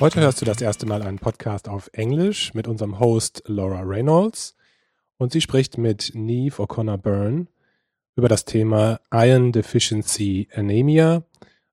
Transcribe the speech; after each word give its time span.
Heute 0.00 0.20
hörst 0.20 0.40
du 0.40 0.46
das 0.46 0.62
erste 0.62 0.86
Mal 0.86 1.02
einen 1.02 1.18
Podcast 1.18 1.68
auf 1.68 1.90
Englisch 1.92 2.54
mit 2.54 2.66
unserem 2.66 2.98
Host 3.00 3.42
Laura 3.44 3.82
Reynolds 3.82 4.56
und 5.18 5.30
sie 5.30 5.42
spricht 5.42 5.76
mit 5.76 6.12
Neve 6.14 6.62
O'Connor 6.62 6.96
Byrne 6.96 7.48
über 8.16 8.26
das 8.26 8.46
Thema 8.46 9.00
Iron 9.12 9.52
Deficiency 9.52 10.48
Anemia, 10.54 11.22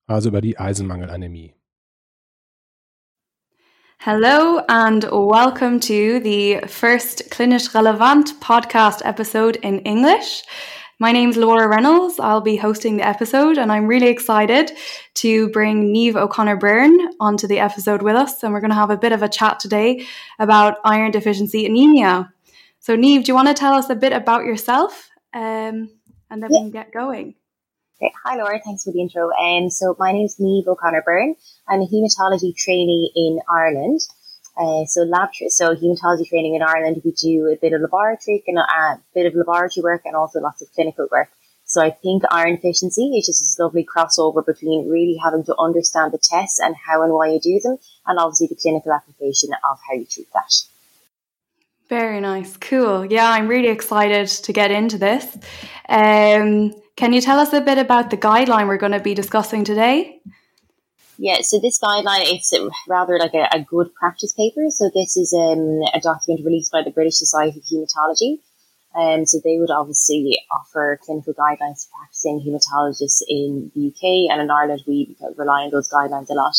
also 0.08 0.28
über 0.28 0.42
die 0.42 0.60
Eisenmangelanämie. 0.60 1.54
Hello 4.00 4.60
and 4.68 5.06
welcome 5.06 5.80
to 5.80 6.22
the 6.22 6.60
first 6.68 7.32
Klinisch 7.32 7.74
Relevant 7.74 8.42
podcast 8.42 9.06
episode 9.06 9.58
in 9.60 9.80
English. 9.86 10.44
My 11.00 11.12
name's 11.12 11.38
Laura 11.38 11.68
Reynolds. 11.68 12.20
I'll 12.20 12.42
be 12.42 12.56
hosting 12.56 12.98
the 12.98 13.08
episode, 13.08 13.60
and 13.60 13.72
I'm 13.72 13.86
really 13.86 14.08
excited 14.08 14.72
to 15.16 15.48
bring 15.50 15.92
Neve 15.92 16.16
O'Connor 16.16 16.56
Byrne 16.56 16.98
onto 17.20 17.46
the 17.46 17.60
episode 17.60 18.02
with 18.02 18.16
us. 18.16 18.42
And 18.42 18.52
we're 18.52 18.62
going 18.62 18.72
to 18.72 18.76
have 18.76 18.90
a 18.90 18.98
bit 18.98 19.12
of 19.12 19.22
a 19.22 19.30
chat 19.30 19.60
today 19.60 20.08
about 20.40 20.80
iron 20.84 21.12
deficiency 21.12 21.68
anemia. 21.68 22.34
So, 22.80 22.96
Neve, 22.96 23.26
do 23.26 23.30
you 23.30 23.36
want 23.36 23.48
to 23.48 23.54
tell 23.54 23.76
us 23.76 23.92
a 23.92 23.96
bit 23.96 24.12
about 24.12 24.46
yourself? 24.46 25.12
Um, 25.36 25.92
and 26.32 26.42
then 26.42 26.50
yeah. 26.50 26.58
we 26.58 26.60
can 26.64 26.72
get 26.72 26.92
going. 26.92 27.36
Great. 28.00 28.14
Hi, 28.26 28.36
Laura. 28.36 28.60
Thanks 28.66 28.84
for 28.84 28.92
the 28.92 29.00
intro. 29.00 29.30
Um, 29.34 29.70
so, 29.70 29.96
my 30.00 30.12
name 30.12 30.26
is 30.26 30.38
Neve 30.40 30.68
O'Connor 30.68 31.04
Byrne. 31.06 31.36
I'm 31.68 31.82
a 31.82 31.86
haematology 31.86 32.56
trainee 32.56 33.12
in 33.16 33.40
Ireland. 33.48 34.00
Uh, 34.58 34.86
so 34.86 35.02
lab, 35.04 35.30
so 35.50 35.76
hematology 35.76 36.28
training 36.28 36.56
in 36.56 36.64
Ireland, 36.64 37.02
we 37.06 37.12
do 37.12 37.48
a 37.48 37.56
bit 37.56 37.74
of 37.74 37.82
laboratory 37.82 38.44
a 38.48 38.98
bit 39.14 39.26
of 39.28 39.36
laboratory 39.36 39.84
work 39.84 40.02
and 40.06 40.16
also 40.16 40.40
lots 40.40 40.62
of 40.62 40.72
clinical 40.74 41.08
work. 41.12 41.30
So 41.66 41.82
I 41.82 41.92
think 41.92 42.24
iron 42.32 42.56
deficiency 42.56 43.18
is 43.18 43.28
just 43.28 43.42
this 43.42 43.60
lovely 43.60 43.86
crossover 43.86 44.44
between 44.44 44.90
really 44.90 45.20
having 45.22 45.44
to 45.44 45.56
understand 45.60 46.14
the 46.14 46.18
tests 46.18 46.60
and 46.60 46.76
how 46.88 47.04
and 47.04 47.14
why 47.14 47.28
you 47.28 47.40
do 47.40 47.60
them, 47.62 47.78
and 48.08 48.18
obviously 48.18 48.48
the 48.48 48.56
clinical 48.56 48.94
application 48.94 49.50
of 49.70 49.78
how 49.88 49.94
you 49.96 50.06
treat 50.06 50.28
that. 50.34 50.54
Very 51.90 52.20
nice, 52.20 52.58
cool. 52.58 53.06
Yeah, 53.06 53.30
I'm 53.30 53.48
really 53.48 53.68
excited 53.68 54.28
to 54.28 54.54
get 54.54 54.72
into 54.72 54.98
this. 54.98 55.26
Um, 55.88 56.74
can 56.96 57.14
you 57.14 57.22
tell 57.22 57.40
us 57.40 57.54
a 57.54 57.62
bit 57.62 57.78
about 57.78 58.10
the 58.10 58.18
guideline 58.18 58.68
we're 58.68 58.78
going 58.78 58.94
to 58.94 59.00
be 59.00 59.14
discussing 59.14 59.64
today? 59.64 60.22
Yeah, 61.18 61.42
so 61.42 61.60
this 61.60 61.80
guideline 61.80 62.36
is 62.36 62.54
rather 62.88 63.18
like 63.18 63.34
a, 63.34 63.48
a 63.52 63.62
good 63.62 63.94
practice 63.96 64.34
paper. 64.34 64.66
So 64.70 64.92
this 64.94 65.18
is 65.18 65.34
um, 65.34 65.82
a 65.94 66.00
document 66.00 66.46
released 66.46 66.72
by 66.72 66.84
the 66.84 66.92
British 66.92 67.16
Society 67.16 67.60
of 67.60 67.66
Haematology. 67.66 68.38
Um, 68.96 69.26
so 69.26 69.40
they 69.44 69.58
would 69.60 69.72
obviously 69.72 70.40
offer 70.52 71.00
clinical 71.04 71.34
guidelines 71.34 71.84
to 71.84 71.90
practicing 71.98 72.40
haematologists 72.40 73.22
in 73.28 73.72
the 73.76 73.88
UK 73.88 74.32
and 74.32 74.42
in 74.42 74.50
Ireland. 74.50 74.84
We 74.88 75.16
rely 75.36 75.64
on 75.64 75.72
those 75.72 75.90
guidelines 75.90 76.30
a 76.30 76.34
lot. 76.34 76.56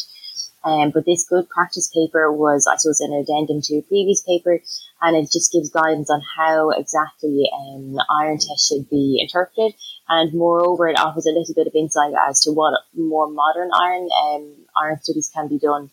Um, 0.64 0.90
but 0.90 1.06
this 1.06 1.24
good 1.28 1.48
practice 1.48 1.88
paper 1.94 2.32
was, 2.32 2.66
I 2.66 2.76
suppose, 2.76 3.00
an 3.00 3.12
addendum 3.12 3.62
to 3.62 3.78
a 3.78 3.82
previous 3.82 4.22
paper, 4.22 4.60
and 5.00 5.16
it 5.16 5.30
just 5.32 5.52
gives 5.52 5.70
guidance 5.70 6.10
on 6.10 6.20
how 6.36 6.70
exactly 6.70 7.48
um, 7.54 7.96
iron 8.20 8.38
tests 8.38 8.68
should 8.68 8.90
be 8.90 9.18
interpreted 9.20 9.74
and 10.08 10.32
moreover, 10.32 10.88
it 10.88 10.98
offers 10.98 11.26
a 11.26 11.30
little 11.30 11.54
bit 11.54 11.66
of 11.66 11.74
insight 11.74 12.14
as 12.28 12.40
to 12.42 12.50
what 12.52 12.80
more 12.96 13.28
modern 13.30 13.70
iron 13.72 14.08
um, 14.24 14.54
iron 14.82 15.00
studies 15.02 15.30
can 15.34 15.48
be 15.48 15.58
done 15.58 15.90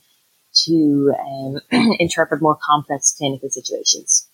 to 0.65 1.13
um, 1.19 1.59
interpret 1.99 2.41
more 2.41 2.57
complex 2.65 3.13
clinical 3.17 3.49
situations. 3.49 4.24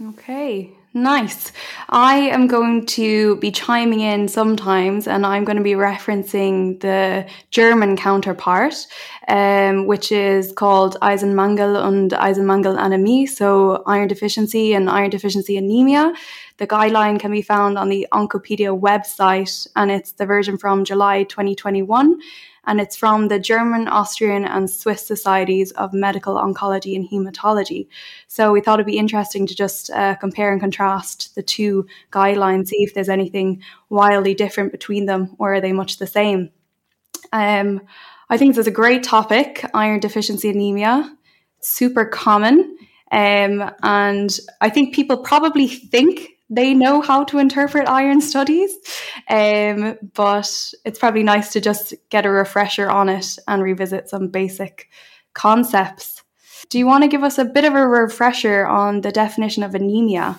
Okay, 0.00 0.70
nice. 0.94 1.50
I 1.88 2.18
am 2.18 2.46
going 2.46 2.86
to 2.86 3.34
be 3.36 3.50
chiming 3.50 3.98
in 3.98 4.28
sometimes 4.28 5.08
and 5.08 5.26
I'm 5.26 5.44
going 5.44 5.56
to 5.56 5.62
be 5.62 5.72
referencing 5.72 6.78
the 6.78 7.26
German 7.50 7.96
counterpart, 7.96 8.86
um, 9.26 9.86
which 9.86 10.12
is 10.12 10.52
called 10.52 10.96
Eisenmangel 11.02 11.82
und 11.84 12.12
Eisenmangelanämie, 12.12 13.28
so 13.28 13.82
iron 13.88 14.06
deficiency 14.06 14.72
and 14.72 14.88
iron 14.88 15.10
deficiency 15.10 15.56
anemia. 15.56 16.12
The 16.58 16.68
guideline 16.68 17.18
can 17.18 17.32
be 17.32 17.42
found 17.42 17.76
on 17.76 17.88
the 17.88 18.06
Onkopedia 18.12 18.78
website 18.78 19.66
and 19.74 19.90
it's 19.90 20.12
the 20.12 20.26
version 20.26 20.58
from 20.58 20.84
July 20.84 21.24
2021 21.24 22.20
and 22.68 22.82
it's 22.82 22.96
from 22.96 23.28
the 23.28 23.38
German, 23.38 23.88
Austrian, 23.88 24.44
and 24.44 24.70
Swiss 24.70 25.04
societies 25.04 25.72
of 25.72 25.94
medical 25.94 26.36
oncology 26.36 26.94
and 26.94 27.08
hematology. 27.08 27.88
So 28.26 28.52
we 28.52 28.60
thought 28.60 28.78
it'd 28.78 28.86
be 28.86 28.98
interesting 28.98 29.46
to 29.46 29.54
just 29.54 29.90
uh, 29.90 30.16
compare 30.16 30.52
and 30.52 30.60
contrast 30.60 31.34
the 31.34 31.42
two 31.42 31.86
guidelines, 32.12 32.68
see 32.68 32.84
if 32.84 32.92
there's 32.92 33.08
anything 33.08 33.62
wildly 33.88 34.34
different 34.34 34.70
between 34.70 35.06
them, 35.06 35.34
or 35.38 35.54
are 35.54 35.60
they 35.62 35.72
much 35.72 35.96
the 35.96 36.06
same. 36.06 36.50
Um, 37.32 37.80
I 38.28 38.36
think 38.36 38.54
this 38.54 38.60
is 38.60 38.66
a 38.66 38.70
great 38.70 39.02
topic 39.02 39.64
iron 39.72 40.00
deficiency 40.00 40.50
anemia, 40.50 41.16
super 41.60 42.04
common. 42.04 42.76
Um, 43.10 43.70
and 43.82 44.38
I 44.60 44.68
think 44.68 44.94
people 44.94 45.16
probably 45.16 45.68
think 45.68 46.37
they 46.50 46.74
know 46.74 47.00
how 47.00 47.24
to 47.24 47.38
interpret 47.38 47.88
iron 47.88 48.20
studies. 48.20 48.74
Um, 49.28 49.98
but 50.14 50.50
it's 50.84 50.98
probably 50.98 51.22
nice 51.22 51.52
to 51.52 51.60
just 51.60 51.94
get 52.10 52.26
a 52.26 52.30
refresher 52.30 52.88
on 52.88 53.08
it 53.08 53.38
and 53.46 53.62
revisit 53.62 54.08
some 54.08 54.28
basic 54.28 54.88
concepts. 55.34 56.22
Do 56.70 56.78
you 56.78 56.86
want 56.86 57.04
to 57.04 57.08
give 57.08 57.22
us 57.22 57.38
a 57.38 57.44
bit 57.44 57.64
of 57.64 57.74
a 57.74 57.86
refresher 57.86 58.66
on 58.66 59.00
the 59.02 59.12
definition 59.12 59.62
of 59.62 59.74
anemia? 59.74 60.38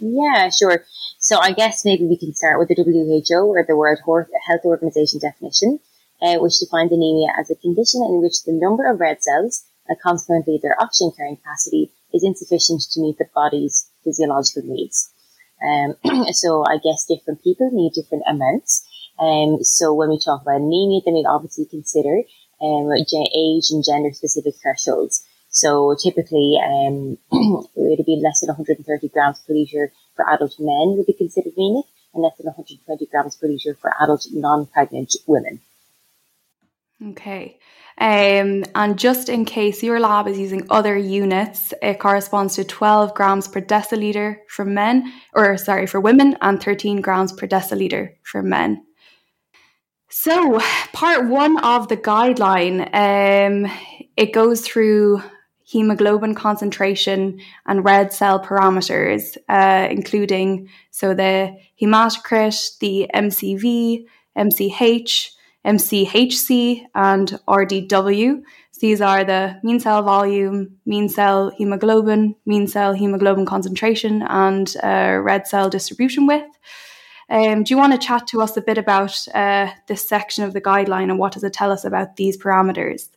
Yeah, 0.00 0.50
sure. 0.50 0.84
So 1.18 1.38
I 1.40 1.52
guess 1.52 1.84
maybe 1.84 2.06
we 2.06 2.16
can 2.16 2.34
start 2.34 2.58
with 2.58 2.68
the 2.68 2.74
WHO 2.76 3.46
or 3.46 3.64
the 3.66 3.76
World 3.76 3.98
Health 4.04 4.60
Organization 4.64 5.20
definition, 5.20 5.80
uh, 6.22 6.36
which 6.36 6.58
defines 6.58 6.92
anemia 6.92 7.28
as 7.38 7.50
a 7.50 7.54
condition 7.54 8.02
in 8.02 8.20
which 8.20 8.44
the 8.44 8.52
number 8.52 8.90
of 8.90 9.00
red 9.00 9.22
cells 9.22 9.64
and 9.88 9.98
consequently 10.00 10.58
their 10.62 10.80
oxygen 10.80 11.12
carrying 11.16 11.36
capacity 11.36 11.90
is 12.12 12.24
insufficient 12.24 12.82
to 12.92 13.00
meet 13.00 13.18
the 13.18 13.28
body's 13.34 13.90
physiological 14.04 14.62
needs. 14.64 15.10
Um, 15.62 15.96
so 16.32 16.64
I 16.64 16.78
guess 16.78 17.06
different 17.06 17.42
people 17.42 17.70
need 17.72 17.92
different 17.94 18.24
amounts. 18.26 18.86
Um, 19.18 19.62
so 19.62 19.94
when 19.94 20.10
we 20.10 20.18
talk 20.18 20.42
about 20.42 20.60
anemia, 20.60 21.00
then 21.04 21.14
we 21.14 21.24
obviously 21.28 21.64
consider 21.64 22.22
um, 22.60 22.90
age 22.92 23.70
and 23.70 23.84
gender 23.84 24.12
specific 24.12 24.54
thresholds. 24.60 25.24
So 25.48 25.96
typically, 26.02 26.58
um, 26.62 27.18
it 27.32 27.98
would 27.98 28.06
be 28.06 28.20
less 28.22 28.40
than 28.40 28.48
130 28.48 29.08
grams 29.08 29.40
per 29.40 29.54
liter 29.54 29.92
for 30.14 30.28
adult 30.28 30.56
men 30.58 30.96
would 30.96 31.06
be 31.06 31.12
considered 31.12 31.52
anemic, 31.56 31.86
and 32.12 32.22
less 32.22 32.36
than 32.36 32.46
120 32.46 33.06
grams 33.06 33.36
per 33.36 33.46
liter 33.46 33.74
for 33.74 33.92
adult 34.00 34.26
non-pregnant 34.32 35.14
women. 35.26 35.60
Okay. 37.02 37.58
Um, 37.98 38.64
and 38.74 38.98
just 38.98 39.28
in 39.28 39.44
case 39.44 39.82
your 39.82 40.00
lab 40.00 40.28
is 40.28 40.38
using 40.38 40.66
other 40.70 40.96
units, 40.96 41.74
it 41.82 41.98
corresponds 41.98 42.54
to 42.56 42.64
12 42.64 43.14
grams 43.14 43.48
per 43.48 43.60
deciliter 43.60 44.38
for 44.48 44.64
men, 44.64 45.12
or 45.34 45.56
sorry, 45.58 45.86
for 45.86 46.00
women, 46.00 46.36
and 46.40 46.62
13 46.62 47.00
grams 47.00 47.32
per 47.32 47.46
deciliter 47.46 48.14
for 48.22 48.42
men. 48.42 48.82
So, 50.08 50.60
part 50.92 51.28
one 51.28 51.58
of 51.58 51.88
the 51.88 51.96
guideline, 51.96 52.88
um, 52.94 53.70
it 54.16 54.32
goes 54.32 54.62
through 54.62 55.22
hemoglobin 55.64 56.34
concentration 56.34 57.40
and 57.66 57.84
red 57.84 58.12
cell 58.12 58.42
parameters, 58.42 59.36
uh, 59.48 59.88
including 59.90 60.68
so 60.90 61.12
the 61.12 61.56
hematocrit, 61.80 62.78
the 62.78 63.10
MCV, 63.12 64.06
MCH, 64.38 65.35
MCHC, 65.66 66.86
and 66.94 67.38
RDW. 67.48 68.42
These 68.78 69.00
are 69.00 69.24
the 69.24 69.58
mean 69.62 69.80
cell 69.80 70.02
volume, 70.02 70.78
mean 70.84 71.08
cell 71.08 71.50
hemoglobin, 71.50 72.36
mean 72.44 72.66
cell 72.66 72.92
hemoglobin 72.92 73.46
concentration, 73.46 74.22
and 74.22 74.74
uh, 74.82 75.18
red 75.22 75.46
cell 75.46 75.70
distribution 75.70 76.26
width. 76.26 76.56
Um, 77.28 77.64
do 77.64 77.74
you 77.74 77.78
want 77.78 77.92
to 77.92 78.06
chat 78.06 78.26
to 78.28 78.40
us 78.40 78.56
a 78.56 78.60
bit 78.60 78.78
about 78.78 79.26
uh, 79.34 79.70
this 79.88 80.06
section 80.08 80.44
of 80.44 80.52
the 80.52 80.60
guideline 80.60 81.10
and 81.10 81.18
what 81.18 81.32
does 81.32 81.42
it 81.42 81.52
tell 81.52 81.72
us 81.72 81.84
about 81.84 82.16
these 82.16 82.36
parameters? 82.36 83.08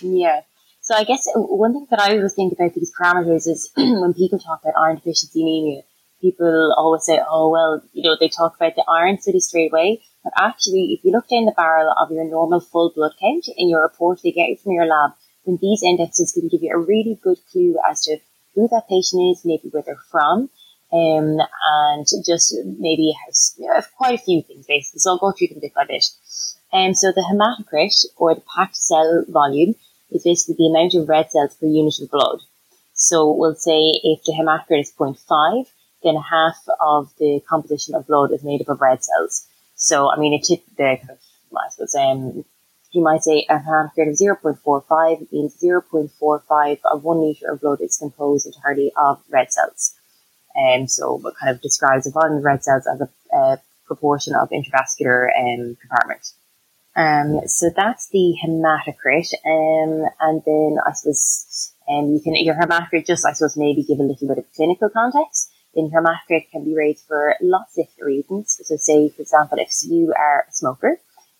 Yeah. 0.00 0.42
So 0.80 0.94
I 0.94 1.04
guess 1.04 1.26
one 1.34 1.72
thing 1.72 1.86
that 1.90 2.00
I 2.00 2.16
always 2.16 2.34
think 2.34 2.52
about 2.52 2.74
these 2.74 2.92
parameters 2.98 3.48
is 3.48 3.70
when 3.76 4.14
people 4.14 4.38
talk 4.38 4.62
about 4.62 4.80
iron 4.80 4.96
deficiency 4.96 5.42
anemia, 5.42 5.82
people 6.20 6.74
always 6.76 7.04
say, 7.04 7.20
oh, 7.28 7.50
well, 7.50 7.82
you 7.92 8.02
know, 8.02 8.16
they 8.18 8.28
talk 8.28 8.54
about 8.56 8.76
the 8.76 8.84
iron 8.88 9.20
study 9.20 9.40
straight 9.40 9.72
away. 9.72 10.02
But 10.22 10.32
actually, 10.36 10.92
if 10.92 11.04
you 11.04 11.12
look 11.12 11.28
down 11.28 11.46
the 11.46 11.52
barrel 11.52 11.94
of 11.98 12.10
your 12.10 12.24
normal 12.24 12.60
full 12.60 12.92
blood 12.94 13.12
count 13.20 13.46
in 13.56 13.68
your 13.68 13.82
report 13.82 14.20
they 14.22 14.32
get 14.32 14.60
from 14.60 14.72
your 14.72 14.86
lab, 14.86 15.12
then 15.46 15.58
these 15.60 15.82
indexes 15.82 16.32
can 16.32 16.48
give 16.48 16.62
you 16.62 16.74
a 16.74 16.78
really 16.78 17.18
good 17.22 17.38
clue 17.50 17.76
as 17.88 18.02
to 18.04 18.18
who 18.54 18.68
that 18.68 18.88
patient 18.88 19.22
is, 19.30 19.44
maybe 19.44 19.68
where 19.70 19.82
they're 19.82 19.96
from, 20.10 20.50
um, 20.92 21.38
and 21.40 22.06
just 22.26 22.54
maybe 22.78 23.14
has 23.26 23.54
you 23.58 23.66
know, 23.66 23.80
quite 23.96 24.14
a 24.14 24.22
few 24.22 24.42
things 24.42 24.66
basically. 24.66 24.98
So 24.98 25.10
I'll 25.10 25.18
go 25.18 25.32
through 25.32 25.48
them 25.48 25.60
bit 25.60 25.74
by 25.74 25.86
bit. 25.86 26.04
Um, 26.72 26.94
so 26.94 27.12
the 27.12 27.22
hematocrit 27.22 28.04
or 28.16 28.34
the 28.34 28.42
packed 28.54 28.76
cell 28.76 29.24
volume 29.28 29.74
is 30.10 30.24
basically 30.24 30.56
the 30.58 30.66
amount 30.66 30.94
of 30.94 31.08
red 31.08 31.30
cells 31.30 31.54
per 31.54 31.66
unit 31.66 32.00
of 32.00 32.10
blood. 32.10 32.40
So 32.92 33.30
we'll 33.30 33.54
say 33.54 34.00
if 34.04 34.22
the 34.24 34.32
hematocrit 34.32 34.80
is 34.82 34.92
0.5, 34.92 35.66
then 36.02 36.16
half 36.16 36.56
of 36.80 37.12
the 37.18 37.40
composition 37.48 37.94
of 37.94 38.06
blood 38.06 38.32
is 38.32 38.44
made 38.44 38.60
up 38.60 38.68
of 38.68 38.80
red 38.80 39.02
cells. 39.02 39.46
So, 39.80 40.12
I 40.12 40.18
mean, 40.18 40.34
it 40.34 40.44
took 40.44 40.60
the 40.76 40.98
I 41.56 41.70
suppose, 41.70 41.94
um, 41.94 42.44
you 42.92 43.02
might 43.02 43.22
say 43.22 43.46
a 43.48 43.58
hematocrit 43.58 44.10
of 44.10 44.62
0.45 44.62 45.32
means 45.32 45.56
0.45 45.62 46.78
of 46.84 47.02
one 47.02 47.18
litre 47.18 47.50
of 47.52 47.60
blood 47.60 47.80
is 47.80 47.96
composed 47.96 48.46
entirely 48.46 48.92
of 48.96 49.22
red 49.30 49.52
cells. 49.52 49.94
And 50.54 50.82
um, 50.82 50.88
so 50.88 51.20
it 51.26 51.34
kind 51.40 51.54
of 51.54 51.62
describes 51.62 52.04
the 52.04 52.10
volume 52.10 52.38
of 52.38 52.44
red 52.44 52.62
cells 52.62 52.86
as 52.86 53.00
a, 53.00 53.08
a 53.36 53.62
proportion 53.86 54.34
of 54.34 54.50
intravascular 54.50 55.28
um, 55.38 55.76
compartment. 55.80 56.32
Um, 56.94 57.40
so 57.46 57.70
that's 57.74 58.10
the 58.10 58.36
hematocrit. 58.44 59.32
Um, 59.46 60.10
and 60.20 60.42
then 60.44 60.76
I 60.86 60.92
suppose 60.92 61.72
um, 61.88 62.12
you 62.12 62.20
can, 62.20 62.34
your 62.36 62.56
hematocrit 62.56 63.06
just, 63.06 63.24
I 63.24 63.32
suppose, 63.32 63.56
maybe 63.56 63.82
give 63.82 63.98
a 63.98 64.02
little 64.02 64.28
bit 64.28 64.38
of 64.38 64.52
clinical 64.52 64.90
context. 64.90 65.50
Then 65.74 65.90
hematocrit 65.90 66.50
can 66.50 66.64
be 66.64 66.74
raised 66.74 67.06
for 67.06 67.36
lots 67.40 67.78
of 67.78 67.86
different 67.86 68.06
reasons. 68.06 68.60
So 68.62 68.76
say, 68.76 69.08
for 69.08 69.22
example, 69.22 69.58
if 69.58 69.70
you 69.82 70.12
are 70.18 70.46
a 70.48 70.52
smoker, 70.52 70.98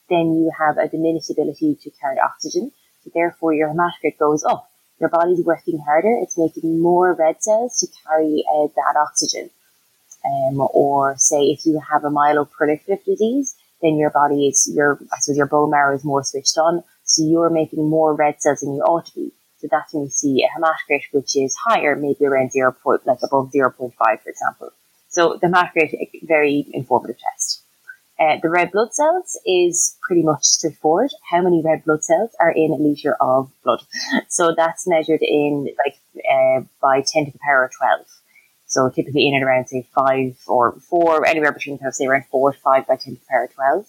then 0.09 0.35
you 0.35 0.53
have 0.59 0.79
a 0.79 0.89
diminished 0.89 1.31
ability 1.31 1.79
to 1.83 1.91
carry 2.01 2.19
oxygen. 2.19 2.73
So 3.03 3.11
therefore 3.15 3.55
your 3.55 3.69
hematocrit 3.69 4.19
goes 4.19 4.45
up. 4.45 4.71
Your 5.01 5.09
body's 5.09 5.45
working 5.45 5.79
harder. 5.79 6.19
It's 6.23 6.37
making 6.37 6.81
more 6.81 7.15
red 7.15 7.43
cells 7.43 7.79
to 7.81 7.87
carry 8.07 8.45
uh, 8.55 8.67
that 8.77 8.97
oxygen. 9.01 9.51
Um, 10.25 10.61
or 10.75 11.15
say 11.17 11.45
if 11.45 11.65
you 11.65 11.81
have 11.91 12.05
a 12.05 12.11
myeloproliferative 12.11 13.05
disease, 13.05 13.55
then 13.81 13.97
your 13.97 14.11
body 14.11 14.49
is 14.49 14.71
your 14.75 14.99
I 15.11 15.19
suppose 15.19 15.39
your 15.39 15.47
bone 15.47 15.71
marrow 15.71 15.95
is 15.95 16.05
more 16.05 16.23
switched 16.23 16.59
on, 16.59 16.85
so 17.05 17.23
you're 17.25 17.49
making 17.49 17.89
more 17.89 18.15
red 18.15 18.43
cells 18.43 18.61
than 18.61 18.75
you 18.75 18.83
ought 18.83 19.07
to 19.07 19.15
be. 19.15 19.33
So 19.61 19.69
that's 19.71 19.93
when 19.93 20.05
you 20.05 20.11
see 20.11 20.43
a 20.43 20.59
hematocrit 20.59 21.03
which 21.13 21.37
is 21.37 21.55
higher, 21.57 21.97
maybe 21.97 22.25
around 22.25 22.53
zero 22.53 22.73
point 22.73 23.07
like 23.07 23.19
above 23.23 23.51
zero 23.53 23.71
point 23.71 23.95
five, 23.95 24.23
for 24.23 24.31
example. 24.31 24.71
So 25.09 25.39
the 25.41 25.49
hematocrit 25.49 25.93
very 26.23 26.67
informative 26.73 27.19
test. 27.19 27.63
Uh, 28.19 28.37
the 28.43 28.51
red 28.51 28.71
blood 28.71 28.95
cells 28.95 29.39
is 29.47 29.97
pretty 30.03 30.23
much 30.23 30.45
straightforward. 30.45 31.11
How 31.31 31.41
many 31.41 31.63
red 31.63 31.85
blood 31.85 32.05
cells 32.05 32.31
are 32.39 32.51
in 32.51 32.71
a 32.71 32.75
liter 32.75 33.17
of 33.21 33.51
blood? 33.65 33.83
So 34.29 34.55
that's 34.57 34.87
measured 34.87 35.23
in 35.23 35.69
like 35.85 35.99
uh, 36.31 36.63
by 36.81 37.03
ten 37.03 37.27
to 37.27 37.33
the 37.33 37.39
power 37.39 37.65
of 37.65 37.73
twelve. 37.73 38.07
So 38.67 38.89
typically 38.89 39.27
in 39.27 39.35
and 39.35 39.43
around 39.43 39.69
say 39.69 39.87
five 39.95 40.39
or 40.47 40.73
four, 40.89 41.27
anywhere 41.27 41.53
between 41.53 41.79
kind 41.79 41.89
of 41.89 41.95
say 41.95 42.07
around 42.07 42.27
four 42.31 42.53
to 42.53 42.59
five 42.59 42.87
by 42.87 42.97
ten 42.97 43.15
to 43.15 43.21
the 43.21 43.27
power 43.29 43.45
of 43.45 43.55
twelve. 43.55 43.87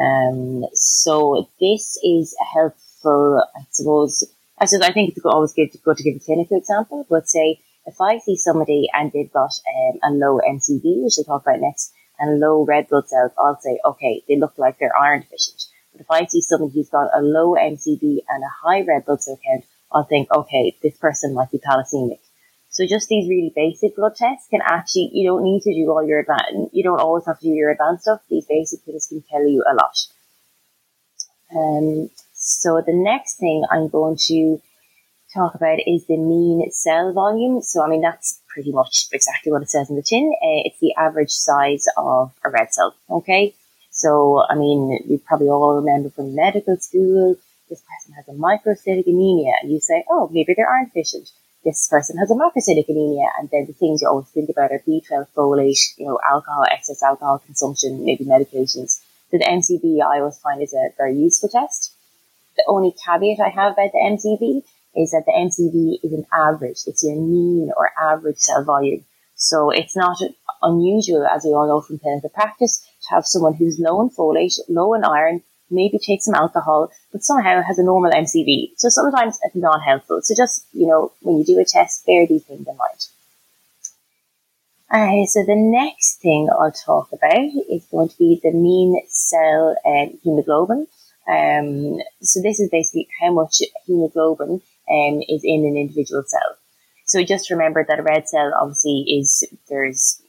Um, 0.00 0.64
so 0.72 1.48
this 1.60 1.98
is 2.02 2.34
helpful, 2.52 3.44
I 3.54 3.66
suppose. 3.70 4.24
I 4.62 4.64
suppose 4.64 4.88
I 4.88 4.92
think 4.92 5.16
it's 5.16 5.26
always 5.26 5.52
good 5.52 5.72
to 5.72 5.78
go 5.78 5.92
to 5.92 6.02
give 6.04 6.14
a 6.14 6.20
clinical 6.20 6.56
example, 6.56 7.04
but 7.10 7.28
say 7.28 7.60
if 7.84 8.00
I 8.00 8.18
see 8.18 8.36
somebody 8.36 8.88
and 8.94 9.10
they've 9.10 9.32
got 9.32 9.50
um, 9.50 9.98
a 10.04 10.10
low 10.12 10.38
MCV, 10.38 11.02
which 11.02 11.14
we'll 11.18 11.24
talk 11.24 11.42
about 11.42 11.58
next, 11.58 11.92
and 12.20 12.38
low 12.38 12.64
red 12.64 12.88
blood 12.88 13.08
cells, 13.08 13.32
I'll 13.36 13.58
say, 13.60 13.80
okay, 13.84 14.22
they 14.28 14.36
look 14.36 14.56
like 14.58 14.78
they're 14.78 14.96
iron 14.96 15.22
deficient. 15.22 15.64
But 15.90 16.02
if 16.02 16.06
I 16.12 16.26
see 16.26 16.42
somebody 16.42 16.74
who's 16.74 16.90
got 16.90 17.10
a 17.12 17.20
low 17.20 17.56
MCV 17.56 18.18
and 18.28 18.44
a 18.44 18.54
high 18.62 18.82
red 18.82 19.04
blood 19.04 19.20
cell 19.20 19.36
count, 19.44 19.64
I'll 19.90 20.04
think, 20.04 20.30
okay, 20.32 20.76
this 20.80 20.96
person 20.96 21.34
might 21.34 21.50
be 21.50 21.58
thalassaemic. 21.58 22.20
So 22.70 22.86
just 22.86 23.08
these 23.08 23.28
really 23.28 23.52
basic 23.52 23.96
blood 23.96 24.14
tests 24.14 24.46
can 24.48 24.60
actually, 24.64 25.10
you 25.12 25.28
don't 25.28 25.42
need 25.42 25.62
to 25.62 25.74
do 25.74 25.90
all 25.90 26.06
your 26.06 26.20
advanced, 26.20 26.72
you 26.72 26.84
don't 26.84 27.00
always 27.00 27.26
have 27.26 27.40
to 27.40 27.46
do 27.46 27.52
your 27.52 27.72
advanced 27.72 28.04
stuff. 28.04 28.20
These 28.30 28.46
basic 28.48 28.82
things 28.82 29.08
can 29.08 29.24
tell 29.28 29.44
you 29.44 29.64
a 29.68 29.74
lot. 29.74 29.98
Um, 31.52 32.10
so 32.42 32.82
the 32.84 32.92
next 32.92 33.38
thing 33.38 33.64
I'm 33.70 33.88
going 33.88 34.16
to 34.28 34.60
talk 35.34 35.54
about 35.54 35.78
is 35.86 36.06
the 36.06 36.16
mean 36.16 36.70
cell 36.70 37.12
volume. 37.12 37.62
So, 37.62 37.82
I 37.82 37.88
mean, 37.88 38.02
that's 38.02 38.40
pretty 38.48 38.72
much 38.72 39.06
exactly 39.12 39.50
what 39.50 39.62
it 39.62 39.70
says 39.70 39.88
in 39.88 39.96
the 39.96 40.02
tin. 40.02 40.32
Uh, 40.42 40.60
it's 40.64 40.78
the 40.80 40.94
average 40.98 41.30
size 41.30 41.86
of 41.96 42.32
a 42.44 42.50
red 42.50 42.72
cell. 42.72 42.94
Okay. 43.08 43.54
So, 43.90 44.44
I 44.48 44.54
mean, 44.54 44.98
you 45.06 45.18
probably 45.18 45.48
all 45.48 45.76
remember 45.76 46.10
from 46.10 46.34
medical 46.34 46.76
school, 46.76 47.36
this 47.68 47.82
person 47.82 48.14
has 48.14 48.28
a 48.28 48.38
microcytic 48.38 49.06
anemia 49.06 49.52
and 49.62 49.70
you 49.70 49.80
say, 49.80 50.04
oh, 50.10 50.28
maybe 50.32 50.54
they're 50.54 50.68
iron 50.68 50.86
deficient 50.86 51.30
this 51.64 51.88
person 51.88 52.18
has 52.18 52.30
a 52.30 52.34
macrocytic 52.34 52.88
anemia, 52.88 53.26
and 53.38 53.48
then 53.50 53.66
the 53.66 53.72
things 53.72 54.02
you 54.02 54.08
always 54.08 54.28
think 54.28 54.50
about 54.50 54.72
are 54.72 54.82
B12, 54.86 55.28
folate, 55.36 55.78
you 55.96 56.06
know, 56.06 56.18
alcohol, 56.28 56.64
excess 56.70 57.02
alcohol 57.02 57.38
consumption, 57.38 58.04
maybe 58.04 58.24
medications. 58.24 59.00
So 59.30 59.38
the 59.38 59.44
MCV 59.44 60.02
I 60.02 60.18
always 60.20 60.38
find 60.38 60.60
is 60.60 60.74
a 60.74 60.90
very 60.96 61.16
useful 61.16 61.48
test. 61.48 61.91
The 62.56 62.64
only 62.66 62.94
caveat 63.04 63.40
I 63.40 63.48
have 63.48 63.72
about 63.72 63.92
the 63.92 63.98
MCV 63.98 64.62
is 64.94 65.12
that 65.12 65.24
the 65.26 65.32
MCV 65.32 66.04
is 66.04 66.12
an 66.12 66.26
average. 66.32 66.82
It's 66.86 67.02
your 67.02 67.16
mean 67.16 67.72
or 67.76 67.90
average 68.00 68.38
cell 68.38 68.62
volume. 68.64 69.04
So 69.34 69.70
it's 69.70 69.96
not 69.96 70.18
unusual, 70.62 71.26
as 71.26 71.44
we 71.44 71.50
all 71.50 71.66
know 71.66 71.80
from 71.80 71.98
clinical 71.98 72.28
practice, 72.28 72.86
to 73.08 73.14
have 73.14 73.26
someone 73.26 73.54
who's 73.54 73.80
low 73.80 74.00
in 74.02 74.10
folate, 74.10 74.58
low 74.68 74.94
in 74.94 75.04
iron, 75.04 75.42
maybe 75.70 75.98
take 75.98 76.22
some 76.22 76.34
alcohol, 76.34 76.92
but 77.10 77.24
somehow 77.24 77.62
has 77.62 77.78
a 77.78 77.82
normal 77.82 78.12
MCV. 78.12 78.72
So 78.76 78.88
sometimes 78.88 79.38
it's 79.42 79.56
not 79.56 79.82
helpful. 79.82 80.20
So 80.22 80.34
just, 80.36 80.66
you 80.72 80.86
know, 80.86 81.12
when 81.20 81.38
you 81.38 81.44
do 81.44 81.58
a 81.58 81.64
test, 81.64 82.06
bear 82.06 82.26
these 82.26 82.44
things 82.44 82.66
in 82.68 82.76
mind. 82.76 83.06
Okay, 84.94 85.24
so 85.24 85.42
the 85.42 85.56
next 85.56 86.20
thing 86.20 86.50
I'll 86.52 86.70
talk 86.70 87.12
about 87.12 87.50
is 87.70 87.86
going 87.90 88.10
to 88.10 88.18
be 88.18 88.38
the 88.42 88.52
mean 88.52 89.00
cell 89.08 89.74
uh, 89.86 90.06
hemoglobin. 90.22 90.86
Um, 91.28 92.00
so 92.20 92.42
this 92.42 92.60
is 92.60 92.68
basically 92.70 93.08
how 93.20 93.32
much 93.32 93.62
hemoglobin 93.86 94.60
um, 94.90 95.22
is 95.28 95.42
in 95.44 95.64
an 95.64 95.76
individual 95.76 96.24
cell. 96.26 96.56
So 97.04 97.22
just 97.22 97.50
remember 97.50 97.84
that 97.86 97.98
a 97.98 98.02
red 98.02 98.28
cell 98.28 98.52
obviously 98.60 99.04
is, 99.08 99.44
there's 99.68 100.20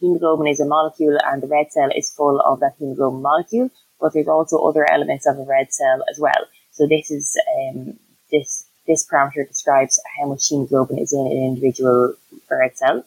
hemoglobin 0.00 0.46
is 0.46 0.60
a 0.60 0.64
molecule 0.64 1.18
and 1.24 1.42
the 1.42 1.46
red 1.46 1.70
cell 1.70 1.90
is 1.94 2.10
full 2.10 2.40
of 2.40 2.60
that 2.60 2.74
hemoglobin 2.78 3.22
molecule 3.22 3.70
but 4.00 4.12
there's 4.12 4.28
also 4.28 4.58
other 4.58 4.90
elements 4.90 5.26
of 5.26 5.38
a 5.38 5.44
red 5.44 5.72
cell 5.72 6.02
as 6.10 6.18
well. 6.18 6.46
So 6.72 6.86
this 6.86 7.10
is 7.10 7.38
um, 7.58 7.98
this 8.30 8.64
this 8.86 9.06
parameter 9.06 9.46
describes 9.46 10.00
how 10.18 10.26
much 10.26 10.48
hemoglobin 10.48 10.98
is 10.98 11.12
in 11.12 11.20
an 11.20 11.32
individual 11.32 12.14
red 12.50 12.76
cell. 12.76 13.04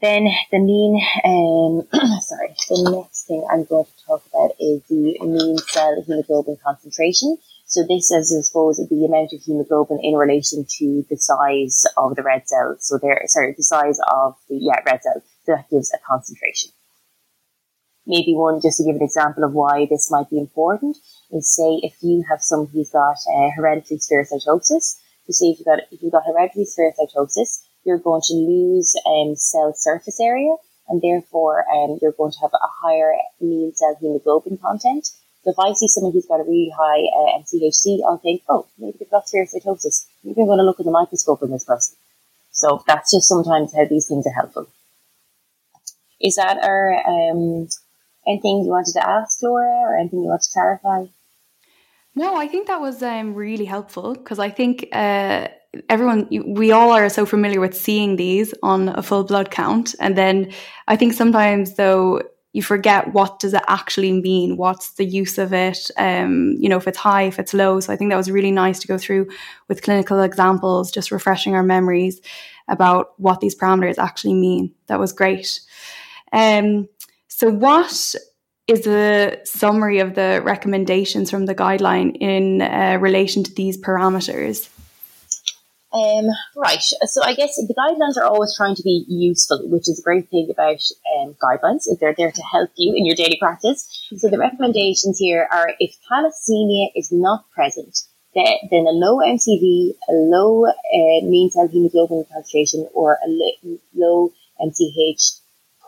Then 0.00 0.28
the 0.52 0.58
mean, 0.58 1.00
um, 1.24 1.88
sorry, 2.20 2.54
the 2.68 2.90
next 2.96 3.26
thing 3.26 3.44
I'm 3.50 3.64
going 3.64 3.84
to 3.84 4.06
talk 4.06 4.22
about 4.32 4.52
is 4.60 4.82
the 4.88 5.18
mean 5.20 5.58
cell 5.58 6.02
hemoglobin 6.06 6.58
concentration. 6.64 7.36
So 7.66 7.82
this 7.82 8.10
is, 8.10 8.34
I 8.36 8.40
suppose, 8.42 8.76
the 8.76 9.04
amount 9.04 9.32
of 9.32 9.42
hemoglobin 9.42 9.98
in 10.02 10.14
relation 10.14 10.64
to 10.78 11.04
the 11.10 11.16
size 11.16 11.84
of 11.96 12.16
the 12.16 12.22
red 12.22 12.48
cell. 12.48 12.76
So 12.78 12.98
there, 12.98 13.20
sorry, 13.26 13.54
the 13.56 13.64
size 13.64 13.98
of 14.10 14.36
the 14.48 14.56
yeah 14.56 14.80
red 14.86 15.02
cell. 15.02 15.22
So 15.44 15.56
that 15.56 15.68
gives 15.68 15.92
a 15.92 15.98
concentration 16.06 16.70
maybe 18.08 18.34
one 18.34 18.60
just 18.60 18.78
to 18.78 18.84
give 18.84 18.96
an 18.96 19.02
example 19.02 19.44
of 19.44 19.52
why 19.52 19.86
this 19.88 20.10
might 20.10 20.30
be 20.30 20.38
important 20.38 20.96
is 21.30 21.54
say 21.54 21.78
if 21.82 21.94
you 22.00 22.24
have 22.28 22.40
someone 22.42 22.68
who's 22.72 22.90
got 22.90 23.16
uh, 23.32 23.50
hereditary 23.54 24.00
spherocytosis, 24.00 24.96
so 25.26 25.30
say 25.30 25.46
if 25.52 25.58
you 25.60 25.64
got 25.64 25.80
if 25.92 26.02
you've 26.02 26.10
got 26.10 26.24
hereditary 26.26 26.64
spherocytosis, 26.64 27.60
you're 27.84 27.98
going 27.98 28.22
to 28.24 28.34
lose 28.34 28.94
um, 29.06 29.36
cell 29.36 29.72
surface 29.76 30.20
area, 30.20 30.54
and 30.88 31.02
therefore 31.02 31.64
um, 31.70 31.98
you're 32.00 32.12
going 32.12 32.32
to 32.32 32.40
have 32.40 32.52
a 32.52 32.68
higher 32.82 33.14
mean 33.40 33.74
cell 33.74 33.96
hemoglobin 34.00 34.58
content. 34.58 35.06
So 35.44 35.50
if 35.52 35.58
I 35.58 35.72
see 35.72 35.88
someone 35.88 36.12
who's 36.12 36.26
got 36.26 36.40
a 36.40 36.44
really 36.44 36.72
high 36.76 37.04
uh, 37.16 37.38
MCHC, 37.40 38.00
I'll 38.06 38.18
think, 38.18 38.42
oh, 38.48 38.66
maybe 38.78 38.98
they've 38.98 39.10
got 39.10 39.26
spherocytosis. 39.26 40.06
Maybe 40.24 40.40
I'm 40.40 40.46
going 40.46 40.58
to 40.58 40.64
look 40.64 40.80
at 40.80 40.84
the 40.84 40.92
microscope 40.92 41.42
in 41.42 41.50
this 41.50 41.64
person. 41.64 41.96
So 42.50 42.82
that's 42.86 43.14
just 43.14 43.28
sometimes 43.28 43.74
how 43.74 43.84
these 43.84 44.08
things 44.08 44.26
are 44.26 44.32
helpful. 44.32 44.66
Is 46.20 46.36
that 46.36 46.58
our 46.64 46.94
um, 47.06 47.68
anything 48.26 48.64
you 48.64 48.70
wanted 48.70 48.92
to 48.94 49.08
ask, 49.08 49.40
Laura, 49.42 49.68
or 49.68 49.96
anything 49.96 50.20
you 50.20 50.28
want 50.28 50.42
to 50.42 50.50
clarify? 50.52 51.04
No, 52.14 52.34
I 52.34 52.48
think 52.48 52.66
that 52.66 52.80
was 52.80 53.02
um, 53.02 53.34
really 53.34 53.64
helpful 53.64 54.14
because 54.14 54.40
I 54.40 54.50
think 54.50 54.88
uh, 54.92 55.48
everyone, 55.88 56.28
we 56.46 56.72
all 56.72 56.92
are 56.92 57.08
so 57.08 57.26
familiar 57.26 57.60
with 57.60 57.76
seeing 57.76 58.16
these 58.16 58.54
on 58.62 58.88
a 58.88 59.02
full 59.02 59.24
blood 59.24 59.50
count. 59.50 59.94
And 60.00 60.16
then 60.16 60.52
I 60.86 60.96
think 60.96 61.12
sometimes, 61.12 61.74
though, 61.74 62.22
you 62.52 62.62
forget 62.62 63.12
what 63.12 63.38
does 63.38 63.54
it 63.54 63.62
actually 63.68 64.12
mean? 64.12 64.56
What's 64.56 64.92
the 64.92 65.04
use 65.04 65.38
of 65.38 65.52
it? 65.52 65.90
Um, 65.96 66.56
you 66.58 66.68
know 66.68 66.78
if 66.78 66.88
it's 66.88 66.98
high 66.98 67.22
if 67.22 67.38
it's 67.38 67.54
low. 67.54 67.78
So 67.80 67.92
i 67.92 67.96
think 67.96 68.10
that 68.10 68.16
was 68.16 68.30
really 68.30 68.50
nice 68.50 68.78
to 68.80 68.88
go 68.88 68.98
through 68.98 69.28
with 69.68 69.82
clinical 69.82 70.20
examples 70.22 70.90
just 70.90 71.10
refreshing 71.10 71.54
our 71.54 71.62
memories 71.62 72.20
about 72.66 73.12
what 73.18 73.40
these 73.40 73.54
parameters 73.54 73.98
actually 73.98 74.34
mean. 74.34 74.74
That 74.86 74.98
was 74.98 75.12
great. 75.12 75.60
Um, 76.32 76.88
so 77.28 77.50
what 77.50 78.14
is 78.66 78.86
a 78.86 79.38
summary 79.44 80.00
of 80.00 80.14
the 80.14 80.40
recommendations 80.42 81.30
from 81.30 81.46
the 81.46 81.54
guideline 81.54 82.16
in 82.20 82.60
uh, 82.60 82.98
relation 83.00 83.44
to 83.44 83.54
these 83.54 83.78
parameters 83.78 84.68
um, 85.92 86.26
right. 86.54 86.82
So 86.82 87.22
I 87.22 87.34
guess 87.34 87.56
the 87.56 87.74
guidelines 87.74 88.20
are 88.20 88.26
always 88.26 88.54
trying 88.54 88.74
to 88.74 88.82
be 88.82 89.04
useful, 89.08 89.62
which 89.70 89.88
is 89.88 89.98
a 89.98 90.02
great 90.02 90.28
thing 90.28 90.48
about 90.50 90.80
um, 91.16 91.34
guidelines. 91.42 91.88
Is 91.88 91.96
they're 91.98 92.14
there 92.16 92.30
to 92.30 92.42
help 92.42 92.70
you 92.76 92.94
in 92.94 93.06
your 93.06 93.16
daily 93.16 93.38
practice. 93.40 93.88
So 94.16 94.28
the 94.28 94.38
recommendations 94.38 95.18
here 95.18 95.48
are: 95.50 95.72
if 95.80 95.96
thalassemia 96.10 96.88
is 96.94 97.10
not 97.10 97.50
present, 97.50 98.02
that 98.34 98.68
then 98.70 98.86
a 98.86 98.92
low 98.92 99.18
MCV, 99.18 99.94
a 100.10 100.12
low 100.12 100.66
uh, 100.66 101.24
mean 101.24 101.50
cell 101.50 101.68
hemoglobin 101.68 102.24
concentration, 102.30 102.86
or 102.92 103.18
a 103.24 103.28
low 103.94 104.32
MCH 104.60 105.40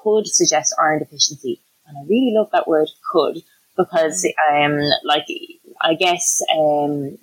could 0.02 0.26
suggest 0.26 0.74
iron 0.80 1.00
deficiency. 1.00 1.60
And 1.86 1.98
I 1.98 2.02
really 2.08 2.32
love 2.34 2.50
that 2.52 2.66
word 2.66 2.88
"could" 3.12 3.42
because, 3.76 4.26
um, 4.50 4.78
like, 5.04 5.26
I 5.82 5.94
guess 5.94 6.42
um, 6.56 7.18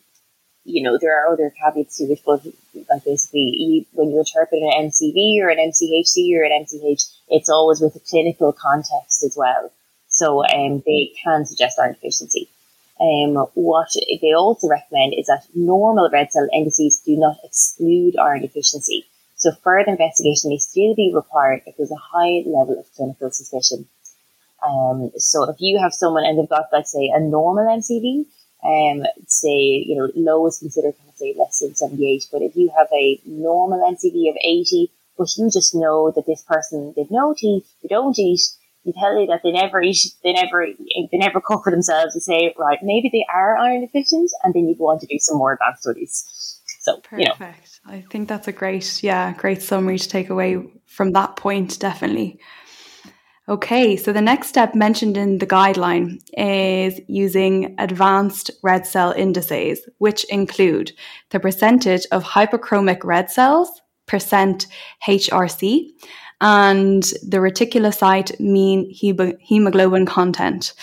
you 0.68 0.84
know, 0.84 0.98
there 1.00 1.18
are 1.18 1.32
other 1.32 1.54
caveats 1.64 1.98
to 1.98 2.04
it, 2.04 2.22
but 2.26 2.46
like 2.90 3.06
basically, 3.06 3.56
you, 3.58 3.86
when 3.94 4.12
you 4.12 4.20
interpret 4.20 4.62
an 4.62 4.90
MCV 4.90 5.42
or 5.42 5.50
an 5.50 5.58
MCHC 5.58 6.38
or 6.38 6.44
an 6.44 6.66
MCH, 6.66 7.04
it's 7.30 7.50
always 7.50 7.80
with 7.80 7.96
a 7.96 8.00
clinical 8.00 8.52
context 8.52 9.24
as 9.24 9.36
well. 9.38 9.72
So 10.10 10.46
um, 10.46 10.84
they 10.86 11.14
can 11.24 11.46
suggest 11.46 11.80
iron 11.80 11.94
deficiency. 11.94 12.50
Um, 13.00 13.36
what 13.54 13.90
they 14.22 14.34
also 14.34 14.68
recommend 14.68 15.14
is 15.18 15.28
that 15.28 15.46
normal 15.56 16.10
red 16.12 16.32
cell 16.32 16.48
indices 16.54 17.02
do 17.06 17.16
not 17.16 17.38
exclude 17.44 18.18
iron 18.18 18.42
deficiency. 18.42 19.06
So 19.36 19.52
further 19.64 19.92
investigation 19.92 20.50
may 20.50 20.58
still 20.58 20.96
be 20.96 21.14
required 21.14 21.62
if 21.66 21.78
there's 21.78 21.92
a 21.92 21.96
high 21.96 22.44
level 22.46 22.78
of 22.80 22.92
clinical 22.96 23.32
suspicion. 23.32 23.88
Um, 24.68 25.12
so 25.18 25.50
if 25.50 25.58
you 25.60 25.80
have 25.80 25.94
someone 25.94 26.26
and 26.26 26.38
they've 26.38 26.50
got, 26.50 26.70
let's 26.74 26.92
say, 26.92 27.12
a 27.14 27.20
normal 27.20 27.66
MCV, 27.66 28.26
um, 28.64 29.04
say, 29.28 29.86
you 29.86 29.96
know, 29.96 30.12
low 30.16 30.48
is 30.48 30.60
considered 30.60 30.96
kind 30.98 31.10
of 31.10 31.16
say 31.16 31.36
less 31.38 31.60
than 31.60 31.76
78. 31.76 32.28
But 32.32 32.42
if 32.42 32.56
you 32.56 32.72
have 32.78 32.88
a 32.94 33.20
normal 33.26 33.80
MCV 33.80 34.30
of 34.30 34.38
80, 34.44 34.92
but 35.18 35.28
you 35.38 35.50
just 35.52 35.76
know 35.76 36.12
that 36.16 36.26
this 36.26 36.44
person, 36.44 36.94
they've 36.96 37.12
no 37.12 37.34
teeth, 37.38 37.66
they 37.82 37.88
don't 37.88 38.18
eat, 38.18 38.42
you 38.84 38.94
tell 38.94 39.20
you 39.20 39.28
that 39.28 39.42
they 39.44 39.52
never 39.52 39.82
eat, 39.82 39.98
they 40.24 40.34
never, 40.34 40.66
they 41.12 41.18
never 41.18 41.42
cook 41.42 41.64
for 41.64 41.72
themselves, 41.72 42.16
you 42.16 42.22
say, 42.22 42.54
right, 42.58 42.80
maybe 42.82 43.10
they 43.12 43.26
are 43.34 43.58
iron 43.58 43.82
deficient, 43.82 44.32
and 44.44 44.54
then 44.54 44.68
you 44.68 44.76
on 44.86 45.00
to 45.00 45.06
do 45.08 45.18
some 45.20 45.38
more 45.38 45.54
advanced 45.54 45.82
studies. 45.82 46.62
So, 46.82 47.02
Perfect. 47.02 47.22
You 47.22 47.46
know. 47.46 47.54
I 47.86 48.06
think 48.10 48.30
that's 48.30 48.48
a 48.48 48.54
great, 48.54 49.04
yeah, 49.04 49.34
great 49.34 49.62
summary 49.62 50.00
to 50.00 50.08
take 50.08 50.30
away 50.30 50.64
from 50.86 51.12
that 51.12 51.36
point, 51.36 51.80
definitely. 51.80 52.40
Okay, 53.50 53.96
so 53.96 54.12
the 54.12 54.22
next 54.22 54.50
step 54.50 54.75
mentioned 54.75 55.16
in 55.16 55.38
the 55.38 55.48
guideline 55.48 56.20
is 56.38 57.00
using 57.08 57.75
advanced 57.80 58.51
red 58.62 58.86
cell 58.86 59.13
indices, 59.13 59.88
which 60.00 60.25
include 60.25 60.92
the 61.30 61.39
percentage 61.39 62.06
of 62.12 62.25
hypochromic 62.25 63.06
red 63.06 63.32
cells, 63.32 63.82
percent 64.06 64.68
HRC, 65.08 65.88
and 66.42 67.04
the 67.25 67.38
reticulocyte 67.38 68.38
mean 68.38 68.92
hemoglobin 68.92 70.06
content. 70.06 70.74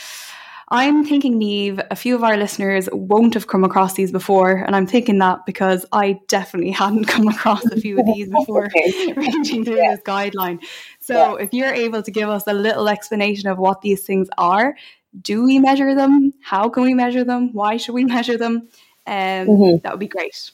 I'm 0.69 1.05
thinking, 1.05 1.39
Neve, 1.39 1.81
a 1.91 1.97
few 1.97 2.15
of 2.15 2.25
our 2.25 2.37
listeners 2.37 2.89
won't 2.93 3.35
have 3.35 3.47
come 3.47 3.65
across 3.65 3.95
these 3.95 4.11
before, 4.11 4.53
and 4.53 4.75
I'm 4.75 4.87
thinking 4.87 5.19
that 5.19 5.45
because 5.45 5.85
I 5.93 6.21
definitely 6.29 6.71
hadn't 6.83 7.05
come 7.05 7.29
across 7.29 7.65
a 7.67 7.81
few 7.81 7.99
of 7.99 8.07
these 8.07 8.29
before 8.39 8.69
reading 9.17 9.65
through 9.65 9.77
yeah. 9.77 9.97
this 9.97 10.01
guideline. 10.05 10.65
So, 11.01 11.37
yeah. 11.37 11.45
if 11.45 11.53
you're 11.53 11.75
able 11.75 12.03
to 12.03 12.11
give 12.11 12.29
us 12.29 12.47
a 12.47 12.55
little 12.55 12.89
explanation 12.89 13.49
of 13.49 13.59
what 13.59 13.83
these 13.83 14.05
things 14.05 14.29
are, 14.39 14.75
do 15.21 15.45
we 15.45 15.59
measure 15.59 15.95
them? 15.95 16.33
How 16.43 16.69
can 16.69 16.83
we 16.83 16.95
measure 16.95 17.25
them? 17.25 17.53
Why 17.53 17.77
should 17.77 17.95
we 17.95 18.05
measure 18.05 18.39
them? 18.39 18.69
Um, 19.07 19.15
mm-hmm. 19.47 19.77
That 19.83 19.93
would 19.93 20.01
be 20.01 20.09
great. 20.09 20.51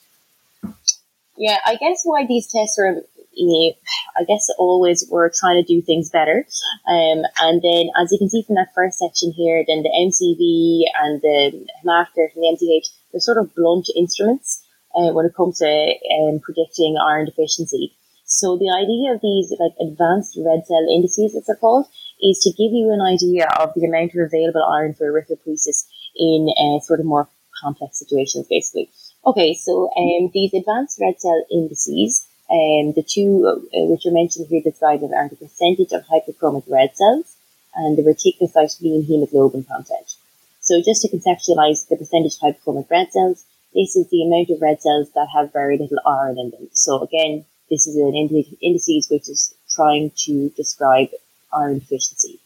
Yeah, 1.37 1.57
I 1.65 1.77
guess 1.77 2.03
why 2.05 2.27
these 2.27 2.49
tests 2.49 2.79
are 2.79 3.03
I 3.37 4.25
guess 4.27 4.49
always 4.59 5.07
we're 5.11 5.31
trying 5.31 5.63
to 5.63 5.67
do 5.67 5.83
things 5.83 6.11
better. 6.11 6.47
Um, 6.87 7.23
and 7.41 7.63
then 7.63 7.91
as 8.01 8.13
you 8.13 8.19
can 8.19 8.31
see 8.31 8.43
from 8.43 8.57
that 8.57 8.75
first 8.75 8.99
section 8.99 9.33
here, 9.33 9.65
then 9.67 9.83
the 9.83 9.91
MCV 9.91 10.91
and 11.03 11.21
the 11.23 11.67
hematocrit 11.85 12.35
and 12.35 12.43
the 12.43 12.57
MCH, 12.59 12.87
they're 13.13 13.21
sort 13.21 13.39
of 13.39 13.55
blunt 13.55 13.87
instruments 13.97 14.63
uh, 14.95 15.13
when 15.13 15.27
it 15.27 15.35
comes 15.35 15.59
to 15.59 15.67
um, 15.67 16.41
predicting 16.41 16.97
iron 16.99 17.27
deficiency. 17.27 17.97
So 18.25 18.57
the 18.57 18.71
idea 18.71 19.15
of 19.15 19.21
these 19.21 19.51
like 19.59 19.75
advanced 19.81 20.39
red 20.39 20.67
cell 20.67 20.87
indices, 20.95 21.35
as 21.35 21.47
they're 21.47 21.57
called, 21.57 21.87
is 22.23 22.39
to 22.41 22.51
give 22.51 22.71
you 22.71 22.93
an 22.93 23.01
idea 23.01 23.49
of 23.59 23.75
the 23.75 23.85
amount 23.85 24.15
of 24.15 24.27
available 24.27 24.63
iron 24.63 24.95
for 24.95 25.11
erythropoiesis 25.11 25.83
in 26.15 26.47
uh, 26.55 26.79
sort 26.81 27.01
of 27.01 27.07
more 27.07 27.29
complex 27.63 27.99
situations, 27.99 28.47
basically. 28.49 28.91
Okay, 29.27 29.55
so 29.55 29.91
um, 29.97 30.31
these 30.33 30.55
advanced 30.55 30.99
red 31.01 31.21
cell 31.21 31.45
indices 31.51 32.27
um, 32.51 32.93
the 32.93 33.05
two 33.07 33.47
uh, 33.47 33.87
which 33.87 34.07
are 34.07 34.13
mentioned 34.13 34.49
here 34.49 34.63
described 34.63 35.05
are 35.05 35.29
the 35.29 35.37
percentage 35.37 35.93
of 35.93 36.05
hypochromic 36.07 36.65
red 36.69 36.97
cells 36.97 37.37
and 37.75 37.97
the 37.97 38.03
reticulocyte 38.03 38.81
mean 38.83 39.05
hemoglobin 39.05 39.65
content. 39.65 40.17
So 40.61 40.83
just 40.85 41.03
to 41.03 41.09
conceptualize 41.09 41.89
the 41.89 41.97
percentage 41.97 42.35
of 42.35 42.55
hyperchromic 42.55 42.91
red 42.91 43.13
cells, 43.13 43.45
this 43.73 43.95
is 43.95 44.09
the 44.11 44.25
amount 44.25 44.51
of 44.51 44.61
red 44.61 44.83
cells 44.83 45.11
that 45.15 45.29
have 45.35 45.53
very 45.53 45.79
little 45.79 46.01
iron 46.05 46.39
in 46.39 46.51
them. 46.51 46.69
So 46.73 47.03
again, 47.03 47.45
this 47.71 47.87
is 47.87 47.97
an 47.97 48.15
indices 48.61 49.09
which 49.11 49.29
is 49.29 49.55
trying 49.71 50.11
to 50.25 50.51
describe 50.57 51.11
iron 51.53 51.79
deficiency. 51.79 52.41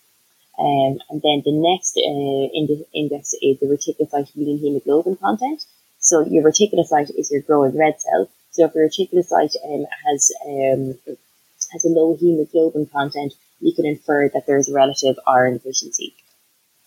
Um, 0.58 1.00
and 1.10 1.22
then 1.22 1.42
the 1.44 1.52
next 1.52 1.96
uh, 1.96 2.46
index 2.92 3.32
is 3.42 3.58
the 3.58 3.66
reticulocyte 3.66 4.36
mean 4.36 4.58
hemoglobin 4.58 5.16
content. 5.16 5.64
So 5.98 6.24
your 6.26 6.44
reticulocyte 6.44 7.10
is 7.18 7.30
your 7.32 7.40
growing 7.40 7.76
red 7.76 8.00
cell, 8.00 8.28
so 8.54 8.66
if 8.66 8.74
your 8.74 8.88
reticulocyte 8.88 9.56
um, 9.64 9.84
has 10.06 10.30
um, 10.46 10.94
has 11.72 11.84
a 11.84 11.88
low 11.88 12.16
hemoglobin 12.16 12.86
content, 12.86 13.34
you 13.58 13.74
can 13.74 13.84
infer 13.84 14.28
that 14.28 14.46
there 14.46 14.58
is 14.58 14.68
a 14.68 14.72
relative 14.72 15.16
iron 15.26 15.54
deficiency. 15.54 16.14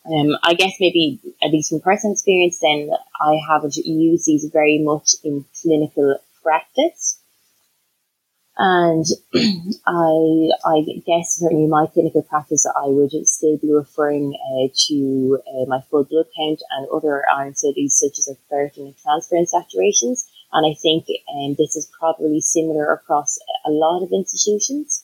Um, 0.06 0.38
I 0.44 0.54
guess 0.54 0.76
maybe 0.80 1.20
at 1.44 1.52
least 1.52 1.70
from 1.70 1.82
personal 1.82 2.14
experience, 2.14 2.60
then 2.62 2.90
I 3.20 3.38
haven't 3.50 3.76
used 3.76 4.26
these 4.26 4.46
very 4.46 4.80
much 4.80 5.16
in 5.26 5.44
clinical 5.62 6.18
practice. 6.42 7.20
And 8.58 9.06
I, 9.86 10.50
I 10.66 10.82
guess 11.06 11.36
certainly 11.36 11.66
in 11.66 11.70
my 11.70 11.88
clinical 11.88 12.22
practice, 12.22 12.66
I 12.66 12.88
would 12.88 13.12
still 13.28 13.58
be 13.58 13.74
referring 13.74 14.36
uh, 14.36 14.70
to 14.88 15.40
uh, 15.46 15.66
my 15.68 15.82
full 15.92 16.06
blood 16.06 16.28
count 16.38 16.64
and 16.72 16.88
other 16.94 17.24
iron 17.30 17.56
studies 17.56 18.02
such 18.02 18.20
as 18.20 18.34
ferritin 18.50 18.86
and 18.86 18.96
transferrin 18.96 19.52
saturations 19.52 20.24
and 20.52 20.66
I 20.66 20.76
think 20.76 21.06
um, 21.34 21.56
this 21.58 21.76
is 21.76 21.92
probably 22.00 22.42
similar 22.42 22.94
across 22.94 23.38
a 23.66 23.70
lot 23.70 24.04
of 24.04 24.12
institutions. 24.12 25.04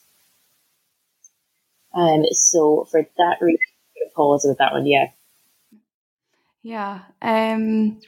Um, 1.93 2.23
so 2.31 2.87
for 2.89 3.01
that 3.17 3.37
reason, 3.41 3.59
pause 4.15 4.45
with 4.47 4.57
that 4.57 4.71
one, 4.71 4.85
yeah. 4.85 5.07
Yeah. 6.63 7.01
Um, 7.21 7.99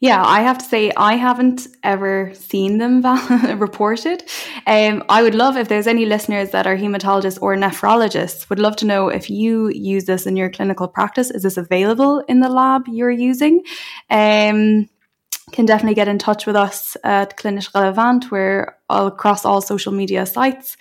yeah, 0.00 0.22
I 0.22 0.42
have 0.42 0.58
to 0.58 0.64
say 0.64 0.92
I 0.96 1.14
haven't 1.14 1.66
ever 1.82 2.30
seen 2.34 2.76
them 2.76 3.02
reported. 3.58 4.22
Um, 4.66 5.02
I 5.08 5.22
would 5.22 5.34
love 5.34 5.56
if 5.56 5.68
there's 5.68 5.86
any 5.86 6.04
listeners 6.04 6.50
that 6.50 6.66
are 6.66 6.76
hematologists 6.76 7.38
or 7.40 7.56
nephrologists. 7.56 8.50
Would 8.50 8.58
love 8.58 8.76
to 8.76 8.86
know 8.86 9.08
if 9.08 9.30
you 9.30 9.68
use 9.70 10.04
this 10.04 10.26
in 10.26 10.36
your 10.36 10.50
clinical 10.50 10.88
practice. 10.88 11.30
Is 11.30 11.42
this 11.42 11.56
available 11.56 12.20
in 12.28 12.40
the 12.40 12.50
lab 12.50 12.86
you're 12.86 13.10
using? 13.10 13.62
Um, 14.10 14.90
can 15.54 15.66
definitely 15.66 15.94
get 15.94 16.08
in 16.08 16.18
touch 16.18 16.46
with 16.46 16.56
us 16.56 16.96
at 17.04 17.38
Klinisch 17.38 17.72
Relevant. 17.72 18.28
We're 18.32 18.76
all 18.90 19.06
across 19.06 19.44
all 19.44 19.60
social 19.60 19.92
media 19.92 20.26
sites 20.26 20.76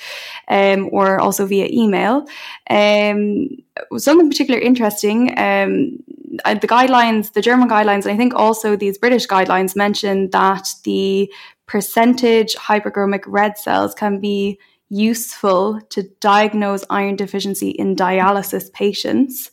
um, 0.48 0.89
or 0.92 1.20
also 1.20 1.46
via 1.46 1.68
email. 1.72 2.25
Um, 2.72 3.50
something 3.98 4.32
particularly 4.32 4.65
interesting, 4.65 5.30
um, 5.38 6.00
the 6.44 6.68
guidelines, 6.68 7.34
the 7.34 7.42
German 7.42 7.70
guidelines, 7.70 8.06
and 8.06 8.13
I 8.13 8.18
think 8.18 8.34
also 8.34 8.75
these 8.75 8.98
British 8.98 9.27
guidelines 9.27 9.75
mentioned 9.75 10.32
that 10.32 10.68
the 10.84 11.32
percentage 11.68 12.56
hypochromic 12.56 13.24
red 13.27 13.60
cells 13.60 13.94
can 13.94 14.20
be 14.20 14.60
useful 14.89 15.82
to 15.92 16.01
diagnose 16.20 16.84
iron 16.89 17.15
deficiency 17.15 17.70
in 17.70 17.96
dialysis 17.96 18.74
patients. 18.74 19.51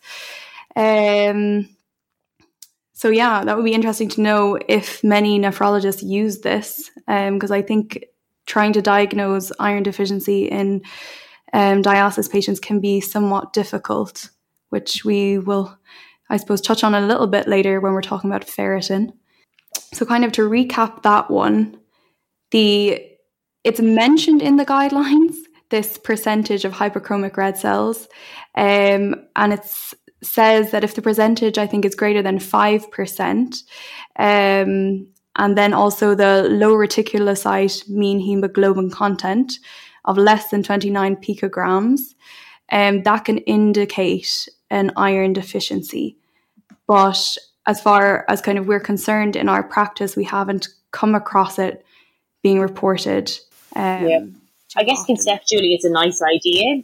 Um, 0.75 1.69
so 3.01 3.09
yeah, 3.09 3.45
that 3.45 3.57
would 3.57 3.65
be 3.65 3.73
interesting 3.73 4.11
to 4.11 4.21
know 4.21 4.59
if 4.69 5.03
many 5.03 5.39
nephrologists 5.39 6.03
use 6.03 6.41
this, 6.41 6.91
because 7.07 7.51
um, 7.51 7.57
I 7.57 7.63
think 7.63 8.05
trying 8.45 8.75
to 8.75 8.83
diagnose 8.83 9.51
iron 9.59 9.85
deficiency 9.85 10.45
in 10.45 10.83
um, 11.55 11.83
dialysis 11.83 12.31
patients 12.31 12.61
can 12.61 12.79
be 12.79 13.01
somewhat 13.01 13.55
difficult, 13.55 14.29
which 14.69 15.03
we 15.03 15.39
will, 15.39 15.75
I 16.29 16.37
suppose, 16.37 16.61
touch 16.61 16.85
on 16.85 16.95
a 16.95 17.01
little 17.01 17.27
bit 17.27 17.49
later 17.49 17.81
when 17.81 17.95
we're 17.95 18.03
talking 18.03 18.29
about 18.29 18.47
ferritin. 18.47 19.15
So, 19.95 20.05
kind 20.05 20.27
of 20.27 20.33
to 20.33 20.43
recap 20.43 21.03
that 21.05 21.31
one, 21.31 21.79
the 22.51 23.03
it's 23.65 23.81
mentioned 23.81 24.43
in 24.43 24.57
the 24.57 24.67
guidelines 24.67 25.37
this 25.71 25.97
percentage 25.97 26.67
of 26.67 26.75
hypochromic 26.75 27.39
red 27.39 27.57
cells, 27.57 28.09
um, 28.57 29.15
and 29.37 29.55
it's 29.55 29.95
says 30.23 30.71
that 30.71 30.85
if 30.85 30.95
the 30.95 31.03
percentage 31.03 31.59
I 31.59 31.67
think 31.67 31.85
is 31.85 31.95
greater 31.95 32.23
than 32.23 32.39
5%, 32.39 33.63
um, 34.19 35.07
and 35.37 35.57
then 35.57 35.73
also 35.73 36.15
the 36.15 36.49
low 36.51 36.75
reticulocyte 36.75 37.89
mean 37.89 38.19
hemoglobin 38.19 38.91
content 38.91 39.55
of 40.05 40.19
less 40.19 40.51
than 40.51 40.63
29 40.63 41.17
picograms, 41.17 42.01
um, 42.71 43.03
that 43.03 43.25
can 43.25 43.39
indicate 43.39 44.49
an 44.71 44.93
iron 44.97 45.33
deficiency. 45.33 46.17
But 46.87 47.37
as 47.67 47.81
far 47.81 48.25
as 48.29 48.41
kind 48.41 48.59
of 48.59 48.67
we're 48.67 48.81
concerned 48.81 49.37
in 49.37 49.49
our 49.49 49.63
practice, 49.63 50.17
we 50.17 50.25
haven't 50.25 50.69
come 50.91 51.15
across 51.15 51.59
it 51.59 51.85
being 52.43 52.61
reported. 52.61 53.31
Um, 53.77 54.09
yeah. 54.09 54.21
I 54.77 54.85
guess 54.85 55.01
often. 55.01 55.17
conceptually 55.17 55.75
it's 55.75 55.85
a 55.85 55.91
nice 55.91 56.21
idea. 56.23 56.83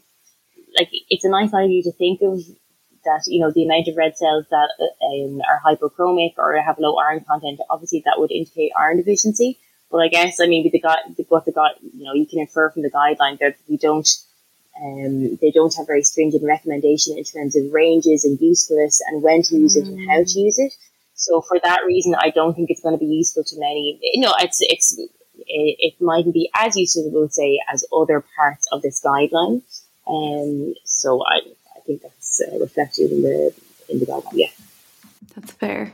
Like 0.78 0.88
it's 1.08 1.24
a 1.24 1.28
nice 1.28 1.54
idea 1.54 1.82
to 1.84 1.92
think 1.92 2.20
of 2.22 2.40
that 3.06 3.22
you 3.26 3.40
know 3.40 3.50
the 3.50 3.64
amount 3.64 3.88
of 3.88 3.96
red 3.96 4.16
cells 4.18 4.44
that 4.50 4.68
um, 5.02 5.40
are 5.48 5.62
hypochromic 5.64 6.34
or 6.36 6.60
have 6.60 6.78
low 6.78 6.96
iron 6.96 7.24
content, 7.24 7.60
obviously 7.70 8.02
that 8.04 8.18
would 8.18 8.30
indicate 8.30 8.72
iron 8.78 8.98
deficiency. 8.98 9.58
But 9.90 9.98
I 9.98 10.08
guess 10.08 10.40
I 10.40 10.46
mean 10.46 10.64
with 10.64 10.72
the 10.72 11.24
what 11.28 11.44
the 11.46 11.52
guy, 11.52 11.70
you 11.80 12.04
know, 12.04 12.12
you 12.12 12.26
can 12.26 12.40
infer 12.40 12.70
from 12.70 12.82
the 12.82 12.90
guideline 12.90 13.38
that 13.38 13.56
we 13.68 13.76
don't, 13.76 14.08
um, 14.82 15.38
they 15.40 15.50
don't 15.50 15.74
have 15.76 15.86
very 15.86 16.02
stringent 16.02 16.44
recommendation 16.44 17.16
in 17.16 17.24
terms 17.24 17.56
of 17.56 17.72
ranges 17.72 18.24
and 18.24 18.40
usefulness 18.40 19.00
and 19.08 19.22
when 19.22 19.42
to 19.42 19.56
use 19.56 19.76
mm. 19.76 19.82
it 19.82 19.88
and 19.88 20.10
how 20.10 20.22
to 20.22 20.38
use 20.38 20.58
it. 20.58 20.74
So 21.14 21.40
for 21.40 21.58
that 21.62 21.80
reason, 21.86 22.14
I 22.14 22.30
don't 22.30 22.54
think 22.54 22.68
it's 22.70 22.82
going 22.82 22.94
to 22.94 23.04
be 23.04 23.06
useful 23.06 23.44
to 23.44 23.58
many. 23.58 23.98
No, 24.16 24.34
it's 24.38 24.58
it's 24.60 24.98
it, 24.98 25.76
it 25.78 25.94
mightn't 26.00 26.34
be 26.34 26.50
as 26.54 26.76
useful, 26.76 27.10
we'll 27.10 27.28
say, 27.28 27.60
as 27.72 27.84
other 27.96 28.24
parts 28.36 28.66
of 28.72 28.82
this 28.82 29.00
guideline. 29.02 29.62
Um, 30.06 30.74
so 30.84 31.22
I 31.24 31.40
think 31.86 32.02
that's 32.02 32.40
uh, 32.40 32.58
reflected 32.58 33.12
in 33.12 33.22
the 33.22 33.54
in 33.88 34.00
the 34.00 34.06
guideline. 34.06 34.32
Yeah, 34.32 34.50
that's 35.34 35.52
fair. 35.52 35.92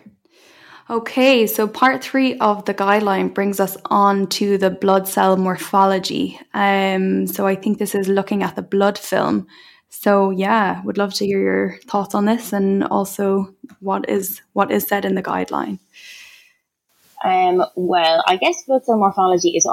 Okay, 0.90 1.46
so 1.46 1.68
part 1.68 2.02
three 2.02 2.36
of 2.38 2.64
the 2.64 2.74
guideline 2.74 3.32
brings 3.32 3.60
us 3.60 3.76
on 3.86 4.26
to 4.28 4.58
the 4.58 4.68
blood 4.68 5.06
cell 5.06 5.36
morphology. 5.36 6.38
Um, 6.54 7.26
so 7.26 7.46
I 7.46 7.54
think 7.54 7.78
this 7.78 7.94
is 7.94 8.08
looking 8.08 8.42
at 8.42 8.56
the 8.56 8.62
blood 8.62 8.98
film. 8.98 9.46
So 9.88 10.30
yeah, 10.30 10.82
would 10.82 10.98
love 10.98 11.14
to 11.14 11.26
hear 11.26 11.38
your 11.38 11.78
thoughts 11.86 12.14
on 12.14 12.24
this 12.24 12.52
and 12.52 12.82
also 12.84 13.54
what 13.80 14.08
is 14.08 14.42
what 14.54 14.70
is 14.70 14.86
said 14.86 15.04
in 15.04 15.14
the 15.14 15.22
guideline. 15.22 15.78
Um, 17.24 17.64
well, 17.76 18.22
I 18.26 18.36
guess 18.36 18.64
blood 18.64 18.84
cell 18.84 18.98
morphology 18.98 19.50
is 19.50 19.68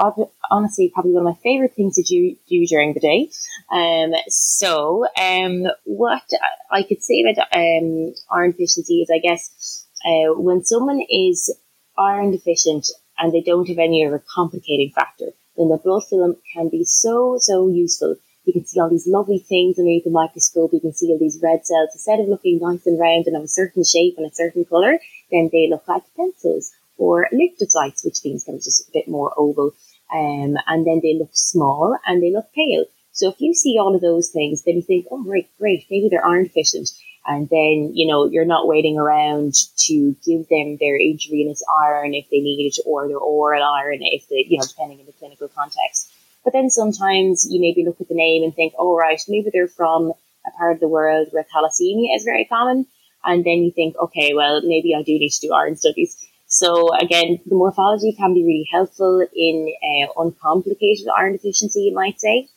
honestly 0.50 0.90
probably 0.94 1.12
one 1.12 1.26
of 1.26 1.34
my 1.34 1.40
favorite 1.42 1.74
things 1.74 1.96
to 1.96 2.02
do, 2.02 2.36
do 2.48 2.66
during 2.66 2.94
the 2.94 3.00
day. 3.00 3.30
Um, 3.72 4.12
so, 4.28 5.06
um, 5.20 5.66
what 5.84 6.22
I 6.70 6.84
could 6.84 7.02
say 7.02 7.22
about 7.22 7.48
um, 7.52 8.14
iron 8.30 8.52
deficiency 8.52 9.02
is, 9.02 9.10
I 9.12 9.18
guess, 9.18 9.86
uh, 10.04 10.34
when 10.34 10.64
someone 10.64 11.00
is 11.10 11.54
iron 11.98 12.30
deficient 12.30 12.86
and 13.18 13.32
they 13.32 13.42
don't 13.42 13.68
have 13.68 13.78
any 13.78 14.06
other 14.06 14.22
complicating 14.32 14.92
factor, 14.94 15.32
then 15.56 15.68
the 15.68 15.76
blood 15.76 16.04
film 16.08 16.36
can 16.54 16.68
be 16.68 16.84
so, 16.84 17.36
so 17.40 17.68
useful. 17.68 18.16
You 18.44 18.52
can 18.52 18.64
see 18.64 18.80
all 18.80 18.88
these 18.88 19.06
lovely 19.06 19.38
things 19.38 19.78
underneath 19.78 20.04
the 20.04 20.10
microscope. 20.10 20.72
You 20.72 20.80
can 20.80 20.94
see 20.94 21.08
all 21.08 21.18
these 21.18 21.40
red 21.42 21.66
cells. 21.66 21.90
Instead 21.92 22.20
of 22.20 22.28
looking 22.28 22.58
nice 22.60 22.86
and 22.86 22.98
round 22.98 23.26
and 23.26 23.36
of 23.36 23.42
a 23.42 23.48
certain 23.48 23.84
shape 23.84 24.14
and 24.16 24.26
a 24.26 24.34
certain 24.34 24.64
colour, 24.64 24.98
then 25.30 25.50
they 25.52 25.68
look 25.68 25.86
like 25.86 26.02
pencils 26.16 26.72
or 27.00 27.26
elliptocytes, 27.32 28.04
which 28.04 28.18
means 28.24 28.44
they're 28.44 28.56
just 28.56 28.88
a 28.88 28.92
bit 28.92 29.08
more 29.08 29.32
oval. 29.36 29.72
Um, 30.12 30.56
and 30.66 30.86
then 30.86 31.00
they 31.02 31.16
look 31.18 31.30
small 31.32 31.96
and 32.06 32.22
they 32.22 32.30
look 32.30 32.52
pale. 32.54 32.84
So 33.12 33.28
if 33.28 33.40
you 33.40 33.54
see 33.54 33.78
all 33.78 33.94
of 33.94 34.02
those 34.02 34.28
things, 34.28 34.62
then 34.62 34.76
you 34.76 34.82
think, 34.82 35.06
oh, 35.10 35.24
right, 35.24 35.48
great, 35.58 35.86
maybe 35.90 36.08
they're 36.10 36.24
iron 36.24 36.44
deficient. 36.44 36.90
And 37.26 37.48
then, 37.48 37.92
you 37.94 38.06
know, 38.06 38.26
you're 38.26 38.44
not 38.44 38.66
waiting 38.66 38.98
around 38.98 39.54
to 39.86 40.16
give 40.24 40.48
them 40.48 40.76
their 40.78 40.96
intravenous 41.00 41.62
iron 41.84 42.14
if 42.14 42.28
they 42.30 42.40
need 42.40 42.66
it 42.66 42.78
or 42.86 43.08
their 43.08 43.18
oral 43.18 43.62
iron 43.62 43.98
if 44.00 44.28
they, 44.28 44.46
you 44.48 44.58
know, 44.58 44.64
depending 44.66 45.00
on 45.00 45.06
the 45.06 45.12
clinical 45.12 45.48
context. 45.48 46.12
But 46.44 46.52
then 46.52 46.70
sometimes 46.70 47.46
you 47.48 47.60
maybe 47.60 47.84
look 47.84 48.00
at 48.00 48.08
the 48.08 48.14
name 48.14 48.42
and 48.42 48.54
think, 48.54 48.74
oh, 48.78 48.96
right, 48.96 49.20
maybe 49.28 49.50
they're 49.52 49.68
from 49.68 50.12
a 50.46 50.50
part 50.56 50.74
of 50.74 50.80
the 50.80 50.88
world 50.88 51.28
where 51.30 51.44
thalassemia 51.44 52.16
is 52.16 52.24
very 52.24 52.46
common. 52.46 52.86
And 53.24 53.44
then 53.44 53.62
you 53.62 53.70
think, 53.70 53.96
okay, 53.96 54.32
well, 54.34 54.62
maybe 54.62 54.94
I 54.94 55.02
do 55.02 55.12
need 55.12 55.30
to 55.30 55.46
do 55.46 55.52
iron 55.52 55.76
studies. 55.76 56.16
So 56.50 56.92
again, 56.96 57.38
the 57.46 57.54
morphology 57.54 58.12
can 58.12 58.34
be 58.34 58.42
really 58.42 58.68
helpful 58.72 59.24
in 59.34 59.72
uh, 59.82 60.20
uncomplicated 60.20 61.06
iron 61.16 61.34
deficiency, 61.34 61.82
you 61.82 61.94
might 61.94 62.20
say. 62.20 62.48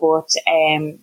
But 0.00 0.30
um, 0.48 0.98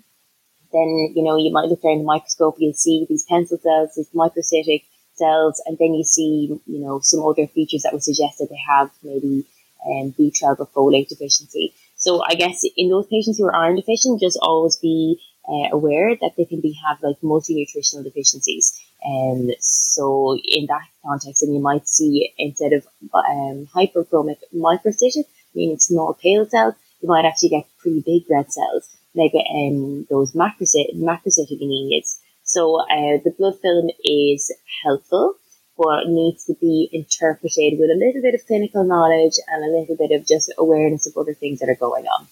then, 0.73 1.13
you 1.15 1.23
know, 1.23 1.37
you 1.37 1.51
might 1.51 1.69
look 1.69 1.83
there 1.83 1.91
in 1.91 1.99
the 1.99 2.03
microscope, 2.03 2.55
you'll 2.57 2.73
see 2.73 3.05
these 3.07 3.25
pencil 3.29 3.59
cells, 3.59 3.91
these 3.95 4.09
microcytic 4.09 4.83
cells, 5.13 5.61
and 5.67 5.77
then 5.77 5.93
you 5.93 6.03
see, 6.03 6.59
you 6.65 6.79
know, 6.79 6.99
some 6.99 7.23
other 7.23 7.45
features 7.45 7.83
that 7.83 7.93
would 7.93 8.03
suggest 8.03 8.39
that 8.39 8.49
they 8.49 8.59
have 8.67 8.89
maybe 9.03 9.45
um, 9.85 10.11
B12 10.17 10.59
or 10.59 10.67
folate 10.67 11.09
deficiency. 11.09 11.75
So 11.95 12.23
I 12.23 12.33
guess 12.33 12.63
in 12.75 12.89
those 12.89 13.05
patients 13.05 13.37
who 13.37 13.45
are 13.45 13.55
iron 13.55 13.75
deficient, 13.75 14.19
just 14.19 14.39
always 14.41 14.77
be 14.77 15.21
uh, 15.47 15.69
aware 15.71 16.15
that 16.15 16.31
they 16.37 16.45
can 16.45 16.59
be 16.59 16.75
have 16.87 16.97
like 17.03 17.21
multi-nutritional 17.21 18.03
deficiencies. 18.03 18.81
And 19.03 19.49
um, 19.49 19.55
so 19.59 20.37
in 20.43 20.67
that 20.67 20.87
context, 21.03 21.43
and 21.43 21.53
you 21.53 21.59
might 21.59 21.87
see 21.87 22.33
instead 22.37 22.73
of 22.73 22.87
um, 23.13 23.67
hypochromic 23.73 24.37
microcytic, 24.55 25.25
meaning 25.55 25.79
small 25.79 26.13
pale 26.13 26.45
cells, 26.45 26.75
you 27.01 27.09
might 27.09 27.25
actually 27.25 27.49
get 27.49 27.65
pretty 27.79 28.01
big 28.01 28.23
red 28.29 28.51
cells, 28.51 28.89
like 29.15 29.33
um, 29.33 30.05
those 30.09 30.33
macrocytic, 30.33 30.95
macrocytic 30.95 31.61
anemias. 31.61 32.19
So 32.43 32.81
uh, 32.81 33.17
the 33.23 33.33
blood 33.37 33.59
film 33.59 33.89
is 34.03 34.53
helpful, 34.83 35.35
but 35.77 36.07
needs 36.07 36.45
to 36.45 36.53
be 36.61 36.89
interpreted 36.93 37.79
with 37.79 37.89
a 37.89 37.97
little 37.97 38.21
bit 38.21 38.35
of 38.35 38.45
clinical 38.45 38.83
knowledge 38.83 39.35
and 39.47 39.63
a 39.63 39.79
little 39.79 39.95
bit 39.95 40.11
of 40.11 40.27
just 40.27 40.53
awareness 40.57 41.07
of 41.07 41.17
other 41.17 41.33
things 41.33 41.59
that 41.59 41.69
are 41.69 41.75
going 41.75 42.05
on. 42.05 42.27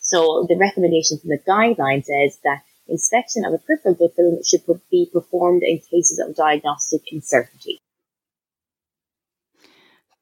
So 0.00 0.46
the 0.48 0.56
recommendation 0.56 1.18
from 1.18 1.30
the 1.30 1.38
guidelines 1.38 2.06
says 2.06 2.38
that 2.44 2.62
inspection 2.90 3.44
of 3.44 3.54
a 3.54 3.58
peripheral 3.58 3.94
blood 3.94 4.14
film 4.16 4.38
should 4.44 4.64
be 4.90 5.08
performed 5.12 5.62
in 5.62 5.78
cases 5.78 6.18
of 6.18 6.36
diagnostic 6.36 7.02
uncertainty. 7.10 7.80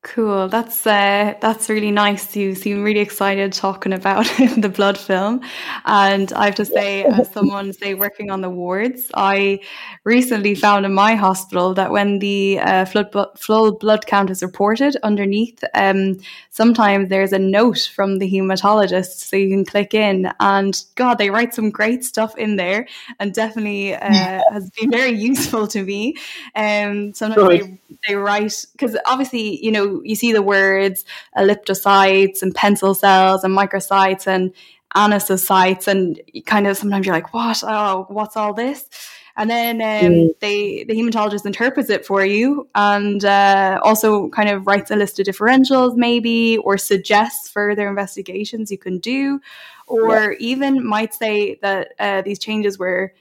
Cool. 0.04 0.48
That's 0.48 0.86
uh, 0.86 1.34
that's 1.40 1.68
really 1.68 1.90
nice. 1.90 2.36
You 2.36 2.54
seem 2.54 2.84
really 2.84 3.00
excited 3.00 3.52
talking 3.52 3.92
about 3.92 4.26
the 4.56 4.72
blood 4.72 4.96
film, 4.96 5.40
and 5.86 6.32
I 6.34 6.44
have 6.46 6.54
to 6.54 6.64
say, 6.64 7.02
as 7.02 7.28
someone 7.32 7.72
say 7.72 7.94
working 7.94 8.30
on 8.30 8.40
the 8.40 8.48
wards, 8.48 9.10
I 9.14 9.58
recently 10.04 10.54
found 10.54 10.86
in 10.86 10.94
my 10.94 11.16
hospital 11.16 11.74
that 11.74 11.90
when 11.90 12.20
the 12.20 12.60
uh, 12.60 12.84
flood 12.84 13.12
flow 13.36 13.72
blood 13.72 14.06
count 14.06 14.30
is 14.30 14.40
reported 14.40 14.96
underneath, 15.02 15.64
um, 15.74 16.18
sometimes 16.50 17.08
there's 17.08 17.32
a 17.32 17.38
note 17.38 17.90
from 17.92 18.18
the 18.18 18.30
hematologist, 18.30 19.18
so 19.28 19.36
you 19.36 19.48
can 19.48 19.64
click 19.64 19.94
in, 19.94 20.30
and 20.38 20.80
God, 20.94 21.18
they 21.18 21.28
write 21.30 21.54
some 21.54 21.70
great 21.70 22.04
stuff 22.04 22.36
in 22.38 22.54
there, 22.54 22.86
and 23.18 23.34
definitely 23.34 23.94
uh, 23.94 24.42
has 24.52 24.70
been 24.70 24.92
very 24.92 25.10
useful 25.30 25.66
to 25.66 25.82
me. 25.82 26.14
Um, 26.54 27.12
sometimes 27.14 27.48
they, 27.48 27.80
they 28.06 28.14
write 28.14 28.64
because 28.72 28.96
obviously, 29.04 29.62
you 29.62 29.72
know 29.72 29.87
you 30.04 30.14
see 30.14 30.32
the 30.32 30.42
words 30.42 31.04
elliptocytes 31.36 32.42
and 32.42 32.54
pencil 32.54 32.94
cells 32.94 33.44
and 33.44 33.56
microcytes 33.56 34.26
and 34.26 34.52
anisocytes, 34.94 35.86
and 35.86 36.20
kind 36.46 36.66
of 36.66 36.76
sometimes 36.76 37.06
you're 37.06 37.14
like, 37.14 37.34
what? 37.34 37.62
Oh, 37.62 38.06
what's 38.08 38.36
all 38.36 38.54
this? 38.54 38.88
And 39.36 39.48
then 39.48 39.76
um, 39.80 40.12
mm. 40.12 40.28
they 40.40 40.82
the 40.82 40.94
hematologist 40.94 41.46
interprets 41.46 41.90
it 41.90 42.04
for 42.04 42.24
you, 42.24 42.68
and 42.74 43.24
uh, 43.24 43.78
also 43.84 44.28
kind 44.30 44.48
of 44.48 44.66
writes 44.66 44.90
a 44.90 44.96
list 44.96 45.20
of 45.20 45.26
differentials, 45.26 45.94
maybe, 45.94 46.58
or 46.58 46.76
suggests 46.76 47.48
further 47.48 47.88
investigations 47.88 48.72
you 48.72 48.78
can 48.78 48.98
do, 48.98 49.40
or 49.86 50.32
yeah. 50.32 50.38
even 50.40 50.84
might 50.84 51.14
say 51.14 51.54
that 51.62 51.92
uh, 52.00 52.22
these 52.22 52.40
changes 52.40 52.80
were 52.80 53.14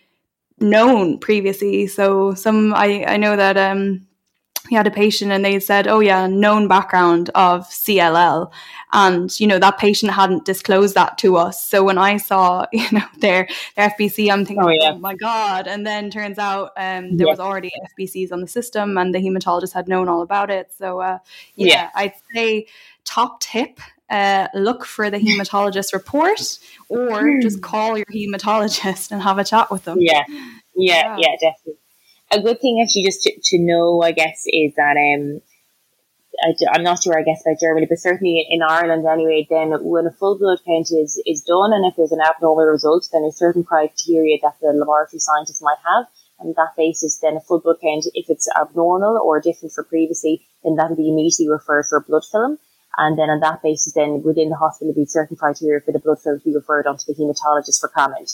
known 0.59 1.19
previously. 1.19 1.85
So 1.85 2.33
some 2.33 2.73
I 2.73 3.05
I 3.05 3.17
know 3.17 3.35
that 3.35 3.55
um, 3.55 4.06
we 4.69 4.75
had 4.75 4.87
a 4.87 4.91
patient 4.91 5.31
and 5.31 5.43
they 5.43 5.59
said, 5.59 5.87
oh 5.87 5.99
yeah, 5.99 6.27
known 6.27 6.67
background 6.67 7.29
of 7.35 7.67
CLL. 7.69 8.51
And, 8.93 9.37
you 9.39 9.47
know, 9.47 9.59
that 9.59 9.77
patient 9.77 10.11
hadn't 10.11 10.45
disclosed 10.45 10.95
that 10.95 11.17
to 11.19 11.35
us. 11.35 11.63
So 11.63 11.83
when 11.83 11.97
I 11.97 12.17
saw, 12.17 12.65
you 12.73 12.87
know, 12.91 13.05
their, 13.19 13.47
their 13.75 13.89
FBC, 13.89 14.31
I'm 14.31 14.45
thinking, 14.45 14.63
oh, 14.63 14.69
yeah. 14.69 14.91
oh 14.93 14.97
my 14.97 15.15
God. 15.15 15.67
And 15.67 15.85
then 15.85 16.09
turns 16.09 16.37
out 16.37 16.71
um, 16.77 17.17
there 17.17 17.27
yeah. 17.27 17.33
was 17.33 17.39
already 17.39 17.71
FBCs 17.99 18.31
on 18.31 18.41
the 18.41 18.47
system 18.47 18.97
and 18.97 19.13
the 19.13 19.19
hematologist 19.19 19.73
had 19.73 19.87
known 19.87 20.07
all 20.07 20.21
about 20.21 20.49
it. 20.49 20.71
So, 20.77 20.99
uh, 20.99 21.19
yeah, 21.55 21.67
yeah, 21.67 21.89
I'd 21.95 22.13
say 22.33 22.67
top 23.03 23.39
tip 23.39 23.79
uh, 24.09 24.47
look 24.53 24.85
for 24.85 25.09
the 25.09 25.17
hematologist 25.17 25.91
report 25.93 26.59
or 26.87 27.39
just 27.41 27.61
call 27.61 27.97
your 27.97 28.05
hematologist 28.05 29.11
and 29.11 29.21
have 29.21 29.37
a 29.37 29.43
chat 29.43 29.69
with 29.69 29.83
them. 29.83 29.97
Yeah, 29.99 30.23
yeah, 30.29 30.35
yeah, 30.75 31.15
yeah 31.17 31.35
definitely 31.41 31.79
a 32.31 32.41
good 32.41 32.59
thing 32.59 32.81
actually 32.81 33.03
just 33.03 33.23
to, 33.23 33.31
to 33.41 33.59
know, 33.59 34.01
I 34.01 34.11
guess, 34.11 34.43
is 34.45 34.73
that 34.75 34.97
um, 34.97 35.41
I, 36.43 36.53
am 36.75 36.83
not 36.83 37.01
sure, 37.01 37.17
I 37.17 37.23
guess, 37.23 37.41
about 37.45 37.59
Germany, 37.59 37.87
but 37.89 37.99
certainly 37.99 38.45
in 38.49 38.61
Ireland 38.61 39.05
anyway, 39.07 39.47
then 39.49 39.71
when 39.81 40.05
a 40.05 40.11
full 40.11 40.37
blood 40.37 40.59
count 40.65 40.91
is, 40.91 41.21
is 41.25 41.41
done 41.43 41.73
and 41.73 41.85
if 41.85 41.95
there's 41.95 42.11
an 42.11 42.21
abnormal 42.21 42.65
result, 42.65 43.07
then 43.11 43.23
there's 43.23 43.37
certain 43.37 43.63
criteria 43.63 44.37
that 44.43 44.55
the 44.61 44.73
laboratory 44.73 45.19
scientists 45.19 45.61
might 45.61 45.79
have. 45.85 46.07
And 46.39 46.55
that 46.55 46.77
basis, 46.77 47.17
then 47.17 47.37
a 47.37 47.41
full 47.41 47.59
blood 47.59 47.77
count, 47.81 48.05
if 48.13 48.29
it's 48.29 48.47
abnormal 48.59 49.17
or 49.17 49.41
different 49.41 49.73
for 49.73 49.83
previously, 49.83 50.45
then 50.63 50.75
that'll 50.75 50.95
be 50.95 51.09
immediately 51.09 51.49
referred 51.49 51.85
for 51.89 51.97
a 51.97 52.03
blood 52.03 52.23
film. 52.31 52.59
And 52.97 53.17
then 53.17 53.29
on 53.29 53.39
that 53.39 53.63
basis, 53.63 53.93
then 53.93 54.21
within 54.23 54.49
the 54.49 54.55
hospital, 54.55 54.93
there'll 54.93 55.05
be 55.05 55.09
certain 55.09 55.37
criteria 55.37 55.81
for 55.81 55.91
the 55.91 55.99
blood 55.99 56.19
film 56.21 56.39
to 56.39 56.45
be 56.45 56.55
referred 56.55 56.85
onto 56.85 57.05
the 57.07 57.13
hematologist 57.13 57.79
for 57.79 57.89
comment. 57.89 58.33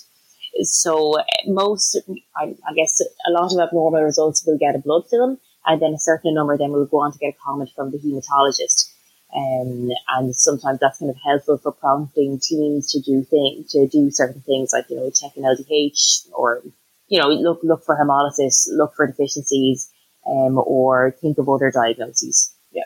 So 0.61 1.15
most, 1.47 1.99
I, 2.37 2.55
I, 2.67 2.73
guess 2.75 3.01
a 3.27 3.31
lot 3.31 3.51
of 3.51 3.59
abnormal 3.59 4.03
results 4.03 4.45
will 4.45 4.57
get 4.57 4.75
a 4.75 4.79
blood 4.79 5.03
film 5.09 5.39
and 5.65 5.81
then 5.81 5.93
a 5.93 5.99
certain 5.99 6.35
number 6.35 6.53
of 6.53 6.59
them 6.59 6.71
will 6.71 6.85
go 6.85 6.99
on 6.99 7.11
to 7.11 7.17
get 7.17 7.33
a 7.33 7.43
comment 7.43 7.71
from 7.75 7.91
the 7.91 7.97
hematologist. 7.97 8.91
Um, 9.35 9.89
and 10.09 10.35
sometimes 10.35 10.79
that's 10.79 10.99
kind 10.99 11.09
of 11.09 11.17
helpful 11.25 11.57
for 11.57 11.71
prompting 11.71 12.39
teams 12.39 12.91
to 12.91 13.01
do 13.01 13.23
things, 13.23 13.71
to 13.71 13.87
do 13.87 14.11
certain 14.11 14.41
things 14.41 14.71
like, 14.73 14.89
you 14.89 14.97
know, 14.97 15.09
check 15.09 15.35
an 15.37 15.43
LDH 15.43 16.27
or, 16.33 16.61
you 17.07 17.19
know, 17.19 17.29
look, 17.29 17.61
look 17.63 17.83
for 17.83 17.97
hemolysis, 17.97 18.67
look 18.71 18.95
for 18.95 19.07
deficiencies, 19.07 19.91
um, 20.27 20.57
or 20.57 21.15
think 21.19 21.37
of 21.39 21.49
other 21.49 21.71
diagnoses. 21.71 22.53
Yeah. 22.71 22.83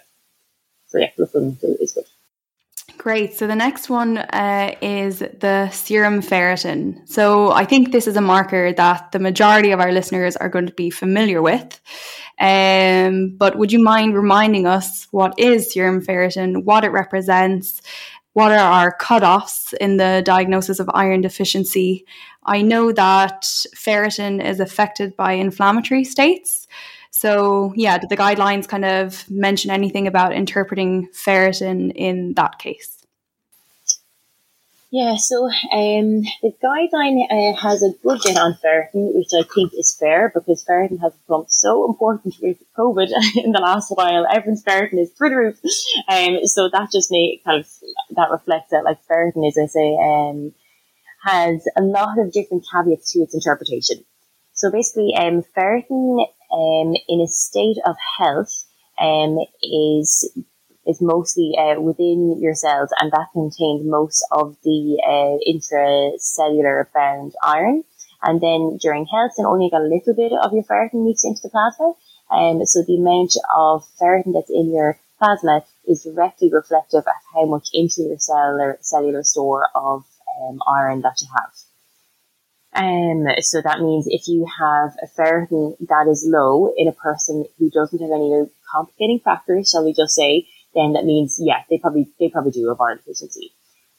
So 0.87 0.99
yeah, 0.99 1.09
blood 1.17 1.31
film 1.31 1.57
is 1.61 1.93
good. 1.93 2.05
Great. 2.97 3.35
So 3.35 3.45
the 3.45 3.55
next 3.55 3.89
one 3.89 4.17
uh, 4.17 4.75
is 4.81 5.19
the 5.19 5.69
serum 5.69 6.21
ferritin. 6.21 7.07
So 7.07 7.51
I 7.51 7.63
think 7.63 7.91
this 7.91 8.07
is 8.07 8.17
a 8.17 8.21
marker 8.21 8.73
that 8.73 9.11
the 9.11 9.19
majority 9.19 9.71
of 9.71 9.79
our 9.79 9.91
listeners 9.91 10.35
are 10.35 10.49
going 10.49 10.65
to 10.65 10.73
be 10.73 10.89
familiar 10.89 11.41
with. 11.41 11.79
Um, 12.39 13.35
but 13.37 13.57
would 13.57 13.71
you 13.71 13.83
mind 13.83 14.15
reminding 14.15 14.65
us 14.65 15.07
what 15.11 15.37
is 15.37 15.71
serum 15.71 16.01
ferritin, 16.03 16.63
what 16.63 16.83
it 16.83 16.89
represents, 16.89 17.81
what 18.33 18.51
are 18.51 18.57
our 18.57 18.95
cutoffs 18.97 19.73
in 19.75 19.97
the 19.97 20.21
diagnosis 20.25 20.79
of 20.79 20.89
iron 20.93 21.21
deficiency? 21.21 22.05
I 22.45 22.61
know 22.61 22.91
that 22.91 23.43
ferritin 23.75 24.43
is 24.43 24.59
affected 24.59 25.15
by 25.15 25.33
inflammatory 25.33 26.03
states. 26.03 26.67
So, 27.17 27.73
yeah, 27.75 27.97
did 27.97 28.09
the 28.09 28.17
guidelines 28.17 28.67
kind 28.67 28.85
of 28.85 29.29
mention 29.29 29.71
anything 29.71 30.05
about 30.05 30.33
interpreting 30.33 31.07
ferritin 31.13 31.91
in 31.95 32.33
that 32.35 32.59
case? 32.59 32.97
Yeah, 34.89 35.17
so 35.17 35.45
um, 35.45 36.23
the 36.41 36.53
guideline 36.63 37.25
uh, 37.29 37.57
has 37.59 37.83
a 37.83 37.89
bit 37.89 38.37
on 38.37 38.57
ferritin, 38.63 39.13
which 39.15 39.27
I 39.37 39.43
think 39.43 39.73
is 39.73 39.97
fair 39.99 40.31
because 40.33 40.63
ferritin 40.63 41.01
has 41.01 41.13
become 41.13 41.45
so 41.49 41.89
important 41.89 42.35
with 42.41 42.57
COVID 42.77 43.09
in 43.43 43.51
the 43.51 43.59
last 43.59 43.89
while. 43.89 44.25
Everyone's 44.31 44.63
ferritin 44.63 44.99
is 44.99 45.11
through 45.11 45.29
the 45.29 45.35
roof. 45.35 45.59
Um, 46.07 46.45
so 46.45 46.69
that 46.71 46.89
just 46.91 47.11
may 47.11 47.41
kind 47.43 47.59
of, 47.59 47.67
that 48.11 48.31
reflects 48.31 48.69
that 48.71 48.85
like 48.85 48.99
ferritin, 49.11 49.45
as 49.45 49.57
I 49.57 49.65
say, 49.65 49.97
um, 50.01 50.53
has 51.23 51.65
a 51.75 51.81
lot 51.81 52.17
of 52.19 52.31
different 52.31 52.63
caveats 52.71 53.11
to 53.11 53.19
its 53.19 53.35
interpretation. 53.35 54.05
So 54.53 54.71
basically, 54.71 55.13
um, 55.17 55.43
ferritin 55.55 56.25
um, 56.51 56.95
in 57.07 57.21
a 57.21 57.27
state 57.27 57.77
of 57.85 57.95
health 58.17 58.65
um, 58.99 59.37
is 59.61 60.31
is 60.85 61.01
mostly 61.01 61.53
uh, 61.59 61.79
within 61.81 62.37
your 62.39 62.55
cells, 62.55 62.89
and 62.99 63.11
that 63.11 63.27
contains 63.33 63.83
most 63.83 64.25
of 64.31 64.55
the 64.63 64.97
uh, 65.05 65.35
intracellular 65.43 66.85
bound 66.93 67.33
iron. 67.43 67.83
And 68.23 68.41
then 68.41 68.77
during 68.81 69.05
health, 69.05 69.33
then 69.37 69.45
only 69.45 69.69
got 69.69 69.81
a 69.81 69.83
little 69.83 70.15
bit 70.15 70.31
of 70.31 70.53
your 70.53 70.63
ferritin 70.63 71.05
leaks 71.05 71.25
into 71.25 71.41
the 71.43 71.49
plasma. 71.49 71.93
Um, 72.31 72.65
so 72.65 72.81
the 72.81 72.95
amount 72.95 73.35
of 73.55 73.85
ferritin 74.01 74.33
that's 74.33 74.49
in 74.49 74.73
your 74.73 74.97
plasma 75.19 75.63
is 75.85 76.03
directly 76.03 76.49
reflective 76.51 77.03
of 77.05 77.13
how 77.33 77.45
much 77.45 77.69
intracellular 77.75 78.77
cellular 78.81 79.23
store 79.23 79.67
of 79.75 80.05
um, 80.41 80.59
iron 80.67 81.01
that 81.01 81.21
you 81.21 81.27
have. 81.35 81.51
Um, 82.77 83.25
so 83.39 83.59
that 83.61 83.79
means 83.79 84.05
if 84.07 84.27
you 84.27 84.45
have 84.59 84.95
a 85.01 85.07
ferritin 85.19 85.75
that 85.87 86.07
is 86.07 86.23
low 86.27 86.71
in 86.77 86.87
a 86.87 86.91
person 86.91 87.45
who 87.57 87.71
doesn't 87.71 87.99
have 87.99 88.11
any 88.11 88.45
complicating 88.71 89.19
factors, 89.19 89.71
shall 89.71 89.83
we 89.83 89.93
just 89.93 90.13
say, 90.13 90.47
then 90.75 90.93
that 90.93 91.03
means, 91.03 91.39
yeah, 91.41 91.63
they 91.71 91.79
probably, 91.79 92.07
they 92.19 92.29
probably 92.29 92.51
do 92.51 92.69
have 92.69 92.79
iron 92.79 92.97
deficiency. 92.97 93.51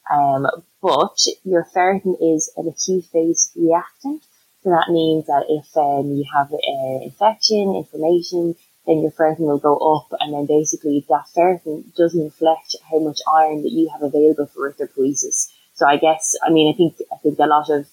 Um, 0.08 0.46
but 0.80 1.18
your 1.42 1.66
ferritin 1.74 2.16
is 2.22 2.52
an 2.56 2.68
acute 2.68 3.04
phase 3.12 3.50
reactant. 3.56 4.22
So 4.62 4.70
that 4.70 4.92
means 4.92 5.26
that 5.26 5.46
if 5.48 5.76
um, 5.76 6.12
you 6.12 6.24
have 6.32 6.52
an 6.52 7.02
infection, 7.02 7.74
inflammation, 7.74 8.54
then 8.86 9.00
your 9.00 9.10
ferritin 9.10 9.40
will 9.40 9.58
go 9.58 9.76
up 9.76 10.16
and 10.20 10.32
then 10.32 10.46
basically 10.46 11.04
that 11.08 11.26
ferritin 11.36 11.94
doesn't 11.96 12.22
reflect 12.22 12.76
how 12.88 13.00
much 13.00 13.20
iron 13.40 13.62
that 13.62 13.72
you 13.72 13.90
have 13.92 14.02
available 14.02 14.46
for 14.46 14.72
erythropoiesis. 14.72 15.48
So 15.74 15.86
I 15.86 15.96
guess, 15.96 16.36
I 16.44 16.50
mean, 16.50 16.72
I 16.72 16.76
think, 16.76 16.94
I 17.12 17.16
think 17.16 17.38
a 17.38 17.46
lot 17.46 17.70
of 17.70 17.86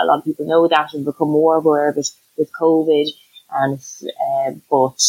a 0.00 0.04
lot 0.04 0.18
of 0.18 0.24
people 0.24 0.46
know 0.46 0.68
that 0.68 0.94
and 0.94 1.04
become 1.04 1.30
more 1.30 1.56
aware 1.56 1.88
of 1.88 1.96
it 1.96 2.10
with 2.36 2.52
COVID. 2.52 3.08
And 3.52 3.80
uh, 4.24 4.52
but 4.70 5.00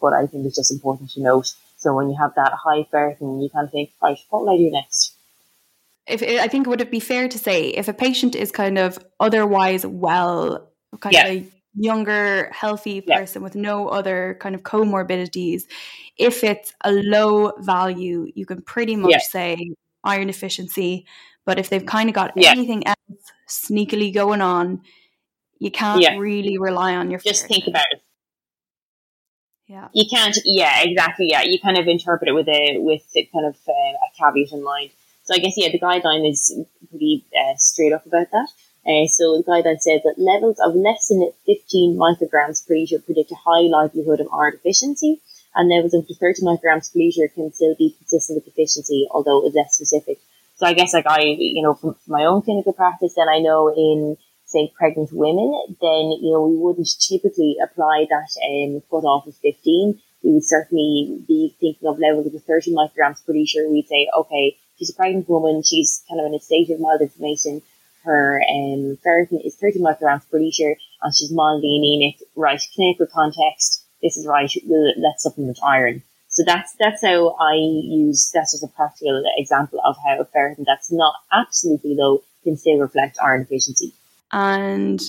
but 0.00 0.12
I 0.12 0.26
think 0.26 0.46
it's 0.46 0.56
just 0.56 0.72
important 0.72 1.10
to 1.10 1.20
note. 1.20 1.52
So 1.76 1.94
when 1.94 2.08
you 2.08 2.16
have 2.16 2.34
that 2.36 2.52
high 2.52 2.86
ferritin, 2.92 3.42
you 3.42 3.50
kind 3.50 3.66
of 3.66 3.72
think, 3.72 3.90
right, 4.02 4.18
what 4.30 4.42
will 4.42 4.54
I 4.54 4.56
do 4.56 4.70
next? 4.70 5.14
If 6.06 6.22
I 6.22 6.48
think 6.48 6.66
it 6.66 6.70
would 6.70 6.80
it 6.80 6.90
be 6.90 7.00
fair 7.00 7.28
to 7.28 7.38
say 7.38 7.68
if 7.68 7.88
a 7.88 7.92
patient 7.92 8.34
is 8.34 8.50
kind 8.52 8.78
of 8.78 8.98
otherwise 9.20 9.84
well, 9.84 10.68
kind 11.00 11.12
yeah. 11.12 11.26
of 11.26 11.36
a 11.36 11.46
younger, 11.74 12.50
healthy 12.52 13.00
person 13.00 13.42
yeah. 13.42 13.44
with 13.44 13.54
no 13.54 13.88
other 13.88 14.36
kind 14.40 14.54
of 14.54 14.62
comorbidities, 14.62 15.64
if 16.18 16.44
it's 16.44 16.72
a 16.84 16.92
low 16.92 17.52
value, 17.58 18.30
you 18.34 18.46
can 18.46 18.62
pretty 18.62 18.96
much 18.96 19.12
yeah. 19.12 19.18
say 19.18 19.74
iron 20.04 20.26
deficiency. 20.26 21.06
But 21.44 21.58
if 21.58 21.68
they've 21.70 21.84
kind 21.84 22.08
of 22.08 22.14
got 22.14 22.32
anything 22.36 22.86
else 22.86 23.32
sneakily 23.52 24.12
going 24.12 24.40
on, 24.40 24.82
you 25.58 25.70
can't 25.70 26.00
yeah. 26.00 26.16
really 26.16 26.58
rely 26.58 26.96
on 26.96 27.10
your. 27.10 27.20
Just 27.20 27.46
think 27.46 27.66
about 27.66 27.84
it. 27.90 28.02
Yeah. 29.68 29.88
You 29.94 30.04
can't. 30.08 30.36
Yeah, 30.44 30.82
exactly. 30.82 31.28
Yeah, 31.30 31.42
you 31.42 31.58
kind 31.60 31.78
of 31.78 31.86
interpret 31.86 32.28
it 32.28 32.32
with 32.32 32.48
a 32.48 32.78
with 32.78 33.02
a 33.16 33.28
kind 33.32 33.46
of 33.46 33.56
uh, 33.68 33.72
a 33.72 34.08
caveat 34.18 34.52
in 34.52 34.64
mind. 34.64 34.90
So 35.24 35.34
I 35.34 35.38
guess 35.38 35.54
yeah, 35.56 35.70
the 35.70 35.78
guideline 35.78 36.28
is 36.28 36.52
pretty 36.90 37.24
uh, 37.32 37.54
straight 37.56 37.92
up 37.92 38.04
about 38.06 38.30
that. 38.32 38.48
Uh, 38.84 39.06
so 39.06 39.38
the 39.38 39.44
guideline 39.46 39.80
says 39.80 40.02
that 40.02 40.18
levels 40.18 40.58
of 40.58 40.74
less 40.74 41.06
than 41.08 41.30
15 41.46 41.96
micrograms 41.96 42.66
per 42.66 42.74
liter 42.74 42.98
predict 42.98 43.30
a 43.30 43.36
high 43.36 43.68
likelihood 43.70 44.18
of 44.18 44.26
iron 44.34 44.52
deficiency, 44.52 45.22
and 45.54 45.70
levels 45.70 45.94
of 45.94 46.04
30 46.04 46.42
micrograms 46.42 46.92
per 46.92 46.98
liter 46.98 47.28
can 47.28 47.52
still 47.52 47.76
be 47.78 47.94
consistent 47.96 48.36
with 48.36 48.46
deficiency, 48.46 49.06
although 49.12 49.46
it's 49.46 49.54
less 49.54 49.74
specific. 49.74 50.18
So 50.62 50.68
I 50.68 50.74
guess 50.74 50.94
like 50.94 51.08
I, 51.08 51.22
you 51.22 51.60
know, 51.60 51.74
from, 51.74 51.96
my 52.06 52.24
own 52.24 52.42
clinical 52.42 52.72
practice, 52.72 53.14
then 53.16 53.28
I 53.28 53.40
know 53.40 53.74
in 53.74 54.16
say 54.44 54.72
pregnant 54.78 55.10
women, 55.12 55.50
then 55.80 56.14
you 56.22 56.30
know 56.30 56.46
we 56.46 56.56
wouldn't 56.56 56.88
typically 57.00 57.56
apply 57.60 58.06
that 58.08 58.30
um, 58.46 58.80
cut 58.88 59.04
off 59.04 59.26
of 59.26 59.34
15. 59.38 60.00
We 60.22 60.30
would 60.34 60.44
certainly 60.44 61.24
be 61.26 61.56
thinking 61.58 61.88
of 61.88 61.98
levels 61.98 62.32
of 62.32 62.44
30 62.44 62.76
micrograms 62.76 63.26
per 63.26 63.32
liter. 63.32 63.68
We'd 63.68 63.88
say, 63.88 64.06
okay, 64.16 64.56
she's 64.78 64.90
a 64.90 64.94
pregnant 64.94 65.28
woman. 65.28 65.64
She's 65.64 66.04
kind 66.08 66.20
of 66.20 66.26
in 66.26 66.34
a 66.34 66.38
state 66.38 66.70
of 66.70 66.78
mild 66.78 67.00
inflammation. 67.00 67.62
Her 68.04 68.40
um, 68.48 68.98
ferritin 69.04 69.44
is 69.44 69.56
30 69.56 69.80
micrograms 69.80 70.30
per 70.30 70.38
liter, 70.38 70.76
and 71.02 71.12
she's 71.12 71.32
mildly 71.32 71.74
anemic. 71.74 72.22
Right, 72.36 72.62
clinical 72.76 73.08
context. 73.12 73.84
This 74.00 74.16
is 74.16 74.28
right. 74.28 74.52
Let's 74.64 75.24
supplement 75.24 75.58
iron. 75.66 76.04
So 76.32 76.42
that's 76.46 76.74
that's 76.78 77.04
how 77.04 77.36
I 77.38 77.54
use. 77.54 78.30
That's 78.32 78.52
just 78.52 78.64
a 78.64 78.68
practical 78.68 79.22
example 79.36 79.80
of 79.84 79.96
how 80.04 80.20
a 80.20 80.24
ferritin 80.24 80.64
that's 80.66 80.90
not 80.90 81.14
absolutely 81.30 81.94
low 81.94 82.22
can 82.42 82.56
still 82.56 82.78
reflect 82.78 83.18
iron 83.22 83.42
deficiency. 83.42 83.92
And 84.32 85.00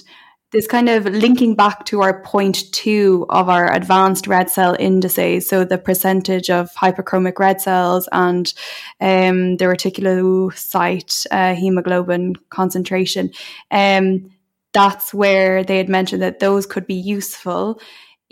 this 0.52 0.68
kind 0.68 0.90
of 0.90 1.06
linking 1.06 1.56
back 1.56 1.86
to 1.86 2.02
our 2.02 2.22
point 2.22 2.72
two 2.74 3.26
of 3.30 3.50
our 3.50 3.74
advanced 3.74 4.28
red 4.28 4.50
cell 4.50 4.76
indices, 4.78 5.48
so 5.48 5.64
the 5.64 5.78
percentage 5.78 6.50
of 6.50 6.72
hypochromic 6.74 7.40
red 7.40 7.62
cells 7.62 8.08
and 8.12 8.54
um, 9.00 9.58
the 9.58 9.66
reticulocyte 9.66 11.26
uh, 11.32 11.56
hemoglobin 11.56 12.36
concentration. 12.50 13.32
Um, 13.72 14.30
that's 14.74 15.14
where 15.14 15.64
they 15.64 15.78
had 15.78 15.90
mentioned 15.90 16.22
that 16.22 16.40
those 16.40 16.66
could 16.66 16.86
be 16.86 16.96
useful 16.96 17.80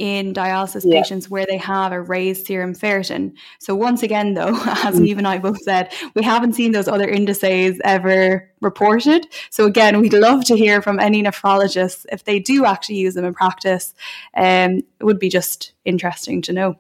in 0.02 0.34
dialysis 0.34 0.84
yeah. 0.84 1.00
patients 1.00 1.30
where 1.30 1.46
they 1.46 1.58
have 1.58 1.92
a 1.92 2.02
raised 2.02 2.48
serum 2.48 2.74
ferritin. 2.74 3.32
So 3.60 3.76
once 3.76 4.02
again, 4.02 4.34
though, 4.34 4.48
as 4.66 5.00
mm. 5.00 5.06
Eve 5.06 5.20
and 5.20 5.28
I 5.28 5.38
both 5.38 5.62
said, 5.62 5.94
we 6.16 6.24
haven't 6.24 6.54
seen 6.54 6.72
those 6.72 6.88
other 6.88 7.08
indices 7.08 7.80
ever 7.84 8.50
reported. 8.62 9.28
So 9.52 9.68
again, 9.68 10.02
we'd 10.02 10.14
love 10.14 10.44
to 10.46 10.58
hear 10.58 10.82
from 10.82 11.00
any 11.00 11.22
nephrologists 11.22 12.08
if 12.12 12.24
they 12.24 12.40
do 12.40 12.66
actually 12.66 12.96
use 12.96 13.14
them 13.14 13.26
in 13.26 13.36
practice. 13.36 13.94
Um, 14.36 14.82
it 15.00 15.04
would 15.04 15.20
be 15.20 15.30
just 15.30 15.74
interesting 15.86 16.42
to 16.44 16.54
know. 16.54 16.78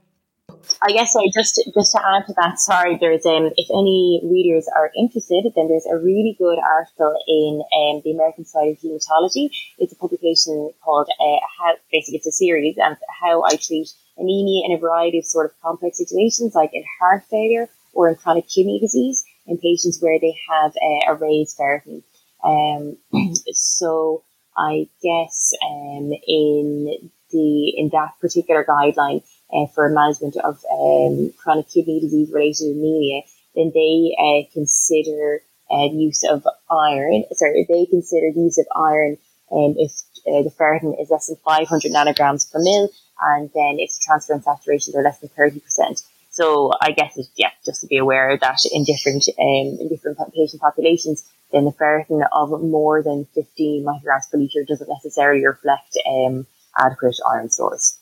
I 0.81 0.91
guess 0.91 1.13
sorry, 1.13 1.31
just 1.33 1.61
just 1.73 1.91
to 1.93 1.99
add 1.99 2.25
to 2.27 2.33
that, 2.37 2.59
sorry, 2.59 2.97
there's 2.99 3.25
um 3.25 3.51
if 3.57 3.69
any 3.71 4.21
readers 4.23 4.67
are 4.75 4.91
interested, 4.97 5.51
then 5.55 5.67
there's 5.67 5.85
a 5.85 5.97
really 5.97 6.35
good 6.37 6.57
article 6.59 7.15
in 7.27 7.61
um 7.61 8.01
the 8.03 8.11
American 8.11 8.45
Society 8.45 8.71
of 8.71 8.79
Hematology. 8.79 9.49
It's 9.77 9.93
a 9.93 9.95
publication 9.95 10.71
called 10.83 11.09
uh, 11.19 11.39
how 11.59 11.75
basically 11.91 12.17
it's 12.17 12.27
a 12.27 12.31
series 12.31 12.75
and 12.77 12.97
how 13.21 13.43
I 13.43 13.55
treat 13.55 13.89
anemia 14.17 14.65
in 14.65 14.71
a 14.73 14.79
variety 14.79 15.19
of 15.19 15.25
sort 15.25 15.45
of 15.45 15.61
complex 15.61 15.97
situations 15.97 16.55
like 16.55 16.71
in 16.73 16.83
heart 16.99 17.23
failure 17.29 17.69
or 17.93 18.09
in 18.09 18.15
chronic 18.15 18.47
kidney 18.47 18.79
disease 18.79 19.23
in 19.47 19.57
patients 19.57 20.01
where 20.01 20.19
they 20.19 20.35
have 20.49 20.71
uh, 20.75 21.11
a 21.11 21.15
raised 21.15 21.57
ferritin. 21.57 22.03
Um, 22.43 22.97
so 23.53 24.23
I 24.57 24.87
guess 25.01 25.53
um 25.63 26.11
in 26.27 27.11
the 27.31 27.69
in 27.77 27.89
that 27.93 28.13
particular 28.19 28.65
guideline 28.65 29.23
uh, 29.53 29.67
for 29.67 29.89
management 29.89 30.37
of 30.37 30.63
um, 30.71 31.33
chronic 31.37 31.69
kidney 31.69 31.99
disease 31.99 32.31
related 32.31 32.75
anemia, 32.75 33.21
then 33.55 33.71
they 33.73 34.15
uh, 34.17 34.49
consider 34.53 35.41
uh, 35.71 35.85
use 35.91 36.23
of 36.23 36.47
iron. 36.69 37.23
Sorry, 37.33 37.65
they 37.67 37.85
consider 37.85 38.31
the 38.33 38.41
use 38.41 38.57
of 38.57 38.65
iron 38.75 39.17
um, 39.51 39.75
if 39.77 39.91
uh, 40.27 40.43
the 40.43 40.53
ferritin 40.57 41.01
is 41.01 41.09
less 41.09 41.27
than 41.27 41.37
500 41.43 41.91
nanograms 41.91 42.51
per 42.51 42.59
mil, 42.59 42.89
and 43.21 43.49
then 43.53 43.77
if 43.79 43.91
the 43.91 44.01
transferrin 44.07 44.43
saturations 44.43 44.95
are 44.95 45.03
less 45.03 45.19
than 45.19 45.29
30%. 45.29 46.03
So 46.29 46.71
I 46.81 46.91
guess 46.91 47.17
it's, 47.17 47.29
yeah, 47.35 47.51
just 47.65 47.81
to 47.81 47.87
be 47.87 47.97
aware 47.97 48.37
that 48.37 48.59
in 48.71 48.85
different 48.85 49.27
um, 49.37 49.77
in 49.79 49.89
different 49.89 50.17
patient 50.33 50.61
populations, 50.61 51.29
then 51.51 51.65
the 51.65 51.71
ferritin 51.71 52.25
of 52.31 52.49
more 52.61 53.03
than 53.03 53.27
15 53.35 53.83
micrograms 53.83 54.31
per 54.31 54.37
liter 54.37 54.63
doesn't 54.65 54.87
necessarily 54.87 55.45
reflect 55.45 55.97
um, 56.07 56.47
adequate 56.77 57.17
iron 57.29 57.49
stores. 57.49 57.97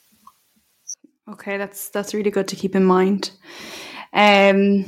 Okay, 1.32 1.58
that's 1.58 1.90
that's 1.90 2.14
really 2.14 2.32
good 2.32 2.48
to 2.48 2.56
keep 2.56 2.76
in 2.76 2.84
mind. 2.84 3.32
Um, 4.14 4.86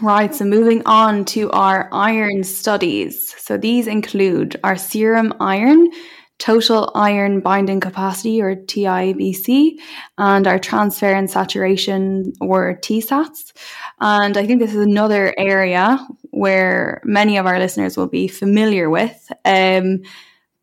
right, 0.00 0.32
so 0.32 0.44
moving 0.44 0.82
on 0.86 1.24
to 1.26 1.50
our 1.50 1.88
iron 1.92 2.44
studies. 2.44 3.34
So 3.38 3.56
these 3.56 3.88
include 3.88 4.60
our 4.62 4.76
serum 4.76 5.34
iron, 5.40 5.90
total 6.38 6.92
iron 6.94 7.40
binding 7.40 7.80
capacity 7.80 8.40
or 8.40 8.54
TIBC, 8.54 9.78
and 10.16 10.46
our 10.46 10.60
transferrin 10.60 11.28
saturation 11.28 12.32
or 12.40 12.78
TSATs. 12.80 13.52
And 14.00 14.36
I 14.36 14.46
think 14.46 14.60
this 14.60 14.74
is 14.74 14.86
another 14.86 15.34
area 15.36 15.98
where 16.30 17.00
many 17.04 17.36
of 17.36 17.46
our 17.46 17.58
listeners 17.58 17.96
will 17.96 18.06
be 18.08 18.28
familiar 18.28 18.88
with. 18.88 19.32
Um, 19.44 20.02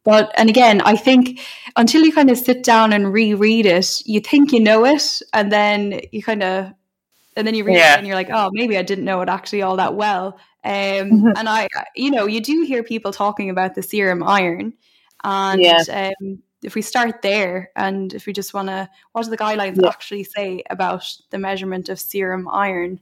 but, 0.04 0.32
and 0.36 0.50
again, 0.50 0.82
I 0.82 0.96
think 0.96 1.40
until 1.76 2.04
you 2.04 2.12
kind 2.12 2.30
of 2.30 2.38
sit 2.38 2.64
down 2.64 2.94
and 2.94 3.14
reread 3.14 3.66
it, 3.66 4.02
you 4.06 4.20
think 4.20 4.52
you 4.52 4.60
know 4.60 4.86
it, 4.86 5.22
and 5.34 5.52
then 5.52 6.02
you 6.12 6.24
kind 6.24 6.44
of, 6.44 6.74
and 7.36 7.48
then 7.48 7.56
you 7.56 7.64
read 7.64 7.78
yeah. 7.78 7.94
it 7.94 8.00
and 8.00 8.08
you're 8.08 8.16
like, 8.16 8.30
oh, 8.32 8.50
maybe 8.52 8.78
I 8.78 8.82
didn't 8.82 9.06
know 9.06 9.22
it 9.22 9.30
actually 9.30 9.62
all 9.62 9.78
that 9.78 9.96
well. 9.96 10.40
Um, 10.64 10.72
mm-hmm. 10.74 11.28
And 11.36 11.48
I, 11.48 11.68
you 11.96 12.12
know, 12.12 12.26
you 12.26 12.42
do 12.42 12.64
hear 12.64 12.84
people 12.84 13.12
talking 13.14 13.50
about 13.50 13.74
the 13.74 13.82
serum 13.82 14.22
iron. 14.22 14.74
And 15.24 15.62
yeah. 15.62 16.12
um, 16.22 16.40
if 16.64 16.76
we 16.76 16.82
start 16.82 17.22
there, 17.22 17.72
and 17.76 18.14
if 18.14 18.26
we 18.26 18.34
just 18.34 18.54
want 18.54 18.68
to, 18.68 18.90
what 19.12 19.24
do 19.24 19.30
the 19.30 19.38
guidelines 19.38 19.82
yeah. 19.82 19.90
actually 19.90 20.24
say 20.24 20.64
about 20.70 21.06
the 21.30 21.38
measurement 21.38 21.90
of 21.90 22.00
serum 22.00 22.48
iron? 22.52 23.00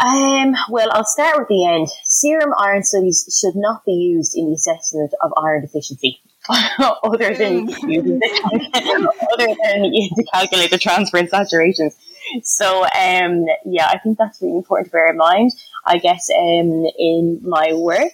Um, 0.00 0.54
well, 0.70 0.88
I'll 0.92 1.04
start 1.04 1.38
with 1.38 1.48
the 1.48 1.66
end. 1.66 1.88
Serum 2.04 2.54
iron 2.58 2.82
studies 2.82 3.38
should 3.38 3.54
not 3.54 3.84
be 3.84 3.92
used 3.92 4.32
in 4.34 4.46
the 4.46 4.54
assessment 4.54 5.12
of 5.20 5.32
iron 5.36 5.60
deficiency. 5.62 6.20
other 6.48 7.34
than 7.34 7.68
other 7.68 9.46
than 9.62 9.92
to 9.92 10.24
calculate 10.32 10.70
the 10.70 10.78
transferrin 10.78 11.28
saturations. 11.28 11.94
So 12.42 12.84
um, 12.84 13.44
yeah, 13.66 13.88
I 13.88 13.98
think 13.98 14.16
that's 14.16 14.40
really 14.40 14.56
important 14.56 14.86
to 14.86 14.92
bear 14.92 15.10
in 15.10 15.18
mind. 15.18 15.52
I 15.86 15.98
guess 15.98 16.30
um, 16.30 16.86
in 16.98 17.40
my 17.42 17.72
work, 17.74 18.12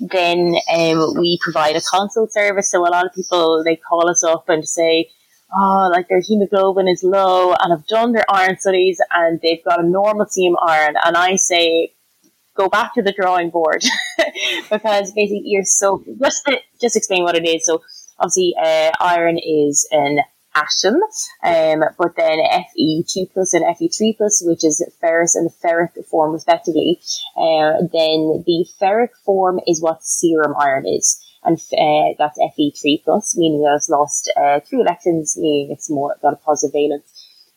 then 0.00 0.56
um, 0.72 1.14
we 1.18 1.38
provide 1.40 1.76
a 1.76 1.80
consult 1.80 2.32
service. 2.32 2.70
So 2.70 2.80
a 2.80 2.90
lot 2.90 3.06
of 3.06 3.14
people 3.14 3.62
they 3.64 3.76
call 3.76 4.10
us 4.10 4.24
up 4.24 4.48
and 4.48 4.68
say, 4.68 5.10
oh, 5.52 5.90
like 5.92 6.08
their 6.08 6.20
hemoglobin 6.20 6.88
is 6.88 7.02
low 7.02 7.52
and 7.52 7.70
have 7.70 7.86
done 7.86 8.12
their 8.12 8.24
iron 8.28 8.58
studies 8.58 9.00
and 9.10 9.40
they've 9.40 9.64
got 9.64 9.82
a 9.82 9.86
normal 9.86 10.26
serum 10.26 10.56
iron. 10.64 10.94
And 11.04 11.16
I 11.16 11.36
say, 11.36 11.94
go 12.56 12.68
back 12.68 12.94
to 12.94 13.02
the 13.02 13.12
drawing 13.12 13.50
board 13.50 13.84
because 14.70 15.12
basically 15.12 15.42
you're 15.44 15.64
so, 15.64 16.02
just, 16.20 16.48
just 16.80 16.96
explain 16.96 17.22
what 17.22 17.36
it 17.36 17.46
is. 17.46 17.64
So 17.64 17.82
obviously, 18.18 18.54
uh, 18.60 18.90
iron 19.00 19.38
is 19.38 19.88
an 19.92 20.18
atom, 20.54 20.96
um, 21.44 21.88
but 21.96 22.16
then 22.16 22.38
Fe2 22.76 23.32
plus 23.32 23.54
and 23.54 23.64
Fe3 23.64 24.16
plus, 24.16 24.42
which 24.44 24.64
is 24.64 24.84
ferrous 25.00 25.36
and 25.36 25.50
ferric 25.64 26.04
form 26.06 26.32
respectively, 26.32 27.00
uh, 27.36 27.78
then 27.92 28.42
the 28.44 28.66
ferric 28.80 29.10
form 29.24 29.60
is 29.66 29.80
what 29.80 30.02
serum 30.02 30.54
iron 30.58 30.84
is 30.86 31.24
and 31.48 31.58
uh, 31.72 32.14
that's 32.18 32.38
Fe3 32.38 33.04
plus, 33.04 33.36
meaning 33.36 33.62
that 33.62 33.76
it's 33.76 33.88
lost 33.88 34.30
uh, 34.36 34.60
three 34.60 34.80
electrons, 34.80 35.36
meaning 35.38 35.72
it's 35.72 35.88
more 35.88 36.14
got 36.20 36.34
a 36.34 36.36
positive 36.36 36.74
valence. 36.74 37.10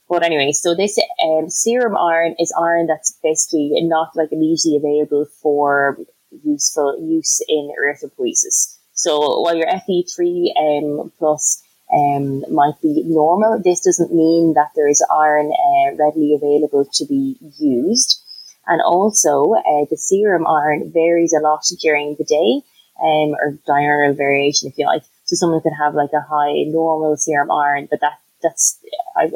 But 0.08 0.24
anyway, 0.24 0.52
so 0.54 0.76
this 0.76 0.98
um, 1.24 1.50
serum 1.50 1.98
iron 1.98 2.36
is 2.40 2.54
iron 2.58 2.88
that's 2.88 3.18
basically 3.24 3.72
not 3.82 4.16
like 4.16 4.32
immediately 4.32 4.78
available 4.78 5.26
for 5.42 5.98
useful 6.44 6.98
use 7.02 7.42
in 7.48 7.72
erythropoiesis. 7.80 8.78
So 8.94 9.42
while 9.42 9.56
your 9.56 9.68
Fe3 9.68 10.52
um, 10.58 11.12
plus 11.18 11.62
um, 11.94 12.44
might 12.54 12.80
be 12.82 13.04
normal, 13.06 13.62
this 13.62 13.82
doesn't 13.82 14.14
mean 14.14 14.54
that 14.54 14.72
there 14.76 14.88
is 14.88 15.04
iron 15.12 15.52
uh, 15.52 15.96
readily 15.96 16.34
available 16.34 16.86
to 16.94 17.06
be 17.06 17.38
used. 17.60 18.22
And 18.68 18.82
also, 18.82 19.54
uh, 19.54 19.86
the 19.90 19.98
serum 19.98 20.46
iron 20.48 20.92
varies 20.94 21.34
a 21.34 21.42
lot 21.42 21.66
during 21.82 22.16
the 22.18 22.24
day 22.24 22.64
um, 23.00 23.36
or 23.40 23.58
diurnal 23.66 24.16
variation, 24.16 24.70
if 24.70 24.78
you 24.78 24.86
like. 24.86 25.04
So 25.26 25.36
someone 25.36 25.62
could 25.62 25.74
have 25.80 25.96
like 25.96 26.12
a 26.14 26.22
high 26.22 26.64
normal 26.68 27.16
serum 27.18 27.52
iron, 27.52 27.88
but 27.90 28.02
that 28.02 28.20
that's 28.42 28.80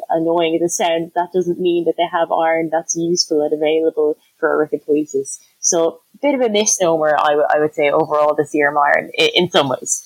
annoying 0.10 0.56
as 0.56 0.62
a 0.62 0.70
sound. 0.70 1.12
That 1.16 1.32
doesn't 1.34 1.60
mean 1.60 1.86
that 1.86 1.96
they 1.98 2.08
have 2.12 2.32
iron 2.32 2.70
that's 2.72 2.96
useful 2.96 3.42
and 3.44 3.54
available 3.54 4.18
for 4.40 4.50
erythropoiesis. 4.50 5.40
So 5.60 6.02
a 6.16 6.18
bit 6.22 6.36
of 6.36 6.42
a 6.42 6.50
misnomer, 6.50 7.16
I, 7.18 7.30
w- 7.30 7.48
I 7.50 7.60
would 7.60 7.74
say, 7.74 7.90
overall, 7.90 8.36
the 8.36 8.46
serum 8.46 8.78
iron 8.78 9.12
in, 9.14 9.30
in 9.36 9.50
some 9.52 9.70
ways. 9.70 10.04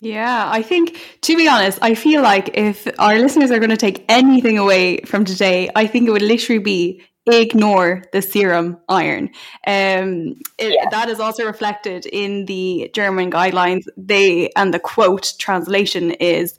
Yeah, 0.00 0.48
I 0.50 0.62
think 0.62 0.98
to 1.22 1.36
be 1.36 1.46
honest, 1.46 1.78
I 1.80 1.94
feel 1.94 2.22
like 2.22 2.56
if 2.58 2.88
our 2.98 3.18
listeners 3.18 3.52
are 3.52 3.60
going 3.60 3.70
to 3.70 3.76
take 3.76 4.04
anything 4.08 4.58
away 4.58 4.98
from 5.02 5.24
today, 5.24 5.70
I 5.76 5.86
think 5.86 6.08
it 6.08 6.10
would 6.10 6.22
literally 6.22 6.58
be 6.58 7.02
ignore 7.26 8.02
the 8.12 8.22
serum 8.22 8.78
iron. 8.88 9.30
Um, 9.66 10.40
it, 10.58 10.74
yeah. 10.74 10.88
That 10.90 11.08
is 11.08 11.20
also 11.20 11.44
reflected 11.44 12.06
in 12.06 12.46
the 12.46 12.90
German 12.92 13.30
guidelines. 13.30 13.86
They 13.96 14.50
and 14.56 14.74
the 14.74 14.80
quote 14.80 15.34
translation 15.38 16.12
is 16.12 16.58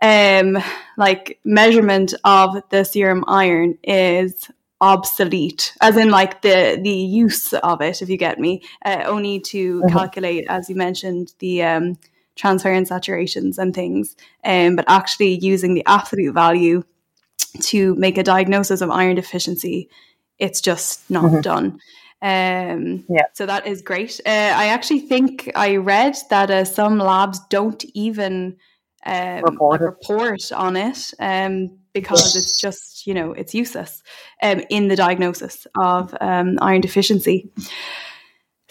um, 0.00 0.58
like 0.96 1.38
measurement 1.44 2.14
of 2.24 2.62
the 2.70 2.84
serum 2.84 3.24
iron 3.28 3.78
is 3.82 4.50
obsolete 4.80 5.72
as 5.80 5.96
in 5.96 6.10
like 6.10 6.42
the 6.42 6.76
the 6.82 6.90
use 6.90 7.52
of 7.52 7.80
it 7.80 8.02
if 8.02 8.08
you 8.08 8.16
get 8.16 8.40
me 8.40 8.60
uh, 8.84 9.04
only 9.06 9.38
to 9.38 9.78
mm-hmm. 9.78 9.96
calculate 9.96 10.44
as 10.48 10.68
you 10.68 10.74
mentioned 10.74 11.32
the 11.38 11.62
um 11.62 11.96
transferrin 12.34 12.84
saturations 12.84 13.58
and 13.58 13.76
things 13.76 14.16
um 14.42 14.74
but 14.74 14.84
actually 14.88 15.38
using 15.38 15.74
the 15.74 15.84
absolute 15.86 16.34
value 16.34 16.82
to 17.60 17.94
make 17.96 18.18
a 18.18 18.22
diagnosis 18.22 18.80
of 18.80 18.90
iron 18.90 19.16
deficiency, 19.16 19.88
it's 20.38 20.60
just 20.60 21.08
not 21.10 21.24
mm-hmm. 21.24 21.40
done. 21.40 21.80
Um, 22.22 23.04
yeah. 23.08 23.26
So 23.34 23.46
that 23.46 23.66
is 23.66 23.82
great. 23.82 24.20
Uh, 24.24 24.30
I 24.30 24.66
actually 24.66 25.00
think 25.00 25.50
I 25.56 25.76
read 25.76 26.16
that 26.30 26.50
uh, 26.50 26.64
some 26.64 26.98
labs 26.98 27.40
don't 27.50 27.84
even 27.94 28.56
um, 29.04 29.42
report, 29.42 29.80
report 29.80 30.52
on 30.52 30.76
it 30.76 31.12
um, 31.18 31.76
because 31.92 32.36
it's 32.36 32.56
just, 32.56 33.06
you 33.06 33.14
know, 33.14 33.32
it's 33.32 33.54
useless 33.54 34.02
um, 34.40 34.62
in 34.70 34.88
the 34.88 34.96
diagnosis 34.96 35.66
of 35.76 36.14
um, 36.20 36.58
iron 36.62 36.80
deficiency. 36.80 37.50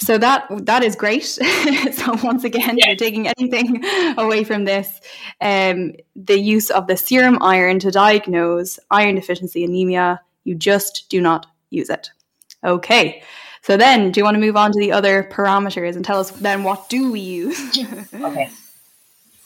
So 0.01 0.17
that 0.17 0.47
that 0.65 0.83
is 0.83 0.95
great. 0.95 1.23
so 1.25 2.17
once 2.23 2.43
again, 2.43 2.77
yeah. 2.77 2.87
you're 2.87 2.95
taking 2.95 3.27
anything 3.27 3.83
away 4.17 4.43
from 4.43 4.65
this, 4.65 4.99
um, 5.39 5.93
the 6.15 6.39
use 6.39 6.71
of 6.71 6.87
the 6.87 6.97
serum 6.97 7.37
iron 7.41 7.77
to 7.79 7.91
diagnose 7.91 8.79
iron 8.89 9.13
deficiency 9.13 9.63
anemia, 9.63 10.19
you 10.43 10.55
just 10.55 11.05
do 11.09 11.21
not 11.21 11.45
use 11.69 11.89
it. 11.91 12.09
Okay. 12.63 13.21
So 13.61 13.77
then, 13.77 14.11
do 14.11 14.19
you 14.19 14.23
want 14.23 14.33
to 14.33 14.41
move 14.41 14.57
on 14.57 14.71
to 14.71 14.79
the 14.79 14.91
other 14.91 15.29
parameters 15.31 15.95
and 15.95 16.03
tell 16.03 16.19
us 16.19 16.31
then 16.31 16.63
what 16.63 16.89
do 16.89 17.11
we 17.11 17.19
use? 17.19 17.77
okay. 18.13 18.49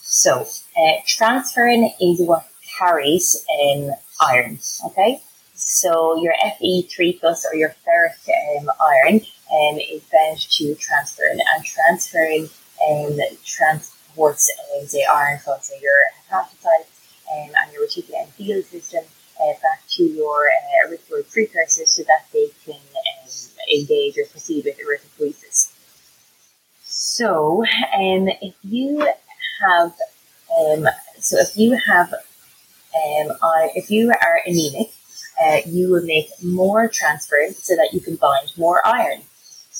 So 0.04 0.48
uh, 0.78 1.02
transferrin 1.06 1.90
is 2.00 2.22
what 2.22 2.48
carries 2.80 3.46
um, 3.62 3.92
iron. 4.22 4.60
Okay, 4.86 5.22
so 5.54 6.16
your 6.22 6.34
Fe3 6.62 7.20
plus 7.20 7.46
or 7.46 7.56
your 7.56 7.76
ferric 7.86 8.62
um, 8.62 8.70
iron 8.80 9.20
um, 9.52 9.78
is 9.78 10.02
bound 10.12 10.40
to 10.40 10.76
transferrin, 10.76 11.40
and 11.54 11.64
transferrin 11.64 12.50
um, 12.90 13.20
transports 13.44 14.52
the 14.92 15.04
iron 15.14 15.40
from 15.40 15.60
your 15.82 15.94
hepatocytes 16.32 16.96
um, 17.32 17.52
and 17.62 17.74
your 17.74 17.86
reticular 17.86 18.26
endothelial 18.26 18.64
system 18.64 19.04
uh, 19.40 19.54
back 19.62 19.84
to 19.90 20.04
your 20.04 20.48
uh, 20.48 20.88
erythroid 20.88 21.32
precursors 21.32 21.92
so 21.92 22.04
that 22.04 22.26
they 22.34 22.48
can 22.66 22.76
um, 22.76 23.30
engage 23.74 24.18
or 24.18 24.26
proceed 24.26 24.66
with 24.66 24.78
erythropoiesis. 24.78 25.74
So, 26.84 27.64
um, 27.94 28.30
if 28.42 28.56
you 28.64 29.00
have, 29.00 29.94
um, 30.60 30.88
so 31.20 31.38
if 31.40 31.58
you 31.58 31.78
have, 31.88 32.14
um, 32.14 33.38
if 33.76 33.90
you 33.92 34.10
are 34.10 34.42
anemic, 34.46 34.92
uh, 35.44 35.58
you 35.66 35.92
will 35.92 36.04
make 36.04 36.30
more 36.42 36.90
transferrin 36.90 37.54
so 37.54 37.76
that 37.76 37.90
you 37.92 38.00
can 38.00 38.16
bind 38.16 38.52
more 38.58 38.82
iron. 38.86 39.22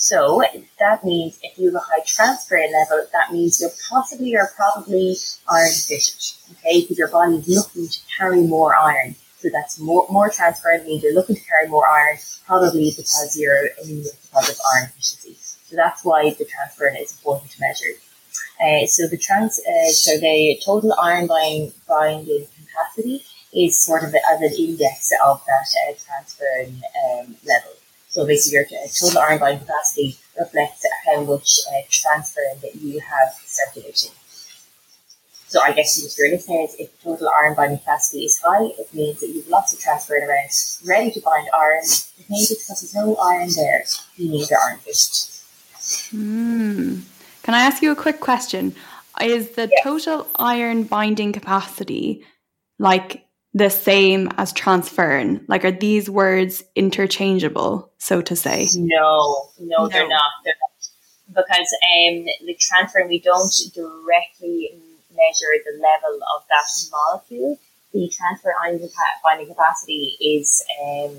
So 0.06 0.44
that 0.80 1.04
means 1.04 1.40
if 1.42 1.58
you 1.58 1.66
have 1.74 1.82
a 1.82 1.86
high 1.90 2.06
transferrin 2.06 2.72
level, 2.72 3.08
that 3.12 3.34
means 3.34 3.60
you're 3.60 3.72
possibly 3.90 4.36
or 4.36 4.52
probably 4.56 5.16
iron 5.50 5.72
deficient. 5.72 6.38
Okay, 6.52 6.82
because 6.82 7.00
your 7.00 7.08
body 7.08 7.38
is 7.38 7.48
looking 7.48 7.88
to 7.88 8.00
carry 8.16 8.42
more 8.42 8.76
iron. 8.76 9.16
So 9.40 9.50
that's 9.52 9.80
more 9.80 10.06
more 10.12 10.30
transferrin 10.30 10.86
means 10.86 11.02
you're 11.02 11.16
looking 11.16 11.36
to 11.38 11.42
carry 11.42 11.68
more 11.68 11.88
iron, 11.88 12.18
probably 12.46 12.94
because 12.96 13.36
you're 13.36 13.70
anemic 13.82 14.14
because 14.22 14.50
of 14.52 14.58
iron 14.76 14.90
deficiency. 14.90 15.38
So 15.42 15.76
that's 15.76 16.06
why 16.06 16.30
the 16.30 16.46
transferrin 16.46 17.02
is 17.02 17.12
important 17.18 17.50
to 17.54 17.62
measure. 17.62 17.96
Uh, 18.64 18.86
so 18.86 19.08
the 19.08 19.18
trans, 19.18 19.60
uh, 19.60 19.90
so 19.90 20.20
the 20.20 20.62
total 20.64 20.94
iron 21.02 21.26
binding, 21.26 21.74
binding 21.88 22.46
capacity 22.62 23.24
is 23.56 23.84
sort 23.84 24.04
of 24.04 24.14
as 24.14 24.42
an 24.42 24.54
index 24.56 25.12
of 25.26 25.42
that 25.48 25.68
uh, 25.82 25.94
transferrin 25.98 26.76
um, 27.04 27.36
level. 27.44 27.75
So 28.16 28.26
basically, 28.26 28.60
your 28.72 28.88
total 28.98 29.20
iron 29.20 29.40
binding 29.40 29.60
capacity 29.60 30.18
reflects 30.40 30.86
how 31.06 31.22
much 31.26 31.60
uh, 31.68 31.82
transferrin 31.90 32.62
that 32.62 32.74
you 32.76 33.02
have 33.02 33.34
circulating. 33.44 34.12
So 35.48 35.60
I 35.62 35.74
guess 35.74 36.02
if 36.02 36.18
you're 36.18 36.32
listeners, 36.32 36.78
if 36.80 37.04
total 37.04 37.30
iron 37.44 37.56
binding 37.56 37.80
capacity 37.80 38.24
is 38.24 38.40
high, 38.42 38.68
it 38.80 38.94
means 38.94 39.20
that 39.20 39.28
you 39.28 39.42
have 39.42 39.50
lots 39.50 39.74
of 39.74 39.80
transferrin 39.80 40.26
around 40.30 40.50
ready 40.86 41.12
to 41.12 41.20
bind 41.20 41.50
iron. 41.54 41.84
It 41.84 42.30
means 42.30 42.48
because 42.48 42.80
there's 42.80 42.96
no 42.96 43.18
iron 43.18 43.50
there, 43.54 43.84
you 44.16 44.30
need 44.30 44.48
the 44.48 44.60
iron 44.66 44.80
fist. 44.80 45.44
Mm. 46.16 47.02
Can 47.44 47.54
I 47.54 47.60
ask 47.60 47.84
you 47.84 47.92
a 47.92 47.98
quick 47.98 48.22
question? 48.22 48.74
Is 49.22 49.50
the 49.58 49.70
yeah. 49.70 49.84
total 49.84 50.26
iron 50.40 50.84
binding 50.84 51.34
capacity 51.34 52.24
like 52.80 53.25
the 53.56 53.70
same 53.70 54.30
as 54.38 54.54
transferrin? 54.54 55.44
Like, 55.48 55.64
are 55.66 55.72
these 55.72 56.10
words 56.10 56.64
interchangeable, 56.76 57.90
so 57.98 58.22
to 58.22 58.36
say? 58.36 58.68
No, 58.76 59.50
no, 59.58 59.84
no. 59.84 59.88
they're 59.88 60.08
not. 60.08 60.32
They're 60.44 60.54
not. 60.60 60.90
Because 61.28 61.74
um, 61.84 62.26
the 62.46 62.56
transferrin, 62.60 63.08
we 63.08 63.20
don't 63.20 63.52
directly 63.74 64.72
measure 65.10 65.64
the 65.66 65.82
level 65.82 66.20
of 66.36 66.44
that 66.50 66.66
molecule. 66.92 67.58
The 67.94 68.10
transfer 68.10 68.54
ion 68.62 68.80
binding 69.24 69.48
capacity 69.48 70.18
is 70.20 70.64
um, 70.86 71.16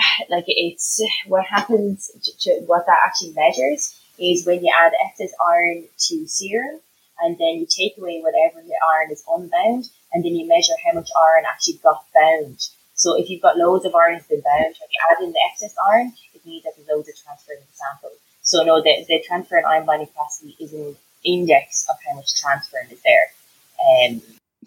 like 0.28 0.44
it's 0.48 1.00
what 1.26 1.46
happens 1.46 2.10
to, 2.24 2.38
to, 2.40 2.64
what 2.66 2.86
that 2.86 2.98
actually 3.04 3.32
measures 3.32 3.96
is 4.18 4.44
when 4.44 4.64
you 4.64 4.72
add 4.76 4.92
excess 5.06 5.30
iron 5.48 5.84
to 5.96 6.26
serum 6.26 6.80
and 7.22 7.36
then 7.38 7.56
you 7.58 7.66
take 7.66 7.96
away 7.98 8.20
whatever 8.20 8.64
the 8.66 8.74
iron 8.94 9.10
is 9.10 9.22
unbound 9.28 9.88
and 10.12 10.24
then 10.24 10.34
you 10.34 10.48
measure 10.48 10.72
how 10.84 10.92
much 10.92 11.08
iron 11.16 11.44
actually 11.48 11.78
got 11.82 12.04
bound. 12.14 12.68
So 12.94 13.16
if 13.16 13.30
you've 13.30 13.42
got 13.42 13.56
loads 13.56 13.84
of 13.84 13.94
iron 13.94 14.14
that's 14.14 14.26
been 14.26 14.42
bound, 14.42 14.74
when 14.78 14.88
you 14.90 15.00
add 15.10 15.22
in 15.24 15.32
the 15.32 15.40
excess 15.50 15.74
iron, 15.90 16.12
it 16.34 16.44
means 16.44 16.64
that 16.64 16.72
there's 16.76 16.88
loads 16.88 17.08
of 17.08 17.14
transferrin 17.14 17.60
the 17.60 17.72
sample. 17.72 18.10
So 18.42 18.62
no, 18.64 18.82
the, 18.82 19.04
the 19.08 19.24
transferrin 19.28 19.64
iron 19.64 19.86
binding 19.86 20.08
capacity 20.08 20.56
is 20.60 20.72
an 20.72 20.96
index 21.24 21.86
of 21.88 21.96
how 22.06 22.16
much 22.16 22.34
transferrin 22.42 22.92
is 22.92 23.00
there. 23.02 24.10
Um, 24.10 24.22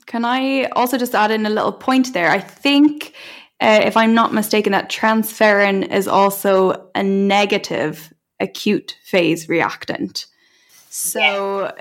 Can 0.05 0.25
I 0.25 0.65
also 0.75 0.97
just 0.97 1.13
add 1.13 1.31
in 1.31 1.45
a 1.45 1.49
little 1.49 1.71
point 1.71 2.13
there? 2.13 2.29
I 2.29 2.39
think, 2.39 3.13
uh, 3.59 3.81
if 3.83 3.95
I'm 3.97 4.13
not 4.13 4.33
mistaken, 4.33 4.71
that 4.71 4.89
transferrin 4.89 5.91
is 5.91 6.07
also 6.07 6.89
a 6.95 7.03
negative 7.03 8.13
acute 8.39 8.97
phase 9.03 9.47
reactant. 9.47 10.25
So 10.89 11.71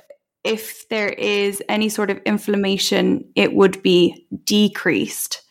if 0.45 0.89
there 0.89 1.11
is 1.11 1.63
any 1.69 1.89
sort 1.89 2.11
of 2.11 2.19
inflammation, 2.25 3.25
it 3.35 3.55
would 3.55 3.83
be 3.83 4.27
decreased. 4.45 5.43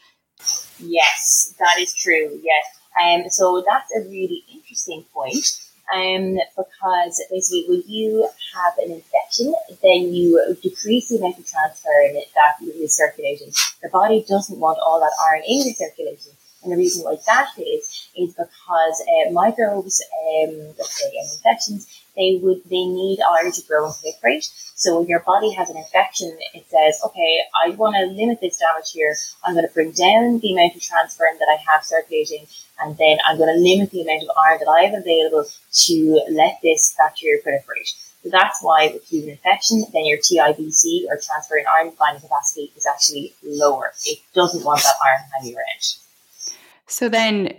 Yes, 0.79 1.53
that 1.59 1.79
is 1.79 1.93
true. 1.93 2.39
Yes. 2.43 2.65
Um, 3.01 3.29
so 3.29 3.63
that's 3.67 3.91
a 3.95 4.09
really 4.09 4.43
interesting 4.53 5.05
point. 5.13 5.59
Um, 5.93 6.37
because 6.55 7.21
basically 7.29 7.65
when 7.67 7.83
you 7.85 8.29
have 8.55 8.77
an 8.77 8.91
infection, 8.91 9.53
then 9.83 10.13
you 10.13 10.55
decrease 10.61 11.09
the 11.09 11.17
amount 11.17 11.37
of 11.37 11.45
transferrin 11.45 12.13
that 12.13 12.65
is 12.65 12.95
circulating. 12.95 13.51
The 13.81 13.89
body 13.89 14.25
doesn't 14.27 14.57
want 14.57 14.79
all 14.79 15.01
that 15.01 15.11
iron 15.29 15.43
in 15.45 15.73
circulation. 15.73 16.31
And 16.63 16.71
the 16.71 16.77
reason 16.77 17.03
why 17.03 17.17
that 17.25 17.49
is, 17.57 18.07
is 18.15 18.29
because 18.35 19.03
uh, 19.27 19.31
microbes, 19.31 20.01
um, 20.13 20.67
let's 20.77 21.01
say, 21.01 21.07
and 21.07 21.29
infections, 21.29 22.00
they 22.15 22.39
would, 22.41 22.63
they 22.65 22.85
need 22.85 23.19
iron 23.21 23.51
to 23.51 23.61
grow 23.67 23.85
and 23.85 23.93
proliferate. 23.93 24.49
So 24.75 24.99
when 24.99 25.07
your 25.07 25.19
body 25.19 25.51
has 25.51 25.69
an 25.69 25.77
infection, 25.77 26.35
it 26.53 26.65
says, 26.67 26.99
okay, 27.05 27.39
I 27.63 27.69
want 27.71 27.95
to 27.95 28.05
limit 28.05 28.39
this 28.41 28.57
damage 28.57 28.91
here. 28.91 29.15
I'm 29.43 29.53
going 29.53 29.67
to 29.67 29.73
bring 29.73 29.91
down 29.91 30.39
the 30.39 30.53
amount 30.53 30.75
of 30.75 30.81
transferrin 30.81 31.37
that 31.39 31.47
I 31.49 31.57
have 31.71 31.83
circulating, 31.83 32.47
and 32.79 32.97
then 32.97 33.17
I'm 33.27 33.37
going 33.37 33.53
to 33.53 33.61
limit 33.61 33.91
the 33.91 34.01
amount 34.01 34.23
of 34.23 34.29
iron 34.43 34.59
that 34.59 34.67
I 34.67 34.83
have 34.85 34.99
available 34.99 35.45
to 35.85 36.25
let 36.31 36.59
this 36.63 36.95
bacteria 36.97 37.41
proliferate. 37.43 37.93
So 38.23 38.29
that's 38.29 38.59
why 38.61 38.85
if 38.85 39.11
you 39.11 39.21
have 39.21 39.27
an 39.27 39.31
infection, 39.33 39.85
then 39.93 40.05
your 40.05 40.17
TIBC 40.17 41.05
or 41.09 41.17
transferrin 41.17 41.65
iron 41.71 41.93
binding 41.97 42.21
capacity 42.21 42.71
is 42.75 42.85
actually 42.85 43.33
lower. 43.43 43.93
It 44.05 44.19
doesn't 44.33 44.63
want 44.63 44.81
that 44.83 44.93
iron 45.05 45.21
hanging 45.35 45.55
around. 45.55 46.55
So 46.87 47.09
then, 47.09 47.53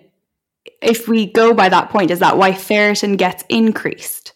if 0.80 1.08
we 1.08 1.26
go 1.26 1.54
by 1.54 1.68
that 1.68 1.90
point, 1.90 2.10
is 2.10 2.18
that 2.18 2.36
why 2.36 2.52
ferritin 2.52 3.16
gets 3.16 3.44
increased? 3.48 4.32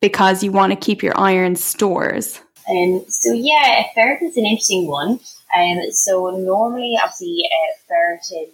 Because 0.00 0.42
you 0.42 0.52
want 0.52 0.72
to 0.72 0.76
keep 0.76 1.02
your 1.02 1.18
iron 1.18 1.56
stores. 1.56 2.40
Um, 2.70 3.04
so 3.08 3.32
yeah, 3.32 3.84
ferritin 3.96 4.28
is 4.28 4.36
an 4.36 4.44
interesting 4.44 4.86
one. 4.86 5.20
Um, 5.56 5.90
so 5.90 6.30
normally, 6.30 6.98
obviously, 7.02 7.42
uh, 7.44 7.92
ferritin 7.92 8.48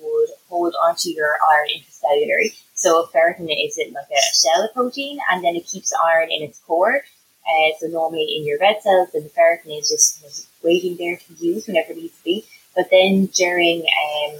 would 0.00 0.28
hold 0.48 0.74
onto 0.82 1.10
your 1.10 1.36
iron 1.50 1.68
intracellularly. 1.76 2.56
So 2.74 3.08
ferritin 3.12 3.48
is 3.50 3.76
it 3.76 3.92
like 3.92 4.06
a 4.06 4.34
shell 4.34 4.68
protein, 4.72 5.18
and 5.30 5.42
then 5.42 5.56
it 5.56 5.66
keeps 5.66 5.92
iron 5.92 6.30
in 6.30 6.42
its 6.42 6.60
core. 6.60 7.02
Uh, 7.48 7.70
so 7.80 7.86
normally 7.88 8.36
in 8.36 8.46
your 8.46 8.58
red 8.58 8.80
cells, 8.82 9.10
the 9.12 9.30
ferritin 9.36 9.78
is 9.78 9.88
just 9.88 10.48
waiting 10.62 10.96
there 10.96 11.16
to 11.16 11.32
be 11.32 11.46
used 11.46 11.66
whenever 11.66 11.92
it 11.92 11.98
needs 11.98 12.16
to 12.16 12.24
be. 12.24 12.44
But 12.76 12.90
then 12.90 13.26
during 13.26 13.80
um, 13.80 14.36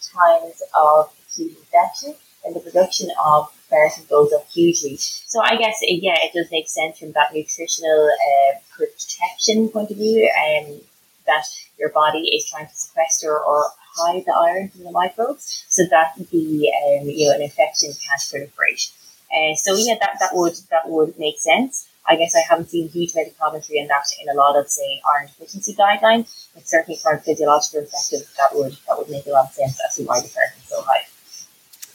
times 0.00 0.62
of 0.80 1.12
acute 1.28 1.58
infection, 1.58 2.14
then 2.42 2.54
the 2.54 2.60
production 2.60 3.10
of 3.24 3.52
ferritin 3.74 4.08
goes 4.08 4.32
up 4.32 4.46
hugely. 4.48 4.96
So 4.98 5.40
I 5.42 5.56
guess, 5.56 5.78
yeah, 5.82 6.16
it 6.22 6.32
does 6.34 6.50
make 6.50 6.68
sense 6.68 6.98
from 6.98 7.12
that 7.12 7.34
nutritional 7.34 8.08
uh, 8.08 8.58
protection 8.76 9.68
point 9.68 9.90
of 9.90 9.96
view 9.96 10.30
um, 10.46 10.80
that 11.26 11.46
your 11.78 11.90
body 11.90 12.20
is 12.36 12.48
trying 12.48 12.66
to 12.66 12.74
sequester 12.74 13.38
or 13.38 13.64
hide 13.96 14.24
the 14.24 14.32
iron 14.32 14.68
from 14.68 14.84
the 14.84 14.90
microbes 14.90 15.64
so 15.68 15.84
that 15.90 16.14
the 16.16 16.70
um, 16.70 17.08
you 17.08 17.28
know 17.28 17.34
an 17.34 17.42
infection 17.42 17.90
can't 17.90 18.20
proliferate. 18.20 18.92
Uh, 19.34 19.54
so 19.56 19.74
yeah, 19.74 19.94
that, 20.00 20.16
that 20.20 20.30
would 20.32 20.54
that 20.70 20.88
would 20.88 21.18
make 21.18 21.38
sense. 21.38 21.88
I 22.06 22.16
guess 22.16 22.36
I 22.36 22.40
haven't 22.48 22.68
seen 22.68 22.88
huge 22.88 23.14
amount 23.14 23.28
of 23.28 23.38
commentary 23.38 23.80
on 23.80 23.88
that 23.88 24.04
in 24.20 24.28
a 24.28 24.34
lot 24.34 24.58
of 24.58 24.68
say 24.68 25.00
iron 25.16 25.28
deficiency 25.28 25.74
guidelines, 25.74 26.48
but 26.54 26.68
certainly 26.68 26.98
from 27.02 27.16
a 27.16 27.20
physiological 27.20 27.80
perspective, 27.82 28.28
that 28.36 28.56
would 28.56 28.76
that 28.86 28.98
would 28.98 29.08
make 29.08 29.26
a 29.26 29.30
lot 29.30 29.46
of 29.46 29.52
sense 29.52 29.80
as 29.86 29.96
to 29.96 30.04
why 30.04 30.20
the 30.20 30.28
ferritin 30.28 30.62
is 30.62 30.68
so 30.68 30.82
high. 30.82 31.06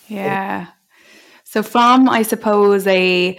Yeah. 0.08 0.68
So 1.52 1.64
from 1.64 2.08
I 2.08 2.22
suppose 2.22 2.86
a 2.86 3.36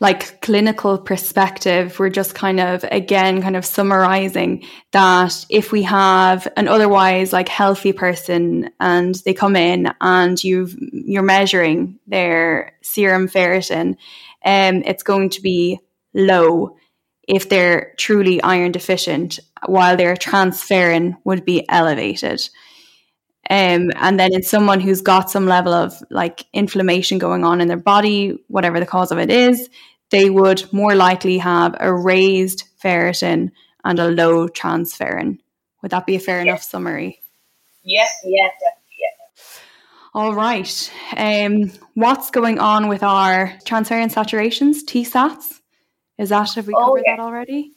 like 0.00 0.40
clinical 0.40 0.98
perspective, 0.98 1.96
we're 1.96 2.10
just 2.10 2.34
kind 2.34 2.58
of 2.58 2.84
again 2.90 3.40
kind 3.40 3.54
of 3.54 3.64
summarizing 3.64 4.64
that 4.90 5.46
if 5.48 5.70
we 5.70 5.84
have 5.84 6.48
an 6.56 6.66
otherwise 6.66 7.32
like 7.32 7.48
healthy 7.48 7.92
person 7.92 8.68
and 8.80 9.14
they 9.24 9.32
come 9.32 9.54
in 9.54 9.92
and 10.00 10.42
you've 10.42 10.76
you're 10.76 11.22
measuring 11.22 12.00
their 12.08 12.76
serum 12.82 13.28
ferritin, 13.28 13.90
um, 14.44 14.82
it's 14.84 15.04
going 15.04 15.30
to 15.30 15.40
be 15.40 15.78
low 16.14 16.76
if 17.28 17.48
they're 17.48 17.94
truly 17.96 18.42
iron 18.42 18.72
deficient, 18.72 19.38
while 19.66 19.96
their 19.96 20.16
transferrin 20.16 21.16
would 21.22 21.44
be 21.44 21.64
elevated. 21.68 22.42
Um, 23.50 23.90
and 23.96 24.18
then 24.18 24.32
in 24.32 24.42
someone 24.42 24.80
who's 24.80 25.02
got 25.02 25.30
some 25.30 25.46
level 25.46 25.72
of 25.72 26.00
like 26.10 26.46
inflammation 26.52 27.18
going 27.18 27.44
on 27.44 27.60
in 27.60 27.68
their 27.68 27.76
body, 27.76 28.38
whatever 28.48 28.78
the 28.78 28.86
cause 28.86 29.10
of 29.10 29.18
it 29.18 29.30
is, 29.30 29.68
they 30.10 30.30
would 30.30 30.72
more 30.72 30.94
likely 30.94 31.38
have 31.38 31.74
a 31.80 31.92
raised 31.92 32.64
ferritin 32.82 33.50
and 33.84 33.98
a 33.98 34.08
low 34.08 34.48
transferrin, 34.48 35.38
Would 35.82 35.90
that 35.90 36.06
be 36.06 36.16
a 36.16 36.20
fair 36.20 36.40
enough 36.40 36.62
summary? 36.62 37.20
Yeah, 37.82 38.06
yeah, 38.24 38.48
definitely. 38.60 38.96
Yeah. 39.00 39.34
All 40.14 40.34
right. 40.34 40.92
Um, 41.16 41.72
what's 41.94 42.30
going 42.30 42.60
on 42.60 42.88
with 42.88 43.02
our 43.02 43.48
transferrin 43.64 44.12
saturations, 44.12 44.84
TSATs? 44.84 45.60
Is 46.18 46.28
that, 46.28 46.54
have 46.54 46.66
we 46.66 46.74
oh, 46.74 46.86
covered 46.86 47.02
yeah. 47.06 47.16
that 47.16 47.22
already? 47.22 47.72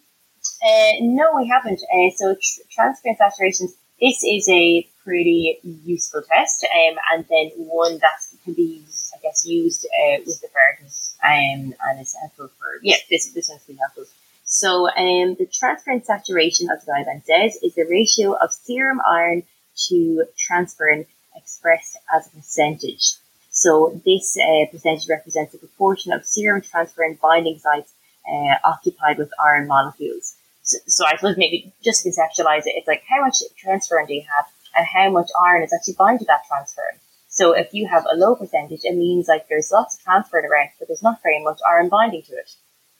Uh, 0.63 0.91
no, 1.01 1.25
we 1.37 1.47
haven't. 1.47 1.81
Uh, 1.81 2.11
so 2.15 2.35
tr- 2.35 2.79
transferrin 2.79 3.17
saturations, 3.19 3.71
this 3.99 4.23
is 4.23 4.47
a 4.49 4.87
pretty 5.05 5.59
useful 5.63 6.23
test, 6.23 6.65
um, 6.65 6.95
and 7.13 7.25
then 7.29 7.51
one 7.55 7.99
that 7.99 8.19
can 8.43 8.53
be, 8.53 8.83
I 9.13 9.21
guess, 9.21 9.45
used 9.45 9.85
uh, 9.85 10.17
with 10.25 10.41
the 10.41 10.47
ferritins, 10.47 11.15
um, 11.23 11.73
and 11.87 11.99
it's 12.01 12.15
helpful 12.19 12.49
for, 12.59 12.79
yeah, 12.81 12.97
this, 13.09 13.31
this 13.31 13.47
one's 13.47 13.61
really 13.67 13.79
helpful. 13.79 14.05
So 14.43 14.87
um, 14.89 15.35
the 15.35 15.47
transferrin 15.47 16.05
saturation, 16.05 16.69
as 16.69 16.83
the 16.85 16.91
guideline 16.91 17.23
says, 17.25 17.55
is 17.63 17.75
the 17.75 17.85
ratio 17.89 18.33
of 18.33 18.51
serum 18.51 19.01
iron 19.07 19.43
to 19.87 20.25
transferrin 20.49 21.05
expressed 21.35 21.97
as 22.15 22.27
a 22.27 22.29
percentage. 22.31 23.13
So 23.49 24.01
this 24.05 24.37
uh, 24.37 24.65
percentage 24.71 25.07
represents 25.09 25.53
the 25.53 25.59
proportion 25.59 26.11
of 26.13 26.25
serum 26.25 26.61
transferrin 26.61 27.19
binding 27.19 27.59
sites 27.59 27.93
uh, 28.29 28.55
occupied 28.63 29.17
with 29.17 29.31
iron 29.43 29.67
molecules. 29.67 30.35
So, 30.63 30.77
so, 30.87 31.05
I 31.05 31.15
suppose 31.15 31.37
maybe 31.37 31.71
just 31.83 32.03
to 32.03 32.09
conceptualize 32.09 32.65
it, 32.65 32.73
it's 32.75 32.87
like 32.87 33.03
how 33.07 33.21
much 33.23 33.37
transferrin 33.63 34.07
do 34.07 34.15
you 34.15 34.23
have 34.35 34.45
and 34.75 34.85
how 34.85 35.09
much 35.09 35.29
iron 35.43 35.63
is 35.63 35.73
actually 35.73 35.95
bound 35.97 36.19
to 36.19 36.25
that 36.25 36.41
transferrin. 36.51 36.99
So 37.27 37.51
if 37.51 37.73
you 37.73 37.87
have 37.87 38.05
a 38.11 38.15
low 38.15 38.35
percentage, 38.35 38.81
it 38.83 38.95
means 38.95 39.27
like 39.27 39.47
there's 39.49 39.71
lots 39.71 39.95
of 39.95 40.01
transferrin 40.05 40.45
around, 40.45 40.69
but 40.79 40.87
there's 40.87 41.03
not 41.03 41.21
very 41.21 41.43
much 41.43 41.59
iron 41.69 41.89
binding 41.89 42.21
to 42.23 42.33
it. 42.33 42.49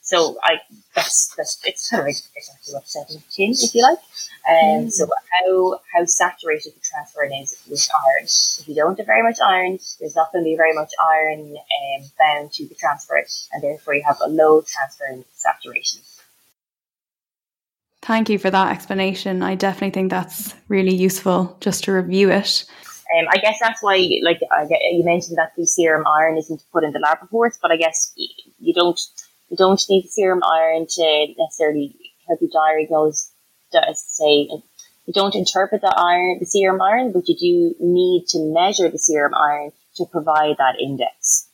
So 0.02 0.38
I 0.44 0.60
that's 0.94 1.34
that's 1.36 1.60
it's 1.66 1.90
kind 1.90 2.02
of 2.02 2.08
exactly 2.08 2.74
what 2.74 2.88
said 2.88 3.08
in 3.10 3.24
tin, 3.32 3.52
if 3.52 3.74
you 3.74 3.82
like. 3.82 3.98
Um, 4.48 4.86
mm. 4.86 4.92
So 4.92 5.08
how 5.32 5.80
how 5.92 6.06
saturated 6.06 6.74
the 6.76 6.82
transferrin 6.82 7.42
is 7.42 7.58
with 7.68 7.90
iron. 8.06 8.26
If 8.26 8.68
you 8.68 8.76
don't 8.76 8.98
have 9.00 9.08
very 9.08 9.24
much 9.24 9.40
iron, 9.44 9.80
there's 10.00 10.16
not 10.16 10.32
going 10.32 10.44
to 10.44 10.48
be 10.48 10.56
very 10.56 10.74
much 10.74 10.92
iron 11.12 11.56
um, 11.58 12.12
bound 12.20 12.52
to 12.54 12.68
the 12.68 12.76
transferrin, 12.76 13.48
and 13.52 13.64
therefore 13.64 13.96
you 13.96 14.04
have 14.06 14.20
a 14.24 14.30
low 14.30 14.62
transferrin 14.62 15.26
saturation. 15.34 16.02
Thank 18.06 18.30
you 18.30 18.38
for 18.38 18.52
that 18.52 18.72
explanation. 18.72 19.42
I 19.42 19.56
definitely 19.56 19.90
think 19.90 20.12
that's 20.12 20.54
really 20.68 20.94
useful 20.94 21.58
just 21.60 21.86
to 21.86 21.92
review 21.92 22.30
it. 22.30 22.66
Um, 23.18 23.26
I 23.32 23.38
guess 23.38 23.58
that's 23.60 23.82
why, 23.82 23.98
like 24.22 24.42
I 24.56 24.66
get, 24.68 24.80
you 24.92 25.04
mentioned 25.04 25.40
that 25.40 25.54
the 25.58 25.66
serum 25.66 26.06
iron 26.06 26.38
isn't 26.38 26.62
put 26.72 26.84
in 26.84 26.92
the 26.92 27.00
lab 27.00 27.18
reports, 27.22 27.58
but 27.60 27.72
I 27.72 27.78
guess 27.78 28.14
you 28.16 28.74
don't 28.76 29.00
you 29.50 29.58
don't 29.58 29.84
need 29.90 30.06
the 30.06 30.10
serum 30.10 30.42
iron 30.44 30.86
to 30.88 31.34
necessarily 31.38 31.96
help 32.28 32.42
you 32.42 32.50
diagnose, 32.50 33.32
say, 33.96 34.50
you 35.08 35.14
don't 35.14 35.34
interpret 35.34 35.82
the 35.82 35.94
iron, 35.96 36.38
the 36.40 36.46
serum 36.46 36.82
iron, 36.82 37.12
but 37.12 37.28
you 37.28 37.36
do 37.36 37.76
need 37.84 38.26
to 38.30 38.40
measure 38.54 38.90
the 38.90 39.00
serum 39.00 39.34
iron 39.34 39.72
to 39.96 40.06
provide 40.06 40.58
that 40.58 40.80
index. 40.80 41.48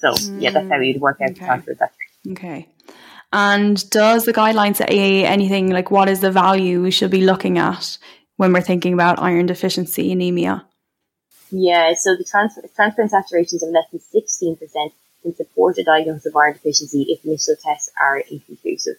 So 0.00 0.12
mm, 0.12 0.40
yeah, 0.40 0.50
that's 0.50 0.68
how 0.68 0.78
you'd 0.78 1.00
work 1.00 1.18
out 1.22 1.30
okay. 1.30 1.62
the 1.66 1.74
that. 1.74 1.92
Okay. 2.30 2.68
And 3.34 3.90
does 3.90 4.26
the 4.26 4.32
guidelines 4.32 4.76
say 4.76 5.24
anything 5.24 5.70
like 5.70 5.90
what 5.90 6.08
is 6.08 6.20
the 6.20 6.30
value 6.30 6.80
we 6.80 6.92
should 6.92 7.10
be 7.10 7.26
looking 7.26 7.58
at 7.58 7.98
when 8.36 8.52
we're 8.52 8.60
thinking 8.60 8.94
about 8.94 9.18
iron 9.18 9.46
deficiency 9.46 10.12
anemia? 10.12 10.64
Yeah, 11.50 11.94
so 11.98 12.14
the 12.14 12.22
transfer, 12.22 12.62
transferrin 12.78 13.10
saturations 13.10 13.64
of 13.64 13.70
less 13.70 13.90
than 13.90 13.98
16% 14.14 14.92
can 15.22 15.34
support 15.34 15.78
a 15.78 15.82
diagnosis 15.82 16.26
of 16.26 16.36
iron 16.36 16.52
deficiency 16.52 17.06
if 17.08 17.24
initial 17.24 17.56
tests 17.60 17.90
are 18.00 18.18
inconclusive. 18.18 18.98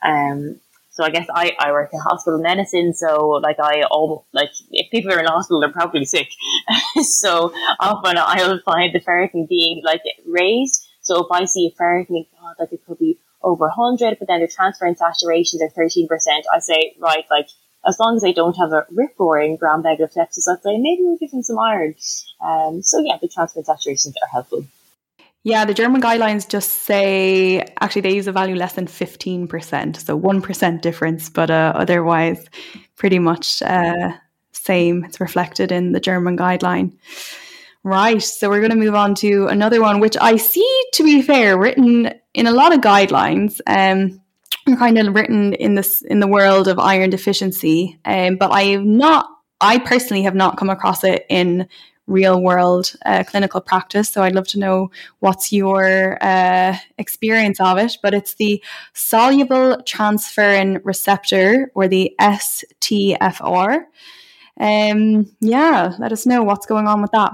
Um, 0.00 0.60
so 0.92 1.02
I 1.02 1.10
guess 1.10 1.26
I, 1.34 1.56
I 1.58 1.72
work 1.72 1.90
in 1.92 1.98
hospital 1.98 2.38
medicine, 2.38 2.94
so 2.94 3.30
like 3.42 3.58
I 3.58 3.82
all 3.90 4.26
like 4.32 4.50
if 4.70 4.92
people 4.92 5.12
are 5.12 5.18
in 5.18 5.26
hospital, 5.26 5.58
they're 5.58 5.72
probably 5.72 6.04
sick. 6.04 6.28
so 7.02 7.52
often 7.80 8.16
I'll 8.16 8.60
find 8.64 8.94
the 8.94 9.00
ferritin 9.00 9.48
being 9.48 9.82
like 9.84 10.02
raised. 10.24 10.86
So 11.00 11.24
if 11.24 11.32
I 11.32 11.46
see 11.46 11.66
a 11.66 11.82
ferritin, 11.82 12.26
God, 12.40 12.54
like 12.60 12.72
it 12.72 12.86
could 12.86 13.00
be 13.00 13.18
over 13.46 13.68
100, 13.68 14.18
but 14.18 14.28
then 14.28 14.40
the 14.40 14.48
transferrin 14.48 14.98
saturations 14.98 15.62
are 15.62 15.70
13%, 15.70 16.08
I 16.52 16.58
say, 16.58 16.94
right, 16.98 17.24
like 17.30 17.48
as 17.86 17.98
long 18.00 18.16
as 18.16 18.22
they 18.22 18.32
don't 18.32 18.56
have 18.56 18.72
a 18.72 18.84
rip 18.90 19.14
roaring 19.18 19.56
gram 19.56 19.82
negative 19.82 20.12
sepsis, 20.12 20.48
I'd 20.50 20.62
say 20.62 20.76
maybe 20.78 21.02
we'll 21.02 21.16
give 21.16 21.30
them 21.30 21.42
some 21.42 21.58
iron. 21.58 21.94
Um, 22.44 22.82
so 22.82 23.00
yeah, 23.00 23.16
the 23.20 23.28
transferrin 23.28 23.64
saturations 23.64 24.14
are 24.22 24.28
helpful. 24.32 24.66
Yeah, 25.44 25.64
the 25.64 25.74
German 25.74 26.02
guidelines 26.02 26.48
just 26.48 26.70
say 26.70 27.64
actually 27.80 28.02
they 28.02 28.14
use 28.14 28.26
a 28.26 28.32
value 28.32 28.56
less 28.56 28.72
than 28.72 28.86
15%, 28.86 29.96
so 29.96 30.20
1% 30.20 30.80
difference, 30.80 31.30
but 31.30 31.50
uh, 31.50 31.72
otherwise 31.76 32.48
pretty 32.96 33.20
much 33.20 33.62
uh, 33.62 34.10
same. 34.50 35.04
It's 35.04 35.20
reflected 35.20 35.70
in 35.70 35.92
the 35.92 36.00
German 36.00 36.36
guideline. 36.36 36.92
Right, 37.86 38.20
so 38.20 38.50
we're 38.50 38.58
going 38.58 38.72
to 38.72 38.76
move 38.76 38.96
on 38.96 39.14
to 39.14 39.46
another 39.46 39.80
one, 39.80 40.00
which 40.00 40.16
I 40.20 40.38
see, 40.38 40.82
to 40.94 41.04
be 41.04 41.22
fair, 41.22 41.56
written 41.56 42.12
in 42.34 42.48
a 42.48 42.50
lot 42.50 42.74
of 42.74 42.80
guidelines. 42.80 43.60
Um, 43.64 44.20
kind 44.76 44.98
of 44.98 45.14
written 45.14 45.52
in 45.52 45.76
this 45.76 46.02
in 46.02 46.18
the 46.18 46.26
world 46.26 46.66
of 46.66 46.80
iron 46.80 47.10
deficiency, 47.10 47.96
um, 48.04 48.38
but 48.38 48.50
I 48.50 48.62
have 48.64 48.84
not. 48.84 49.28
I 49.60 49.78
personally 49.78 50.24
have 50.24 50.34
not 50.34 50.56
come 50.56 50.68
across 50.68 51.04
it 51.04 51.26
in 51.28 51.68
real 52.08 52.42
world 52.42 52.92
uh, 53.06 53.22
clinical 53.22 53.60
practice. 53.60 54.08
So 54.08 54.24
I'd 54.24 54.34
love 54.34 54.48
to 54.48 54.58
know 54.58 54.90
what's 55.20 55.52
your 55.52 56.18
uh, 56.20 56.76
experience 56.98 57.60
of 57.60 57.78
it. 57.78 57.98
But 58.02 58.14
it's 58.14 58.34
the 58.34 58.64
soluble 58.94 59.76
transferrin 59.84 60.80
receptor 60.82 61.70
or 61.76 61.86
the 61.86 62.16
STFR. 62.20 63.84
Um, 64.58 65.36
yeah, 65.38 65.94
let 66.00 66.10
us 66.10 66.26
know 66.26 66.42
what's 66.42 66.66
going 66.66 66.88
on 66.88 67.00
with 67.00 67.12
that. 67.12 67.30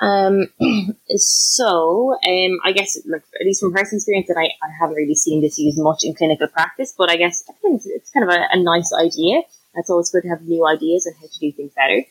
Um, 0.00 0.48
so, 1.16 2.16
um, 2.26 2.58
I 2.64 2.72
guess, 2.72 2.96
like, 3.06 3.22
at 3.38 3.46
least 3.46 3.60
from 3.60 3.72
personal 3.72 3.98
experience, 3.98 4.28
that 4.28 4.38
I, 4.38 4.46
I 4.64 4.70
haven't 4.80 4.96
really 4.96 5.14
seen 5.14 5.42
this 5.42 5.58
used 5.58 5.78
much 5.78 6.00
in 6.04 6.14
clinical 6.14 6.48
practice, 6.48 6.94
but 6.96 7.10
I 7.10 7.16
guess 7.16 7.44
I 7.48 7.52
think 7.60 7.82
it's 7.84 8.10
kind 8.10 8.28
of 8.28 8.34
a, 8.34 8.46
a 8.52 8.62
nice 8.62 8.92
idea. 8.92 9.42
It's 9.74 9.90
always 9.90 10.10
good 10.10 10.22
to 10.22 10.28
have 10.28 10.42
new 10.42 10.66
ideas 10.66 11.06
on 11.06 11.14
how 11.20 11.28
to 11.30 11.38
do 11.38 11.52
things 11.52 11.72
better. 11.74 12.02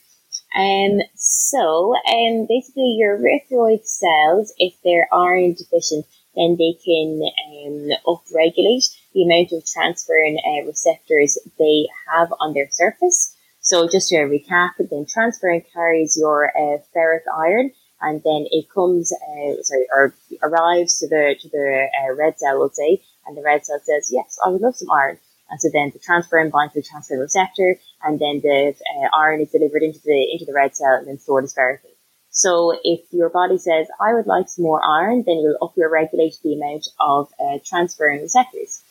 Um, 0.55 0.99
so, 1.15 1.93
um, 1.95 2.45
basically 2.47 2.95
your 2.97 3.17
erythroid 3.17 3.85
cells, 3.85 4.53
if 4.57 4.75
they're 4.83 5.07
iron 5.13 5.53
deficient, 5.53 6.05
then 6.35 6.55
they 6.57 6.77
can 6.85 7.21
um, 7.21 7.89
upregulate 8.07 8.87
the 9.13 9.23
amount 9.23 9.51
of 9.51 9.63
transferrin 9.63 10.37
uh, 10.37 10.65
receptors 10.65 11.37
they 11.57 11.87
have 12.07 12.31
on 12.39 12.53
their 12.53 12.69
surface. 12.69 13.35
So 13.61 13.87
just 13.87 14.09
to 14.09 14.15
recap, 14.15 14.71
then 14.77 15.05
transferrin 15.05 15.65
carries 15.73 16.17
your 16.17 16.49
uh, 16.49 16.77
ferric 16.95 17.23
iron, 17.35 17.71
and 18.01 18.21
then 18.23 18.47
it 18.51 18.69
comes, 18.69 19.11
uh, 19.11 19.61
sorry, 19.61 19.87
or 19.93 20.13
arrives 20.41 20.99
to 20.99 21.07
the 21.07 21.35
to 21.39 21.49
the 21.49 21.87
uh, 22.01 22.13
red 22.15 22.39
cell, 22.39 22.59
we'll 22.59 22.69
say, 22.69 23.01
and 23.25 23.35
the 23.35 23.41
red 23.41 23.65
cell 23.65 23.79
says, 23.83 24.11
"Yes, 24.11 24.37
I 24.43 24.49
would 24.49 24.61
love 24.61 24.75
some 24.75 24.91
iron." 24.91 25.19
And 25.49 25.59
so 25.59 25.69
then 25.73 25.91
the 25.91 25.99
transferrin 25.99 26.51
binds 26.51 26.73
to 26.73 26.81
the 26.81 26.87
transferrin 26.87 27.21
receptor, 27.21 27.79
and 28.03 28.19
then 28.19 28.41
the 28.41 28.75
uh, 28.95 29.09
iron 29.15 29.41
is 29.41 29.51
delivered 29.51 29.83
into 29.83 29.99
the 30.03 30.31
into 30.31 30.45
the 30.45 30.53
red 30.53 30.75
cell 30.75 30.95
and 30.95 31.07
then 31.07 31.19
stored 31.19 31.43
as 31.43 31.53
ferritin. 31.53 31.91
So 32.31 32.77
if 32.83 33.01
your 33.11 33.29
body 33.29 33.57
says, 33.57 33.87
"I 33.99 34.13
would 34.13 34.27
like 34.27 34.49
some 34.49 34.63
more 34.63 34.81
iron," 34.83 35.23
then 35.25 35.37
you'll 35.37 35.57
up 35.61 35.75
your 35.75 35.89
regulate 35.89 36.35
the 36.43 36.53
amount 36.53 36.87
of 36.99 37.31
uh, 37.39 37.59
transferrin 37.59 38.21
receptors. 38.21 38.81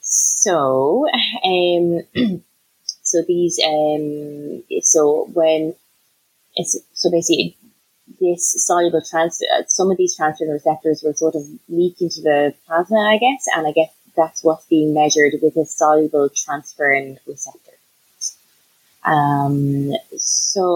So, 0.00 1.06
um, 1.44 2.02
so 2.84 3.22
these, 3.26 3.60
um, 3.64 4.64
so 4.82 5.28
when 5.32 5.74
it's 6.56 6.78
so 6.94 7.10
basically 7.10 7.56
this 8.20 8.64
soluble 8.66 9.02
trans, 9.02 9.40
uh, 9.56 9.62
some 9.66 9.90
of 9.90 9.96
these 9.96 10.16
transferrin 10.16 10.52
receptors 10.52 11.02
will 11.02 11.14
sort 11.14 11.34
of 11.34 11.42
leak 11.68 12.00
into 12.00 12.20
the 12.20 12.54
plasma, 12.66 12.98
I 12.98 13.18
guess, 13.18 13.46
and 13.56 13.66
I 13.66 13.72
guess 13.72 13.92
that's 14.16 14.44
what's 14.44 14.66
being 14.66 14.92
measured 14.92 15.34
with 15.42 15.56
a 15.56 15.64
soluble 15.64 16.28
transferrin 16.28 17.18
receptor. 17.26 17.72
Um, 19.04 19.92
so 20.18 20.66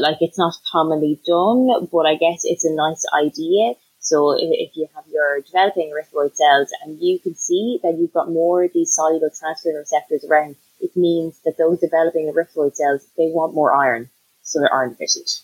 like 0.00 0.18
it's 0.20 0.38
not 0.38 0.54
commonly 0.70 1.18
done, 1.26 1.88
but 1.90 2.06
I 2.06 2.16
guess 2.16 2.42
it's 2.44 2.64
a 2.64 2.74
nice 2.74 3.04
idea. 3.14 3.74
So 4.00 4.32
if, 4.32 4.50
if 4.50 4.76
you 4.76 4.88
have 4.94 5.04
your 5.10 5.40
developing 5.40 5.90
erythroid 5.90 6.34
cells 6.34 6.68
and 6.84 7.00
you 7.00 7.18
can 7.18 7.34
see 7.34 7.80
that 7.82 7.96
you've 7.96 8.12
got 8.12 8.30
more 8.30 8.64
of 8.64 8.72
these 8.74 8.94
soluble 8.94 9.30
transferrin 9.30 9.78
receptors 9.78 10.24
around, 10.24 10.56
it 10.80 10.94
means 10.96 11.38
that 11.44 11.56
those 11.56 11.80
developing 11.80 12.30
erythroid 12.30 12.74
cells, 12.74 13.06
they 13.16 13.30
want 13.30 13.54
more 13.54 13.72
iron. 13.72 14.10
So 14.42 14.58
they're 14.58 14.74
iron 14.74 14.90
deficient. 14.90 15.40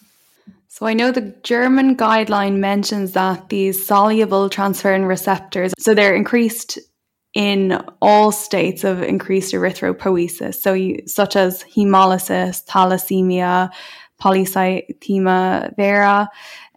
So 0.78 0.86
I 0.86 0.94
know 0.94 1.10
the 1.10 1.34
German 1.42 1.96
guideline 1.96 2.58
mentions 2.58 3.14
that 3.14 3.48
these 3.48 3.84
soluble 3.84 4.48
transferrin 4.48 5.08
receptors, 5.08 5.74
so 5.76 5.92
they're 5.92 6.14
increased 6.14 6.78
in 7.34 7.82
all 8.00 8.30
states 8.30 8.84
of 8.84 9.02
increased 9.02 9.52
erythropoiesis, 9.52 10.54
so 10.54 10.74
you, 10.74 11.02
such 11.06 11.34
as 11.34 11.64
hemolysis, 11.64 12.64
thalassemia, 12.64 13.70
polycythemia 14.22 15.74
vera, 15.74 16.28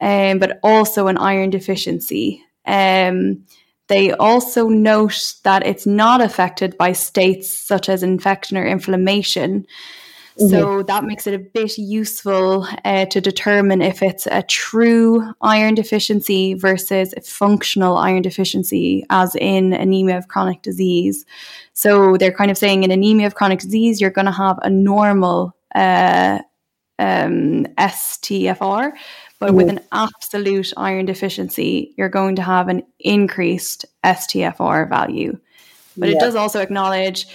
um, 0.01 0.39
but 0.39 0.59
also 0.63 1.05
an 1.05 1.19
iron 1.19 1.51
deficiency. 1.51 2.43
Um, 2.65 3.45
They 3.87 4.13
also 4.13 4.67
note 4.69 5.35
that 5.43 5.63
it's 5.67 5.85
not 5.85 6.21
affected 6.21 6.75
by 6.75 6.93
states 6.93 7.53
such 7.53 7.87
as 7.87 8.01
infection 8.01 8.57
or 8.57 8.65
inflammation. 8.65 9.67
So 10.49 10.83
that 10.83 11.03
makes 11.03 11.27
it 11.27 11.33
a 11.33 11.39
bit 11.39 11.77
useful 11.77 12.67
uh, 12.83 13.05
to 13.05 13.21
determine 13.21 13.81
if 13.81 14.01
it's 14.01 14.27
a 14.27 14.41
true 14.43 15.33
iron 15.41 15.75
deficiency 15.75 16.53
versus 16.53 17.13
a 17.15 17.21
functional 17.21 17.97
iron 17.97 18.21
deficiency, 18.21 19.05
as 19.09 19.35
in 19.35 19.73
anemia 19.73 20.17
of 20.17 20.27
chronic 20.27 20.61
disease. 20.61 21.25
So 21.73 22.17
they're 22.17 22.31
kind 22.31 22.51
of 22.51 22.57
saying 22.57 22.83
in 22.83 22.91
anemia 22.91 23.27
of 23.27 23.35
chronic 23.35 23.59
disease, 23.59 24.01
you're 24.01 24.09
going 24.09 24.25
to 24.25 24.31
have 24.31 24.57
a 24.63 24.69
normal 24.69 25.55
uh, 25.75 26.39
um, 26.99 27.65
STFR, 27.77 28.91
but 29.39 29.47
mm-hmm. 29.47 29.55
with 29.55 29.69
an 29.69 29.79
absolute 29.91 30.73
iron 30.77 31.05
deficiency, 31.05 31.93
you're 31.97 32.09
going 32.09 32.35
to 32.35 32.43
have 32.43 32.67
an 32.67 32.83
increased 32.99 33.85
STFR 34.03 34.87
value. 34.87 35.37
But 35.97 36.09
yeah. 36.09 36.15
it 36.15 36.19
does 36.19 36.35
also 36.35 36.59
acknowledge 36.61 37.27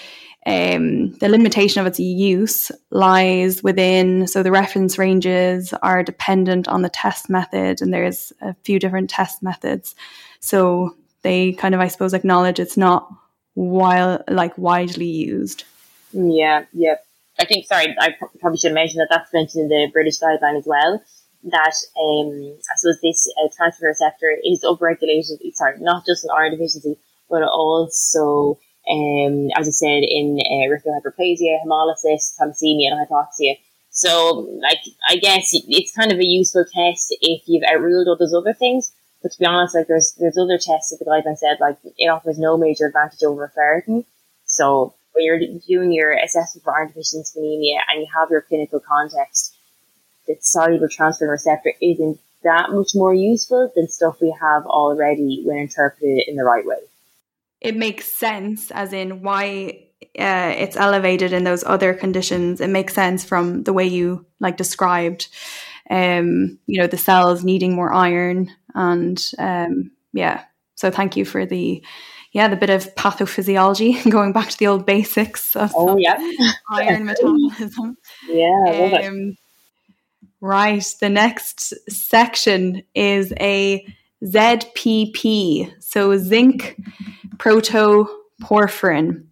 um, 0.47 1.13
the 1.15 1.29
limitation 1.29 1.81
of 1.81 1.87
its 1.89 1.99
use 1.99 2.71
lies 2.91 3.65
within, 3.65 4.29
so 4.29 4.45
the 4.45 4.53
reference 4.53 4.97
ranges 4.97 5.73
are 5.83 6.05
dependent 6.05 6.69
on 6.69 6.83
the 6.83 6.89
test 6.89 7.29
method, 7.29 7.83
and 7.83 7.93
there's 7.93 8.33
a 8.41 8.55
few 8.63 8.79
different 8.79 9.11
test 9.11 9.43
methods. 9.43 9.97
So 10.39 10.95
they 11.23 11.53
kind 11.53 11.75
of, 11.75 11.81
I 11.81 11.89
suppose, 11.89 12.15
acknowledge 12.15 12.61
it's 12.61 12.77
not 12.77 13.13
while 13.55 14.23
like 14.29 14.57
widely 14.57 15.07
used. 15.07 15.65
Yeah, 16.13 16.67
yeah. 16.73 16.95
I 17.41 17.45
think, 17.45 17.67
sorry, 17.67 17.97
I 18.01 18.15
probably 18.41 18.59
should 18.59 18.73
mention 18.73 18.99
that 18.99 19.09
that's 19.11 19.33
mentioned 19.33 19.65
in 19.65 19.69
the 19.69 19.91
British 19.93 20.21
guideline 20.21 20.59
as 20.59 20.67
well. 20.67 21.03
That 21.43 21.75
um, 22.01 22.57
I 22.57 22.77
suppose 22.77 23.01
this 23.03 23.33
uh, 23.43 23.49
transferrin 23.49 23.89
receptor 23.89 24.37
is 24.45 24.65
upregulated. 24.65 25.39
Sorry, 25.55 25.79
not 25.81 26.07
just 26.07 26.25
an 26.25 26.31
iron 26.37 26.53
deficiency, 26.53 26.99
but 27.29 27.43
also 27.43 28.59
um, 28.89 29.51
as 29.57 29.67
I 29.67 29.71
said, 29.71 30.03
in 30.05 30.39
uh, 30.41 30.91
hyperplasia, 31.01 31.59
hemolysis, 31.65 32.37
thalassemia, 32.39 32.93
and 32.93 33.07
hypoxia. 33.07 33.59
So, 33.91 34.49
like, 34.63 34.79
I 35.09 35.17
guess 35.17 35.51
it's 35.53 35.95
kind 35.95 36.13
of 36.13 36.19
a 36.19 36.25
useful 36.25 36.65
test 36.65 37.17
if 37.21 37.43
you've 37.47 37.65
outruled 37.65 38.09
all 38.09 38.17
those 38.17 38.35
other 38.35 38.53
things. 38.53 38.93
But 39.23 39.33
to 39.33 39.39
be 39.39 39.47
honest, 39.47 39.75
like, 39.75 39.89
there's 39.89 40.15
there's 40.19 40.39
other 40.39 40.59
tests 40.59 40.91
that 40.91 40.99
the 40.99 41.11
guideline 41.11 41.39
said, 41.39 41.59
like, 41.61 41.79
it 41.97 42.09
offers 42.09 42.39
no 42.39 42.57
major 42.57 42.87
advantage 42.87 43.23
over 43.25 43.51
ferritin. 43.57 44.05
So, 44.45 44.95
when 45.15 45.25
you're 45.25 45.41
doing 45.67 45.93
your 45.93 46.13
assessment 46.13 46.63
for 46.63 46.77
iron 46.77 46.89
deficiency 46.89 47.41
anemia 47.41 47.81
and 47.89 48.03
you 48.03 48.07
have 48.15 48.31
your 48.31 48.43
clinical 48.43 48.81
context, 48.81 49.57
the 50.29 50.37
soluble 50.41 50.89
transferrin 50.89 51.31
receptor 51.31 51.73
isn't 51.81 52.21
that 52.45 52.71
much 52.71 52.91
more 52.95 53.15
useful 53.15 53.73
than 53.75 53.89
stuff 53.89 54.21
we 54.21 54.37
have 54.41 54.67
already 54.67 55.43
when 55.45 55.57
interpreted 55.57 56.23
in 56.29 56.37
the 56.37 56.45
right 56.45 56.67
way 56.67 56.79
it 57.61 57.77
makes 57.77 58.07
sense 58.07 58.71
as 58.71 58.93
in 58.93 59.23
why 59.23 59.83
uh, 60.19 60.55
it's 60.57 60.77
elevated 60.77 61.33
in 61.33 61.45
those 61.45 61.65
other 61.65 61.95
conditions. 61.95 62.61
It 62.61 62.71
makes 62.71 62.95
sense 62.95 63.25
from 63.25 63.65
the 63.65 63.73
way 63.73 63.87
you 63.87 64.27
like 64.41 64.57
described, 64.57 65.29
um, 65.91 66.59
you 66.67 66.81
know, 66.81 66.87
the 66.87 66.99
cells 66.99 67.45
needing 67.45 67.75
more 67.75 67.93
iron 67.93 68.51
and 68.75 69.23
um, 69.39 69.91
yeah. 70.13 70.45
So 70.75 70.91
thank 70.91 71.17
you 71.17 71.25
for 71.25 71.47
the 71.47 71.83
yeah 72.33 72.49
the 72.49 72.57
bit 72.57 72.71
of 72.71 72.95
pathophysiology 72.95 74.11
going 74.11 74.33
back 74.33 74.51
to 74.51 74.59
the 74.59 74.67
old 74.67 74.85
basics 74.85 75.57
of 75.57 75.73
oh, 75.75 75.97
yeah. 75.97 76.17
iron 76.71 77.05
metabolism. 77.07 77.97
Yeah, 78.29 79.01
um, 79.09 79.37
Right. 80.41 80.85
The 81.01 81.09
next 81.09 81.75
section 81.91 82.83
is 82.95 83.33
a 83.41 83.87
ZPP, 84.23 85.83
so 85.83 86.17
zinc 86.19 86.77
protoporphyrin. 87.37 89.25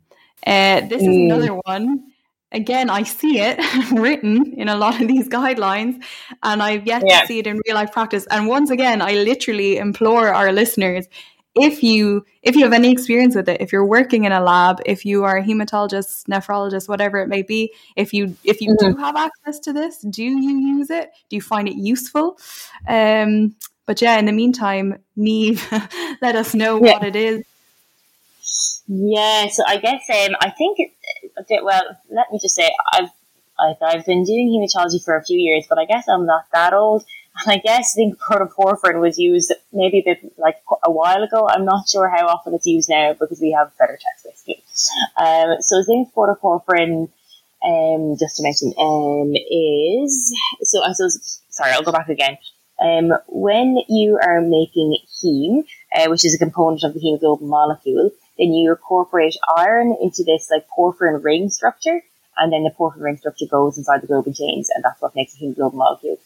Uh, 0.47 0.81
this 0.83 1.03
is 1.03 1.09
mm. 1.09 1.25
another 1.27 1.55
one. 1.55 2.05
Again, 2.53 2.89
I 2.89 3.03
see 3.03 3.41
it 3.41 3.59
written 3.93 4.55
in 4.57 4.69
a 4.69 4.77
lot 4.77 5.01
of 5.01 5.09
these 5.09 5.29
guidelines, 5.29 6.03
and 6.43 6.63
I've 6.63 6.87
yet 6.87 7.03
yeah. 7.05 7.23
to 7.23 7.27
see 7.27 7.39
it 7.41 7.47
in 7.47 7.61
real 7.67 7.75
life 7.75 7.93
practice. 7.93 8.27
And 8.31 8.47
once 8.47 8.71
again, 8.71 9.03
I 9.03 9.15
literally 9.15 9.79
implore 9.79 10.33
our 10.33 10.53
listeners 10.53 11.09
if 11.55 11.83
you 11.83 12.25
if 12.43 12.57
you 12.57 12.65
have 12.65 12.73
any 12.73 12.91
experience 12.91 13.35
with 13.35 13.49
it 13.49 13.61
if 13.61 13.73
you're 13.73 13.87
working 13.87 14.25
in 14.25 14.33
a 14.33 14.41
lab 14.41 14.81
if 14.87 15.05
you 15.05 15.25
are 15.25 15.37
a 15.37 15.43
hematologist 15.43 16.27
nephrologist 16.27 16.89
whatever 16.89 17.19
it 17.21 17.29
may 17.29 17.43
be 17.43 17.73
if 17.97 18.13
you 18.13 18.37
if 18.43 18.61
you 18.61 18.75
mm-hmm. 18.75 18.93
do 18.93 18.97
have 18.97 19.17
access 19.17 19.61
to 19.61 19.73
this 19.73 19.99
do 20.11 20.25
you 20.25 20.59
use 20.59 20.91
it 20.91 21.11
do 21.29 21.37
you 21.37 21.43
find 21.43 21.69
it 21.69 21.77
useful 21.77 22.39
um 22.89 23.55
but 23.87 24.03
yeah 24.03 24.19
in 24.19 24.25
the 24.25 24.33
meantime 24.33 24.99
Neve 25.17 25.65
let 26.23 26.35
us 26.35 26.55
know 26.55 26.83
yeah. 26.83 26.95
what 26.95 27.05
it 27.05 27.15
is 27.15 27.45
yeah, 28.87 29.49
so 29.49 29.63
I 29.67 29.79
guess 29.79 30.09
um, 30.11 30.37
I 30.41 30.51
think 30.51 30.79
it, 30.79 31.65
well. 31.65 31.83
Let 32.11 32.31
me 32.33 32.39
just 32.41 32.55
say 32.55 32.71
I've 32.93 33.11
I've, 33.59 33.77
I've 33.81 34.07
been 34.07 34.25
doing 34.25 34.49
hematology 34.49 35.03
for 35.05 35.17
a 35.17 35.25
few 35.25 35.39
years, 35.39 35.67
but 35.69 35.79
I 35.79 35.85
guess 35.85 36.09
I'm 36.09 36.27
not 36.27 36.47
that 36.53 36.73
old. 36.73 37.05
And 37.47 37.53
I 37.53 37.57
guess 37.57 37.95
I 37.95 37.97
think 37.97 38.21
protoporphyrin 38.21 39.01
was 39.01 39.19
used 39.19 39.53
maybe 39.73 39.99
a 39.99 40.05
bit 40.05 40.33
like 40.39 40.63
a 40.85 40.91
while 40.93 41.21
ago. 41.21 41.49
I'm 41.49 41.65
not 41.65 41.89
sure 41.89 42.09
how 42.09 42.29
often 42.29 42.55
it's 42.55 42.65
used 42.65 42.89
now 42.89 43.13
because 43.13 43.41
we 43.41 43.51
have 43.51 43.77
better 43.77 43.99
checks 44.01 44.23
basically. 44.23 44.63
Um, 45.17 45.57
so 45.61 45.83
zinc 45.83 46.15
protoporphyrin, 46.15 47.09
um, 47.65 48.17
just 48.21 48.37
to 48.37 48.45
mention, 48.45 48.73
um, 48.79 49.35
is 49.51 50.33
so 50.63 50.85
I 50.85 50.93
suppose. 50.93 51.41
Sorry, 51.49 51.73
I'll 51.73 51.83
go 51.83 51.91
back 51.91 52.09
again. 52.09 52.39
Um, 52.81 53.13
when 53.27 53.79
you 53.89 54.17
are 54.23 54.41
making 54.41 54.99
heme, 55.21 55.65
uh, 55.93 56.09
which 56.11 56.25
is 56.25 56.37
a 56.37 56.39
component 56.39 56.85
of 56.85 56.95
the 56.95 57.01
hemoglobin 57.01 57.49
molecule, 57.49 58.13
then 58.39 58.53
you 58.53 58.71
incorporate 58.71 59.37
iron 59.57 59.97
into 60.01 60.25
this 60.25 60.51
like 60.51 60.67
porphyrin 60.77 61.23
ring 61.23 61.51
structure, 61.51 62.03
and 62.37 62.53
then 62.53 62.65
the 62.65 62.71
porphyrin 62.71 63.03
ring 63.03 63.17
structure 63.17 63.47
goes 63.51 63.79
inside 63.79 64.03
the 64.03 64.07
globin 64.07 64.37
chains, 64.37 64.71
and 64.75 64.85
that's 64.85 65.01
what 65.01 65.15
makes 65.15 65.35
a 65.35 65.39
hemoglobin 65.39 65.79
molecule, 65.79 66.19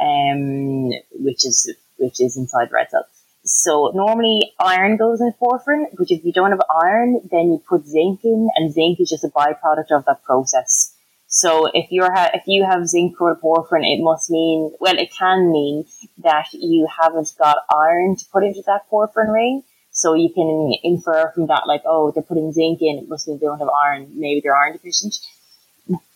um, 0.00 0.90
which 1.12 1.44
is 1.44 1.72
which 1.98 2.20
is 2.20 2.36
inside 2.36 2.70
red 2.72 2.90
cell. 2.90 3.06
So 3.44 3.92
normally 3.94 4.52
iron 4.58 4.96
goes 4.96 5.20
in 5.20 5.32
porphyrin, 5.40 5.86
but 5.96 6.10
if 6.10 6.24
you 6.24 6.32
don't 6.32 6.50
have 6.50 6.62
iron, 6.82 7.20
then 7.30 7.52
you 7.52 7.62
put 7.68 7.86
zinc 7.86 8.24
in, 8.24 8.48
and 8.56 8.72
zinc 8.72 8.98
is 9.00 9.08
just 9.08 9.24
a 9.24 9.28
byproduct 9.28 9.92
of 9.92 10.04
that 10.06 10.24
process. 10.24 10.92
So 11.28 11.66
if 11.72 11.90
you're 11.90 12.12
ha- 12.12 12.30
if 12.34 12.44
you 12.46 12.64
have 12.64 12.88
zinc 12.88 13.16
protoporphyrin, 13.16 13.84
it 13.84 14.02
must 14.02 14.30
mean 14.30 14.72
well, 14.80 14.98
it 14.98 15.10
can 15.16 15.50
mean 15.50 15.84
that 16.18 16.46
you 16.52 16.88
haven't 17.00 17.32
got 17.38 17.58
iron 17.72 18.16
to 18.16 18.24
put 18.32 18.44
into 18.44 18.62
that 18.66 18.88
porphyrin 18.90 19.32
ring. 19.32 19.62
So 19.96 20.12
you 20.12 20.28
can 20.28 20.74
infer 20.84 21.32
from 21.34 21.46
that, 21.46 21.66
like, 21.66 21.80
oh, 21.86 22.10
they're 22.10 22.22
putting 22.22 22.52
zinc 22.52 22.80
in, 22.82 22.98
it 22.98 23.08
must 23.08 23.26
mean 23.26 23.38
they 23.38 23.46
don't 23.46 23.58
have 23.58 23.70
iron, 23.70 24.10
maybe 24.12 24.42
they're 24.42 24.54
iron 24.54 24.74
deficient. 24.74 25.18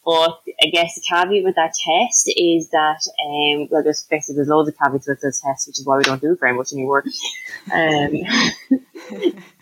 But 0.04 0.40
I 0.62 0.66
guess 0.70 0.94
the 0.94 1.02
caveat 1.08 1.44
with 1.44 1.54
that 1.54 1.72
test 1.72 2.30
is 2.36 2.68
that, 2.70 3.00
um, 3.24 3.68
well, 3.70 3.82
there's 3.82 4.04
basically 4.04 4.36
there's 4.36 4.48
loads 4.48 4.68
of 4.68 4.76
caveats 4.76 5.08
with 5.08 5.22
this 5.22 5.40
test, 5.40 5.66
which 5.66 5.78
is 5.78 5.86
why 5.86 5.96
we 5.96 6.02
don't 6.02 6.20
do 6.20 6.32
it 6.32 6.40
very 6.40 6.52
much 6.52 6.74
anymore. 6.74 7.04
Um, 7.72 8.12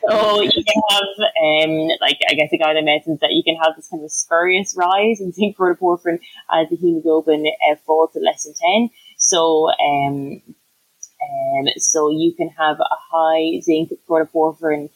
so 0.08 0.40
you 0.42 0.64
can 0.64 0.82
have, 0.90 1.08
um, 1.44 1.88
like, 2.00 2.18
I 2.28 2.34
guess 2.34 2.50
the 2.50 2.58
guy 2.58 2.74
that 2.74 2.84
mentions 2.84 3.20
that 3.20 3.30
you 3.32 3.44
can 3.44 3.54
have 3.56 3.76
this 3.76 3.88
kind 3.88 4.02
of 4.02 4.10
spurious 4.10 4.74
rise 4.76 5.20
in 5.20 5.32
zinc 5.32 5.56
protoporphyrin 5.56 6.18
as 6.50 6.68
the 6.70 6.76
hemoglobin 6.76 7.46
uh, 7.70 7.76
falls 7.86 8.12
to 8.14 8.20
less 8.20 8.44
than 8.44 8.54
10. 8.54 8.90
So, 9.16 9.70
um, 9.70 10.42
um, 11.22 11.66
so 11.76 12.10
you 12.10 12.32
can 12.32 12.48
have 12.50 12.78
a 12.80 12.96
high 13.10 13.60
zinc 13.60 13.92
protoporphyrin 14.08 14.90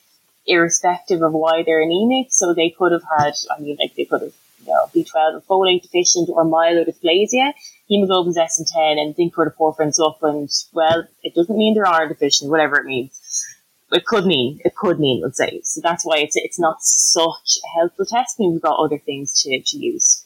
irrespective 0.46 1.22
of 1.22 1.32
why 1.32 1.62
they're 1.62 1.82
anemic. 1.82 2.28
So 2.30 2.54
they 2.54 2.70
could 2.70 2.92
have 2.92 3.04
had, 3.18 3.34
I 3.50 3.60
mean, 3.60 3.76
like 3.80 3.94
they 3.94 4.04
could 4.04 4.22
have, 4.22 4.34
you 4.64 4.72
know, 4.72 4.86
B12 4.94 5.14
or 5.14 5.40
folate 5.42 5.82
deficient 5.82 6.28
or 6.28 6.44
myelodysplasia, 6.44 7.52
hemoglobin's 7.88 8.38
S 8.38 8.58
and 8.58 8.66
10 8.66 8.98
and 8.98 9.16
zinc 9.16 9.34
protoporphyrin's 9.34 10.00
up 10.00 10.22
and, 10.22 10.48
well, 10.72 11.06
it 11.22 11.34
doesn't 11.34 11.56
mean 11.56 11.74
they're 11.74 11.86
iron 11.86 12.08
deficient, 12.08 12.50
whatever 12.50 12.76
it 12.80 12.86
means. 12.86 13.18
It 13.90 14.06
could 14.06 14.24
mean, 14.24 14.58
it 14.64 14.74
could 14.74 14.98
mean, 14.98 15.20
let's 15.22 15.36
say. 15.36 15.60
So 15.64 15.80
that's 15.82 16.04
why 16.04 16.18
it's, 16.18 16.36
it's 16.36 16.58
not 16.58 16.78
such 16.80 17.58
a 17.62 17.68
helpful 17.78 18.06
test. 18.06 18.36
I 18.38 18.42
mean, 18.42 18.52
we've 18.52 18.62
got 18.62 18.78
other 18.78 18.98
things 18.98 19.42
to, 19.42 19.60
to 19.60 19.76
use. 19.76 20.24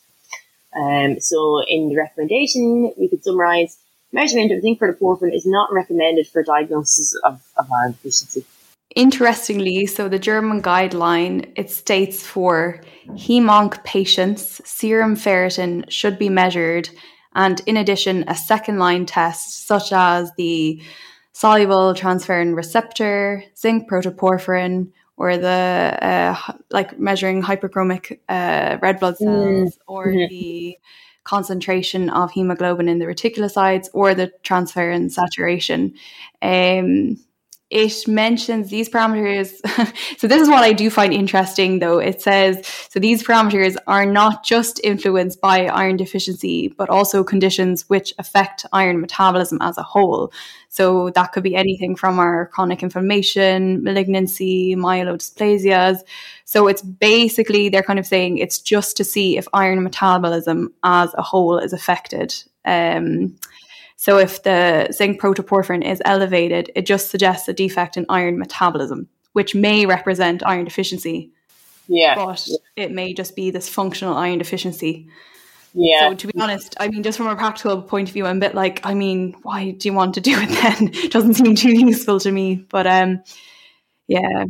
Um, 0.77 1.19
so 1.21 1.65
in 1.67 1.89
the 1.89 1.97
recommendation, 1.97 2.93
we 2.97 3.09
could 3.09 3.25
summarize 3.25 3.77
measurement 4.13 4.53
of 4.53 4.61
zinc 4.61 4.79
protoporphyrin 4.79 5.35
is 5.35 5.47
not 5.47 5.73
recommended 5.73 6.27
for 6.27 6.43
diagnosis 6.43 7.15
of, 7.25 7.43
of 7.57 7.71
iron 7.71 7.93
deficiency. 7.93 8.45
Interestingly, 8.95 9.87
so 9.87 10.09
the 10.09 10.19
German 10.19 10.63
guideline 10.63 11.53
it 11.57 11.71
states 11.71 12.23
for 12.23 12.81
hemonc 13.11 13.85
patients, 13.85 14.61
serum 14.65 15.17
ferritin 15.17 15.85
should 15.91 16.19
be 16.19 16.31
measured, 16.31 16.89
and 17.35 17.61
in 17.67 17.77
addition, 17.77 18.25
a 18.27 18.35
second 18.35 18.79
line 18.79 19.05
test 19.05 19.67
such 19.67 19.93
as 19.93 20.33
the 20.39 20.81
soluble 21.33 21.93
transferrin 21.93 22.57
receptor, 22.57 23.45
zinc 23.59 23.91
protoporphyrin, 23.91 24.91
or 25.19 25.37
the 25.37 25.99
uh, 26.01 26.53
like 26.71 26.99
measuring 26.99 27.43
hypochromic 27.43 28.19
uh, 28.31 28.79
red 28.81 28.99
blood 28.99 29.19
cells, 29.19 29.75
mm. 29.75 29.79
or 29.87 30.07
mm-hmm. 30.07 30.29
the 30.31 30.79
concentration 31.27 32.09
of 32.09 32.31
hemoglobin 32.31 32.89
in 32.89 32.99
the 32.99 33.05
reticulocytes 33.05 33.89
or 33.93 34.15
the 34.15 34.33
transferrin 34.45 35.11
saturation. 35.11 35.93
Um, 36.41 37.19
it 37.71 38.07
mentions 38.07 38.71
these 38.71 38.89
parameters. 38.89 39.51
so, 40.19 40.29
this 40.29 40.41
is 40.41 40.49
what 40.49 40.63
I 40.63 40.73
do 40.73 40.89
find 40.89 41.13
interesting 41.13 41.81
though. 41.81 41.99
It 41.99 42.23
says, 42.23 42.65
so 42.91 43.01
these 43.01 43.25
parameters 43.25 43.77
are 43.89 44.07
not 44.07 44.45
just 44.45 44.81
influenced 44.85 45.41
by 45.41 45.67
iron 45.67 45.97
deficiency, 45.97 46.69
but 46.69 46.89
also 46.89 47.25
conditions 47.25 47.89
which 47.89 48.15
affect 48.19 48.67
iron 48.73 49.01
metabolism 49.01 49.59
as 49.63 49.79
a 49.79 49.83
whole. 49.83 50.33
So, 50.69 51.11
that 51.11 51.33
could 51.33 51.43
be 51.43 51.57
anything 51.57 51.97
from 51.97 52.21
our 52.21 52.47
chronic 52.47 52.85
inflammation, 52.85 53.83
malignancy, 53.83 54.77
myelodysplasias. 54.77 55.99
So, 56.45 56.69
it's 56.69 56.83
basically, 56.83 57.69
they're 57.69 57.83
kind 57.83 57.99
of 57.99 58.07
saying 58.07 58.39
it's 58.39 58.61
just 58.61 58.97
to 58.99 59.05
see 59.05 59.39
if 59.39 59.49
iron 59.53 59.83
metabolism 59.83 60.73
as 60.85 61.13
a 61.15 61.23
whole 61.23 61.59
is 61.59 61.73
affected. 61.73 62.33
Um, 62.65 63.37
so 63.97 64.19
if 64.19 64.43
the 64.43 64.89
zinc 64.93 65.21
protoporphyrin 65.21 65.85
is 65.85 66.03
elevated, 66.05 66.71
it 66.75 66.87
just 66.87 67.11
suggests 67.11 67.49
a 67.49 67.55
defect 67.55 67.97
in 67.97 68.05
iron 68.09 68.39
metabolism, 68.39 69.09
which 69.33 69.55
may 69.55 69.87
represent 69.87 70.47
iron 70.47 70.65
deficiency. 70.65 71.33
Yeah. 71.89 72.15
But 72.15 72.47
it 72.77 72.93
may 72.93 73.15
just 73.15 73.35
be 73.35 73.51
this 73.51 73.69
functional 73.69 74.15
iron 74.15 74.39
deficiency. 74.39 75.09
Yeah. 75.73 76.11
So 76.11 76.15
to 76.15 76.27
be 76.27 76.41
honest, 76.41 76.77
I 76.79 76.89
mean, 76.89 77.03
just 77.03 77.17
from 77.17 77.29
a 77.29 77.37
practical 77.37 77.83
point 77.83 78.09
of 78.09 78.13
view, 78.13 78.27
I'm 78.27 78.37
a 78.37 78.41
bit 78.41 78.55
like, 78.55 78.85
I 78.85 78.95
mean, 78.95 79.35
why 79.43 79.71
do 79.71 79.89
you 79.89 79.95
want 79.95 80.15
to 80.15 80.21
do 80.21 80.33
it 80.35 80.49
then? 80.63 80.91
it 80.93 81.13
doesn't 81.13 81.35
seem 81.35 81.55
too 81.55 81.73
useful 81.73 82.21
to 82.21 82.31
me. 82.31 82.57
But 82.69 82.87
um, 82.87 83.23
yeah, 84.09 84.45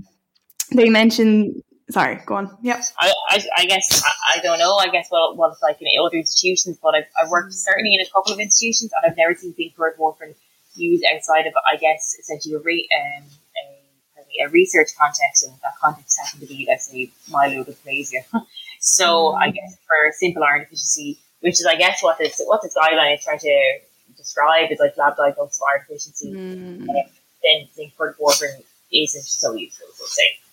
they 0.73 0.89
mentioned 0.89 1.63
sorry, 1.91 2.21
go 2.27 2.37
on. 2.37 2.57
Yep. 2.63 2.81
I, 2.99 3.13
I, 3.29 3.47
I 3.59 3.67
guess 3.67 4.03
I, 4.05 4.39
I, 4.39 4.41
don't 4.43 4.59
know. 4.59 4.77
I 4.77 4.89
guess 4.89 5.07
what, 5.11 5.37
what 5.37 5.53
it's 5.53 5.63
like 5.63 5.81
in 5.81 5.89
other 6.01 6.17
institutions, 6.17 6.79
but 6.83 6.95
I've, 6.95 7.07
I've 7.21 7.31
worked 7.31 7.53
certainly 7.53 7.95
in 7.95 8.01
a 8.01 8.11
couple 8.11 8.33
of 8.33 8.41
institutions, 8.41 8.93
and 8.93 9.11
I've 9.11 9.17
never 9.17 9.35
seen 9.35 9.55
zinc 9.55 9.75
protoporphyrin 9.77 10.35
used 10.75 11.05
outside 11.13 11.47
of, 11.47 11.55
I 11.71 11.77
guess, 11.77 12.17
essentially 12.19 12.55
a, 12.55 12.59
re, 12.59 12.89
um, 12.97 13.25
a, 13.65 14.47
a 14.47 14.51
research 14.51 14.89
context, 14.99 15.45
and 15.45 15.53
that 15.63 15.73
context 15.81 16.19
happened 16.23 16.43
to 16.43 16.49
be, 16.49 16.67
let's 16.69 16.91
say, 16.91 17.11
myelodysplasia. 17.31 18.25
so 18.81 19.33
mm. 19.33 19.39
I 19.39 19.51
guess 19.51 19.77
for 19.87 20.13
simple 20.13 20.43
iron 20.43 20.61
deficiency, 20.61 21.19
which 21.41 21.55
is, 21.55 21.67
I 21.67 21.77
guess, 21.77 22.03
what 22.03 22.19
this 22.19 22.41
what 22.45 22.63
this 22.63 22.75
guideline 22.77 23.15
is 23.15 23.25
trying 23.25 23.39
to 23.39 23.79
describe 24.17 24.71
is 24.71 24.79
like 24.79 24.97
lab 24.97 25.17
diagnosis 25.17 25.61
of 25.61 25.67
iron 25.73 25.87
deficiency. 25.89 26.33
Mm. 26.33 26.83
Uh, 26.83 27.09
then 27.43 27.69
zinc 27.75 27.95
protoporphyrin 27.97 28.63
isn't 28.93 29.25
so 29.25 29.55
useful, 29.55 29.87
so 29.95 30.05
say. 30.07 30.46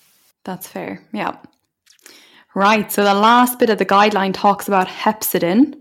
That's 0.43 0.67
fair. 0.67 1.05
Yeah. 1.13 1.37
Right. 2.55 2.91
So 2.91 3.03
the 3.03 3.13
last 3.13 3.59
bit 3.59 3.69
of 3.69 3.79
the 3.79 3.85
guideline 3.85 4.33
talks 4.33 4.67
about 4.67 4.87
hepcidin. 4.87 5.75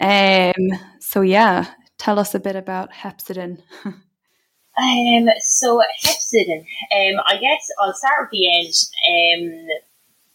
Um, 0.00 0.78
so 1.00 1.20
yeah, 1.22 1.66
tell 1.98 2.18
us 2.18 2.34
a 2.34 2.40
bit 2.40 2.56
about 2.56 2.92
hepcidin. 2.92 3.62
um, 3.84 5.28
so 5.38 5.80
hepcidin. 6.04 6.60
Um, 6.92 7.20
I 7.26 7.38
guess 7.40 7.68
I'll 7.80 7.94
start 7.94 8.22
with 8.22 8.30
the 8.32 8.58
end. 8.58 8.74
Um, 9.08 9.68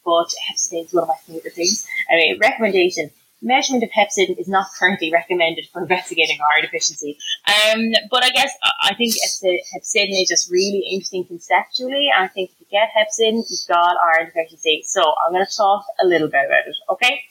but 0.05 0.33
hepcidin 0.49 0.85
is 0.85 0.93
one 0.93 1.03
of 1.03 1.09
my 1.09 1.15
favorite 1.27 1.53
things. 1.53 1.85
I 2.09 2.15
mean, 2.15 2.39
recommendation: 2.39 3.11
measurement 3.41 3.83
of 3.83 3.89
hepcidin 3.91 4.39
is 4.39 4.47
not 4.47 4.67
currently 4.79 5.11
recommended 5.11 5.65
for 5.71 5.81
investigating 5.81 6.37
iron 6.55 6.65
deficiency. 6.65 7.17
Um, 7.47 7.91
but 8.09 8.23
I 8.23 8.29
guess 8.29 8.51
I 8.81 8.95
think 8.95 9.13
hepcidin 9.13 10.21
is 10.21 10.29
just 10.29 10.51
really 10.51 10.83
interesting 10.91 11.25
conceptually. 11.25 12.09
I 12.15 12.27
think 12.27 12.51
if 12.51 12.61
you 12.61 12.67
get 12.71 12.89
hepcidin, 12.97 13.43
you've 13.49 13.67
got 13.67 13.95
iron 14.15 14.27
deficiency. 14.27 14.83
So 14.85 15.01
I'm 15.01 15.33
going 15.33 15.45
to 15.45 15.55
talk 15.55 15.85
a 16.01 16.05
little 16.05 16.27
bit 16.27 16.45
about 16.45 16.67
it. 16.67 16.75
Okay. 16.89 17.21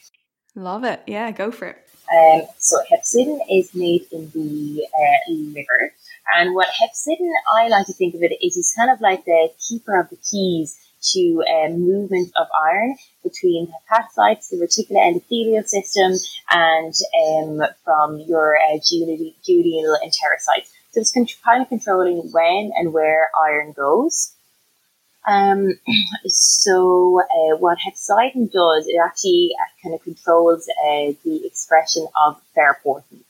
Love 0.54 0.84
it. 0.84 1.02
Yeah, 1.06 1.30
go 1.32 1.50
for 1.50 1.68
it. 1.68 1.76
Um, 2.12 2.42
so 2.58 2.78
hepcidin 2.90 3.40
is 3.50 3.74
made 3.74 4.06
in 4.12 4.30
the 4.30 4.86
uh, 4.86 5.32
liver. 5.32 5.92
And 6.36 6.54
what 6.54 6.68
hepcidin, 6.68 7.30
I 7.56 7.68
like 7.68 7.86
to 7.86 7.92
think 7.92 8.14
of 8.14 8.22
it, 8.22 8.32
is 8.42 8.56
it's 8.56 8.74
kind 8.74 8.90
of 8.90 9.00
like 9.00 9.24
the 9.24 9.50
keeper 9.68 9.98
of 9.98 10.08
the 10.10 10.16
keys 10.16 10.76
to 11.12 11.42
um, 11.44 11.80
movement 11.80 12.32
of 12.36 12.46
iron 12.68 12.96
between 13.22 13.72
hepatocytes, 13.90 14.50
the 14.50 14.56
reticular 14.56 15.02
endothelial 15.04 15.66
system, 15.66 16.12
and 16.50 16.94
um, 17.28 17.66
from 17.84 18.20
your 18.20 18.56
uh, 18.56 18.78
duodenal 18.78 19.96
enterocytes. 20.04 20.70
So 20.92 21.00
it's 21.00 21.12
kind 21.12 21.62
of 21.62 21.68
controlling 21.68 22.30
when 22.32 22.72
and 22.76 22.92
where 22.92 23.30
iron 23.46 23.72
goes. 23.72 24.32
Um, 25.26 25.78
so 26.26 27.20
uh, 27.20 27.56
what 27.56 27.78
hepcidin 27.78 28.50
does, 28.50 28.86
it 28.86 28.98
actually 29.04 29.50
uh, 29.60 29.82
kind 29.82 29.94
of 29.94 30.02
controls 30.02 30.68
uh, 30.68 31.12
the 31.24 31.42
expression 31.44 32.06
of 32.26 32.40
ferroportin. 32.56 33.24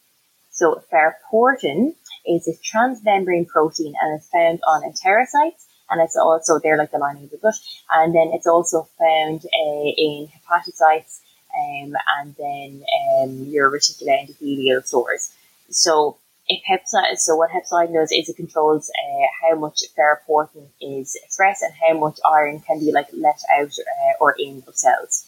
So 0.51 0.83
ferroportin 0.93 1.95
is 2.27 2.49
a 2.49 2.53
transmembrane 2.53 3.47
protein 3.47 3.95
and 4.01 4.21
is 4.21 4.29
found 4.29 4.61
on 4.67 4.83
enterocytes 4.83 5.65
and 5.91 6.01
it's 6.01 6.17
also 6.17 6.59
there 6.59 6.77
like 6.77 6.91
the 6.91 6.99
lining 6.99 7.25
of 7.25 7.31
the 7.31 7.39
gut, 7.39 7.55
and 7.91 8.15
then 8.15 8.31
it's 8.33 8.47
also 8.47 8.89
found 8.99 9.45
uh, 9.45 9.89
in 9.97 10.29
hepatocytes 10.29 11.21
um, 11.57 11.95
and 12.19 12.35
then 12.39 12.85
um, 13.23 13.45
your 13.47 13.71
reticular 13.71 14.19
endothelial 14.21 14.85
stores. 14.85 15.33
So 15.71 16.19
if 16.49 16.63
hepcidin, 16.69 17.17
so 17.17 17.37
what 17.37 17.51
hepcidin 17.51 17.95
does 17.95 18.13
is 18.13 18.29
it 18.29 18.37
controls 18.37 18.91
uh, 18.91 19.27
how 19.43 19.59
much 19.59 19.83
ferroportin 19.99 20.69
is 20.81 21.17
expressed 21.25 21.63
and 21.63 21.75
how 21.75 21.99
much 21.99 22.19
iron 22.25 22.61
can 22.61 22.79
be 22.79 22.93
like 22.93 23.09
let 23.13 23.41
out 23.59 23.71
uh, 23.71 24.13
or 24.21 24.35
in 24.39 24.63
of 24.67 24.77
cells. 24.77 25.27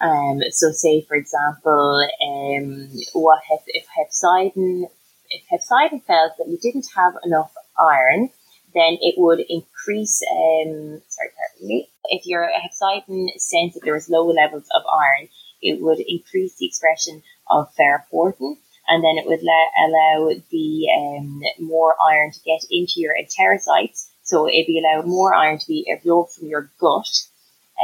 Um, 0.00 0.42
so 0.50 0.70
say 0.72 1.00
for 1.02 1.16
example, 1.16 2.06
um, 2.22 2.88
what 3.14 3.40
if, 3.50 3.62
if 3.66 3.86
hepcidin, 3.86 4.84
if 5.30 5.42
hepcidin 5.50 6.02
felt 6.04 6.36
that 6.38 6.48
you 6.48 6.58
didn't 6.58 6.86
have 6.94 7.14
enough 7.24 7.52
iron, 7.78 8.30
then 8.78 8.98
it 9.00 9.14
would 9.18 9.40
increase, 9.40 10.22
um, 10.30 11.02
sorry, 11.08 11.30
me, 11.60 11.88
if 12.04 12.26
your 12.26 12.48
hepcidin 12.48 13.28
sense 13.36 13.74
that 13.74 13.80
there 13.84 13.94
was 13.94 14.08
low 14.08 14.26
levels 14.26 14.66
of 14.74 14.82
iron, 14.86 15.28
it 15.60 15.80
would 15.80 15.98
increase 16.00 16.54
the 16.56 16.66
expression 16.66 17.22
of 17.50 17.68
ferroportin 17.74 18.56
and 18.88 19.04
then 19.04 19.18
it 19.18 19.26
would 19.26 19.42
let, 19.42 19.68
allow 19.86 20.32
the 20.50 20.88
um, 20.96 21.42
more 21.58 21.94
iron 22.10 22.32
to 22.32 22.40
get 22.40 22.62
into 22.70 22.94
your 23.00 23.14
enterocytes. 23.14 24.08
So 24.22 24.48
it'd 24.48 24.66
be 24.66 24.80
allow 24.80 25.02
more 25.02 25.34
iron 25.34 25.58
to 25.58 25.66
be 25.66 25.92
absorbed 25.94 26.32
from 26.32 26.48
your 26.48 26.70
gut 26.80 27.08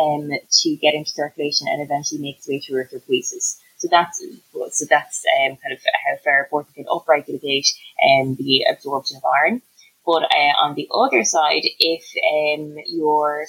um, 0.00 0.30
to 0.62 0.76
get 0.76 0.94
into 0.94 1.10
circulation 1.10 1.68
and 1.68 1.82
eventually 1.82 2.20
make 2.20 2.38
its 2.38 2.48
way 2.48 2.60
through 2.60 2.84
erythropoiesis. 2.84 3.58
So 3.76 3.88
that's 3.90 4.22
so 4.70 4.84
that's 4.88 5.24
um, 5.40 5.56
kind 5.56 5.72
of 5.72 5.80
how 6.06 6.16
ferroportin 6.24 6.74
can 6.74 6.84
upregulate 6.86 7.66
um, 8.02 8.36
the 8.36 8.64
absorption 8.70 9.18
of 9.18 9.24
iron. 9.24 9.62
But 10.06 10.24
uh, 10.24 10.54
on 10.60 10.74
the 10.74 10.88
other 10.92 11.24
side, 11.24 11.62
if 11.78 12.04
um, 12.32 12.76
your 12.86 13.46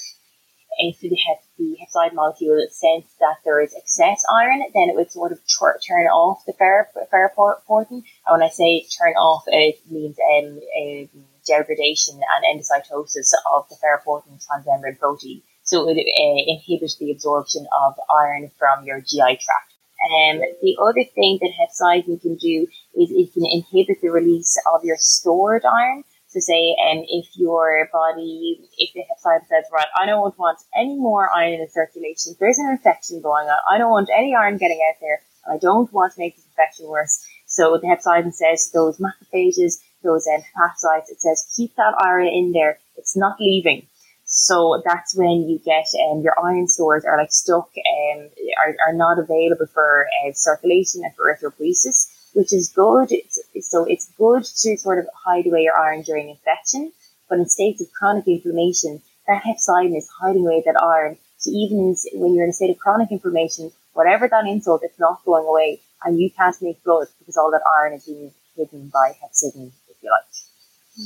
if 0.77 0.99
the, 0.99 1.09
the 1.57 1.77
hepcidin 1.81 2.13
molecule 2.13 2.65
sense 2.69 3.05
that 3.19 3.37
there 3.43 3.61
is 3.61 3.73
excess 3.73 4.23
iron, 4.33 4.59
then 4.73 4.89
it 4.89 4.95
would 4.95 5.11
sort 5.11 5.31
of 5.31 5.39
tur- 5.47 5.79
turn 5.85 6.05
off 6.07 6.45
the 6.45 6.53
ferroportin. 6.53 8.03
And 8.03 8.31
when 8.31 8.43
I 8.43 8.49
say 8.49 8.85
turn 8.97 9.13
off, 9.13 9.43
it 9.47 9.79
means 9.89 10.17
um, 10.19 10.59
um, 10.81 11.09
degradation 11.47 12.15
and 12.15 12.59
endocytosis 12.59 13.31
of 13.53 13.69
the 13.69 13.75
ferroportin 13.75 14.43
transmembrane 14.45 14.99
protein. 14.99 15.41
So 15.63 15.89
it 15.89 15.97
uh, 15.97 16.43
inhibit 16.47 16.91
the 16.99 17.11
absorption 17.11 17.67
of 17.85 17.95
iron 18.09 18.51
from 18.57 18.85
your 18.85 19.01
GI 19.01 19.39
tract. 19.39 19.73
Um, 20.05 20.41
the 20.61 20.77
other 20.79 21.03
thing 21.15 21.39
that 21.41 21.51
hepcidin 21.59 22.21
can 22.21 22.35
do 22.35 22.67
is 22.95 23.09
it 23.11 23.33
can 23.33 23.45
inhibit 23.45 24.01
the 24.01 24.09
release 24.09 24.55
of 24.73 24.83
your 24.83 24.97
stored 24.99 25.63
iron 25.65 26.03
to 26.35 26.41
say, 26.41 26.75
um, 26.91 27.03
if 27.07 27.25
your 27.35 27.89
body, 27.91 28.59
if 28.77 28.93
the 28.93 29.01
hepcidin 29.01 29.47
says, 29.47 29.63
right, 29.71 29.87
I 29.97 30.05
don't 30.05 30.37
want 30.37 30.59
any 30.77 30.95
more 30.95 31.29
iron 31.33 31.53
in 31.53 31.61
the 31.61 31.71
circulation, 31.71 32.33
if 32.33 32.39
there's 32.39 32.59
an 32.59 32.69
infection 32.69 33.21
going 33.21 33.47
on, 33.47 33.57
I 33.71 33.77
don't 33.77 33.89
want 33.89 34.09
any 34.15 34.35
iron 34.35 34.57
getting 34.57 34.83
out 34.87 34.99
there, 34.99 35.21
and 35.45 35.55
I 35.55 35.57
don't 35.57 35.91
want 35.93 36.13
to 36.13 36.19
make 36.19 36.35
this 36.35 36.45
infection 36.45 36.87
worse. 36.87 37.25
So 37.47 37.79
the 37.79 37.87
hepcidin 37.87 38.33
says 38.33 38.69
those 38.73 38.99
macrophages, 38.99 39.79
those 40.03 40.27
um, 40.27 40.43
hepatocytes, 40.43 41.09
it 41.09 41.21
says 41.21 41.47
keep 41.55 41.73
that 41.77 41.95
iron 41.99 42.27
in 42.27 42.51
there. 42.51 42.79
It's 42.97 43.15
not 43.15 43.39
leaving. 43.39 43.87
So 44.25 44.81
that's 44.83 45.15
when 45.15 45.47
you 45.47 45.59
get 45.63 45.85
um, 46.11 46.21
your 46.21 46.35
iron 46.43 46.67
stores 46.67 47.05
are 47.05 47.17
like 47.17 47.31
stuck, 47.31 47.69
um, 47.77 48.29
are, 48.65 48.75
are 48.87 48.93
not 48.93 49.19
available 49.19 49.67
for 49.73 50.07
uh, 50.27 50.31
circulation 50.33 51.03
and 51.05 51.15
for 51.15 51.31
erythropoiesis 51.31 52.11
which 52.35 52.51
is 52.53 52.69
good. 52.69 53.07
It's, 53.11 53.39
so 53.61 53.85
it's 53.85 54.11
good 54.17 54.43
to 54.43 54.77
sort 54.77 54.99
of 54.99 55.07
hide 55.25 55.47
away 55.47 55.61
your 55.61 55.77
iron 55.77 56.01
during 56.01 56.29
infection, 56.29 56.91
but 57.29 57.39
in 57.39 57.47
states 57.47 57.81
of 57.81 57.91
chronic 57.93 58.27
inflammation, 58.27 59.01
that 59.27 59.41
hepcidin 59.43 59.97
is 59.97 60.09
hiding 60.21 60.45
away 60.45 60.61
that 60.65 60.81
iron. 60.81 61.17
So 61.37 61.49
even 61.51 61.95
when 62.13 62.33
you're 62.33 62.43
in 62.43 62.49
a 62.49 62.53
state 62.53 62.69
of 62.69 62.77
chronic 62.77 63.09
inflammation, 63.11 63.71
whatever 63.93 64.27
that 64.27 64.45
insult, 64.45 64.81
it's 64.83 64.99
not 64.99 65.23
going 65.25 65.45
away, 65.47 65.79
and 66.03 66.19
you 66.19 66.29
can't 66.29 66.61
make 66.61 66.83
blood 66.83 67.07
because 67.19 67.37
all 67.37 67.51
that 67.51 67.61
iron 67.79 67.93
is 67.93 68.05
being 68.05 68.31
hidden 68.57 68.89
by 68.93 69.13
hepcidin, 69.23 69.71
if 69.89 69.95
you 70.03 70.11
like. 70.11 70.29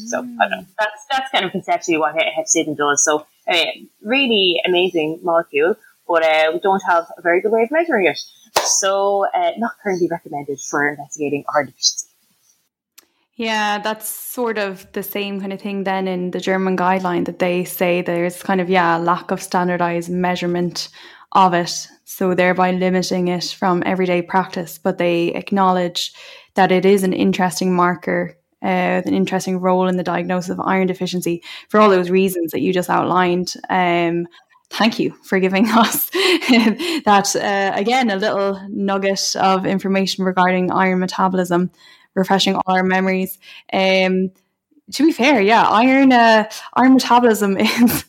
So 0.07 0.19
I 0.19 0.47
don't 0.47 0.61
know. 0.61 0.65
That's 0.79 1.05
that's 1.09 1.31
kind 1.31 1.45
of 1.45 1.51
conceptually 1.51 1.97
what 1.97 2.15
hepcidin 2.15 2.77
does. 2.77 3.03
So 3.03 3.25
uh, 3.47 3.65
really 4.03 4.61
amazing 4.65 5.19
molecule, 5.23 5.75
but 6.09 6.23
uh, 6.23 6.49
we 6.51 6.59
don't 6.59 6.81
have 6.89 7.05
a 7.17 7.21
very 7.21 7.39
good 7.39 7.51
way 7.51 7.61
of 7.61 7.71
measuring 7.71 8.07
it. 8.07 8.19
So, 8.65 9.25
uh, 9.33 9.51
not 9.57 9.73
currently 9.81 10.07
recommended 10.09 10.59
for 10.59 10.89
investigating 10.89 11.45
iron 11.55 11.67
deficiency. 11.67 12.07
Yeah, 13.35 13.79
that's 13.79 14.09
sort 14.09 14.57
of 14.57 14.91
the 14.91 15.03
same 15.03 15.39
kind 15.39 15.53
of 15.53 15.61
thing 15.61 15.85
then 15.85 16.09
in 16.09 16.31
the 16.31 16.41
German 16.41 16.75
guideline 16.75 17.25
that 17.25 17.39
they 17.39 17.63
say 17.63 18.01
there's 18.01 18.43
kind 18.43 18.59
of, 18.59 18.69
yeah, 18.69 18.97
lack 18.97 19.31
of 19.31 19.41
standardized 19.41 20.09
measurement 20.09 20.89
of 21.31 21.53
it. 21.53 21.87
So 22.03 22.33
thereby 22.33 22.71
limiting 22.71 23.29
it 23.29 23.45
from 23.45 23.81
everyday 23.85 24.21
practice. 24.23 24.77
But 24.77 24.97
they 24.97 25.27
acknowledge 25.27 26.11
that 26.55 26.71
it 26.71 26.85
is 26.85 27.03
an 27.03 27.13
interesting 27.13 27.73
marker, 27.73 28.35
uh, 28.61 29.03
an 29.05 29.13
interesting 29.13 29.61
role 29.61 29.87
in 29.87 29.95
the 29.95 30.03
diagnosis 30.03 30.49
of 30.49 30.59
iron 30.59 30.87
deficiency 30.87 31.41
for 31.69 31.79
all 31.79 31.89
those 31.89 32.09
reasons 32.09 32.51
that 32.51 32.59
you 32.59 32.73
just 32.73 32.89
outlined. 32.89 33.53
Um, 33.69 34.27
thank 34.69 34.99
you 34.99 35.15
for 35.23 35.39
giving 35.39 35.67
us 35.69 36.09
that, 36.09 37.35
uh, 37.35 37.77
again, 37.77 38.09
a 38.09 38.15
little 38.15 38.59
nugget 38.69 39.35
of 39.35 39.65
information 39.65 40.23
regarding 40.25 40.71
iron 40.71 40.99
metabolism 40.99 41.71
refreshing 42.15 42.55
all 42.55 42.63
our 42.67 42.83
memories. 42.83 43.37
Um, 43.71 44.31
to 44.93 45.05
be 45.05 45.11
fair, 45.11 45.41
yeah, 45.41 45.63
iron 45.63 46.11
uh, 46.11 46.49
iron 46.73 46.93
metabolism 46.93 47.57
is 47.59 48.05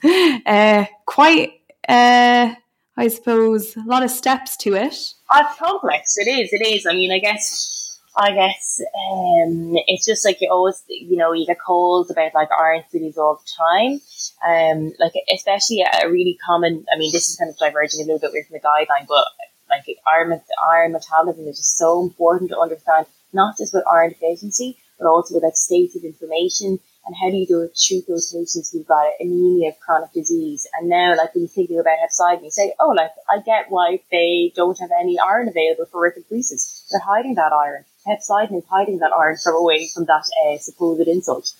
uh, 0.47 0.87
quite, 1.07 1.53
uh, 1.89 2.55
I 2.97 3.09
suppose, 3.09 3.77
a 3.77 3.85
lot 3.87 4.03
of 4.03 4.11
steps 4.11 4.57
to 4.59 4.75
it. 4.75 4.95
It's 4.95 5.59
complex. 5.59 6.17
It 6.17 6.29
is. 6.29 6.53
It 6.53 6.67
is. 6.67 6.87
I 6.87 6.93
mean, 6.93 7.13
I 7.13 7.19
guess, 7.19 7.80
I 8.21 8.33
guess 8.33 8.81
um, 8.83 9.73
it's 9.87 10.05
just 10.05 10.27
like 10.27 10.43
you 10.43 10.51
always, 10.51 10.83
you 10.89 11.17
know, 11.17 11.33
you 11.33 11.47
get 11.47 11.59
calls 11.59 12.11
about 12.11 12.35
like 12.35 12.51
iron 12.53 12.83
studies 12.89 13.17
all 13.17 13.41
the 13.41 13.51
time. 13.57 14.01
Um, 14.47 14.93
like 15.01 15.15
especially 15.33 15.81
a 15.81 16.07
really 16.07 16.39
common. 16.45 16.85
I 16.93 16.99
mean, 16.99 17.13
this 17.13 17.31
is 17.31 17.37
kind 17.37 17.49
of 17.49 17.57
diverging 17.57 18.03
a 18.03 18.05
little 18.05 18.21
bit 18.21 18.33
from 18.47 18.53
the 18.53 18.61
guideline, 18.61 19.07
but 19.09 19.25
like 19.71 19.87
iron 20.07 20.39
iron 20.71 20.93
metabolism 20.93 21.47
is 21.47 21.57
just 21.57 21.79
so 21.79 22.03
important 22.03 22.51
to 22.51 22.59
understand 22.59 23.07
not 23.33 23.57
just 23.57 23.73
with 23.73 23.85
iron 23.91 24.11
deficiency, 24.11 24.77
but 24.99 25.09
also 25.09 25.35
with 25.35 25.45
like 25.45 25.57
states 25.57 25.97
of 25.97 26.05
inflammation 26.05 26.79
and 27.07 27.17
how 27.17 27.31
do 27.31 27.37
you 27.37 27.47
do 27.47 27.69
treat 27.75 28.07
those 28.07 28.31
patients 28.31 28.71
who've 28.71 28.87
got 28.87 29.15
anemia 29.19 29.71
of 29.71 29.81
chronic 29.81 30.13
disease. 30.13 30.69
And 30.79 30.91
now, 30.91 31.17
like 31.17 31.35
when 31.35 31.45
you're 31.45 31.49
thinking 31.49 31.79
about 31.79 31.97
hepcidin, 31.99 32.45
you 32.45 32.51
say, 32.51 32.75
oh, 32.79 32.91
like 32.91 33.13
I 33.31 33.41
get 33.41 33.71
why 33.71 34.01
they 34.11 34.53
don't 34.55 34.79
have 34.79 34.91
any 35.01 35.19
iron 35.19 35.49
available 35.49 35.87
for 35.91 36.11
erythropoiesis. 36.11 36.87
They're 36.91 37.01
hiding 37.01 37.37
that 37.37 37.53
iron. 37.53 37.87
Hepcidin 38.07 38.59
is 38.59 38.65
hiding 38.71 38.99
that 38.99 39.13
iron 39.17 39.37
from 39.43 39.57
away 39.57 39.89
from 39.95 40.07
that 40.07 40.25
uh, 40.45 40.59
supposed 40.59 41.07
insult. 41.07 41.53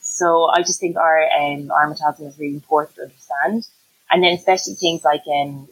So 0.00 0.50
I 0.50 0.60
just 0.60 0.80
think 0.80 0.96
our 0.96 1.22
um, 1.30 1.70
our 1.70 1.88
metabolism 1.88 2.26
is 2.26 2.38
really 2.38 2.54
important 2.54 2.96
to 2.96 3.02
understand. 3.02 3.66
And 4.10 4.22
then 4.22 4.32
especially 4.32 4.74
things 4.74 5.04
like 5.04 5.22
um, 5.26 5.68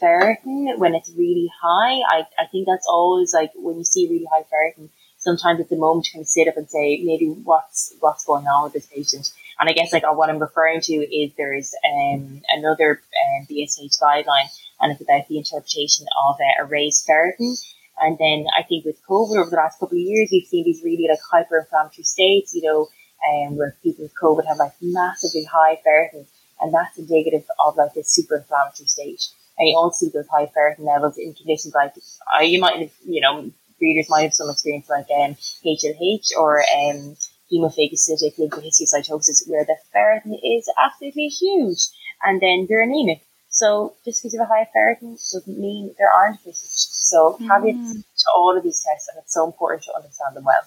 ferritin 0.00 0.78
when 0.78 0.94
it's 0.94 1.10
really 1.16 1.50
high. 1.62 2.00
I, 2.08 2.26
I 2.38 2.46
think 2.50 2.66
that's 2.66 2.86
always 2.88 3.32
like 3.32 3.52
when 3.56 3.78
you 3.78 3.84
see 3.84 4.08
really 4.08 4.26
high 4.30 4.44
ferritin, 4.52 4.88
sometimes 5.18 5.60
it's 5.60 5.70
the 5.70 5.76
moment 5.76 6.06
to 6.06 6.12
kind 6.12 6.22
of 6.22 6.28
sit 6.28 6.48
up 6.48 6.56
and 6.56 6.68
say, 6.68 7.00
maybe 7.02 7.26
what's, 7.26 7.94
what's 8.00 8.24
going 8.24 8.46
on 8.46 8.64
with 8.64 8.72
this 8.72 8.86
patient. 8.86 9.32
And 9.58 9.68
I 9.68 9.72
guess 9.72 9.92
like 9.92 10.02
what 10.16 10.28
I'm 10.28 10.38
referring 10.38 10.80
to 10.82 10.94
is 10.94 11.32
there's 11.36 11.74
um, 11.84 12.42
another 12.50 13.00
um, 13.38 13.46
BSH 13.46 14.00
guideline 14.00 14.50
and 14.80 14.92
it's 14.92 15.00
about 15.00 15.28
the 15.28 15.38
interpretation 15.38 16.06
of 16.26 16.36
uh, 16.36 16.62
a 16.62 16.66
raised 16.66 17.06
ferritin. 17.06 17.56
And 18.00 18.18
then 18.18 18.46
I 18.58 18.62
think 18.62 18.84
with 18.84 19.00
COVID 19.08 19.40
over 19.40 19.50
the 19.50 19.56
last 19.56 19.78
couple 19.78 19.96
of 19.96 20.02
years, 20.02 20.28
we've 20.32 20.46
seen 20.46 20.64
these 20.64 20.82
really 20.82 21.06
like 21.08 21.20
hyper-inflammatory 21.30 22.04
states, 22.04 22.54
you 22.54 22.62
know, 22.62 22.88
um, 23.28 23.56
where 23.56 23.76
people 23.82 24.04
with 24.04 24.14
COVID 24.20 24.46
have 24.46 24.58
like 24.58 24.72
massively 24.82 25.44
high 25.44 25.80
ferritin 25.86 26.26
and 26.60 26.74
that's 26.74 26.98
indicative 26.98 27.44
of 27.64 27.76
like 27.76 27.96
a 27.96 28.04
super 28.04 28.36
inflammatory 28.36 28.86
state 28.86 29.28
and 29.58 29.68
you 29.68 29.76
also 29.76 30.06
see 30.06 30.12
those 30.12 30.28
high 30.28 30.46
ferritin 30.46 30.84
levels 30.84 31.16
in 31.16 31.34
conditions 31.34 31.74
like 31.74 31.94
uh, 32.36 32.42
you 32.42 32.60
might 32.60 32.78
have, 32.80 32.90
you 33.06 33.20
know, 33.20 33.50
readers 33.80 34.08
might 34.08 34.22
have 34.22 34.34
some 34.34 34.50
experience 34.50 34.88
like 34.88 35.06
um, 35.16 35.36
HLH 35.64 36.36
or 36.36 36.60
um, 36.60 37.16
hemophagocytic 37.52 38.38
lymphohistiocytosis 38.38 39.48
where 39.48 39.64
the 39.64 39.76
ferritin 39.94 40.38
is 40.42 40.68
absolutely 40.82 41.28
huge 41.28 41.88
and 42.24 42.40
then 42.40 42.66
they're 42.68 42.82
anemic. 42.82 43.22
So 43.54 43.94
just 44.04 44.20
because 44.20 44.34
you 44.34 44.40
have 44.40 44.50
a 44.50 44.52
high 44.52 44.68
ferritin 44.76 45.12
doesn't 45.12 45.58
mean 45.58 45.94
there 45.96 46.10
aren't 46.10 46.38
deficient. 46.38 46.72
So 46.72 47.34
caveats 47.34 47.78
mm. 47.78 47.94
to 47.94 48.24
all 48.36 48.56
of 48.56 48.64
these 48.64 48.84
tests 48.84 49.08
and 49.08 49.22
it's 49.22 49.32
so 49.32 49.46
important 49.46 49.84
to 49.84 49.94
understand 49.94 50.34
them 50.34 50.44
well. 50.44 50.60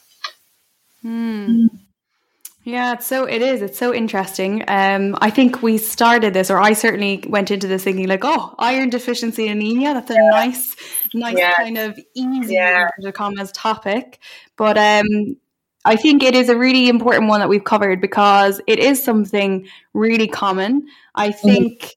Mm. 1.04 1.68
Yeah, 2.64 2.94
it's 2.94 3.06
so 3.06 3.26
it 3.26 3.42
is. 3.42 3.62
It's 3.62 3.78
so 3.78 3.94
interesting. 3.94 4.64
Um, 4.70 5.18
I 5.22 5.30
think 5.30 5.62
we 5.62 5.78
started 5.78 6.34
this, 6.34 6.50
or 6.50 6.60
I 6.60 6.74
certainly 6.74 7.24
went 7.28 7.52
into 7.52 7.68
this 7.68 7.84
thinking 7.84 8.08
like, 8.08 8.24
oh, 8.24 8.56
iron 8.58 8.90
deficiency 8.90 9.48
anemia. 9.48 9.94
That's 9.94 10.12
a 10.12 10.16
yeah. 10.16 10.30
nice, 10.30 10.76
nice 11.14 11.38
yeah. 11.38 11.56
kind 11.56 11.78
of 11.78 12.00
easy 12.14 12.56
yeah. 12.56 12.88
to 13.02 13.12
come 13.12 13.38
as 13.38 13.52
topic. 13.52 14.20
But 14.56 14.78
um, 14.78 15.38
I 15.84 15.98
think 15.98 16.24
it 16.24 16.36
is 16.36 16.50
a 16.50 16.58
really 16.58 16.88
important 16.88 17.28
one 17.28 17.42
that 17.42 17.50
we've 17.50 17.64
covered 17.64 18.00
because 18.00 18.62
it 18.66 18.80
is 18.80 19.04
something 19.04 19.68
really 19.94 20.28
common. 20.28 20.88
I 21.16 21.30
mm-hmm. 21.30 21.48
think. 21.48 21.82
Mm-hmm 21.82 21.92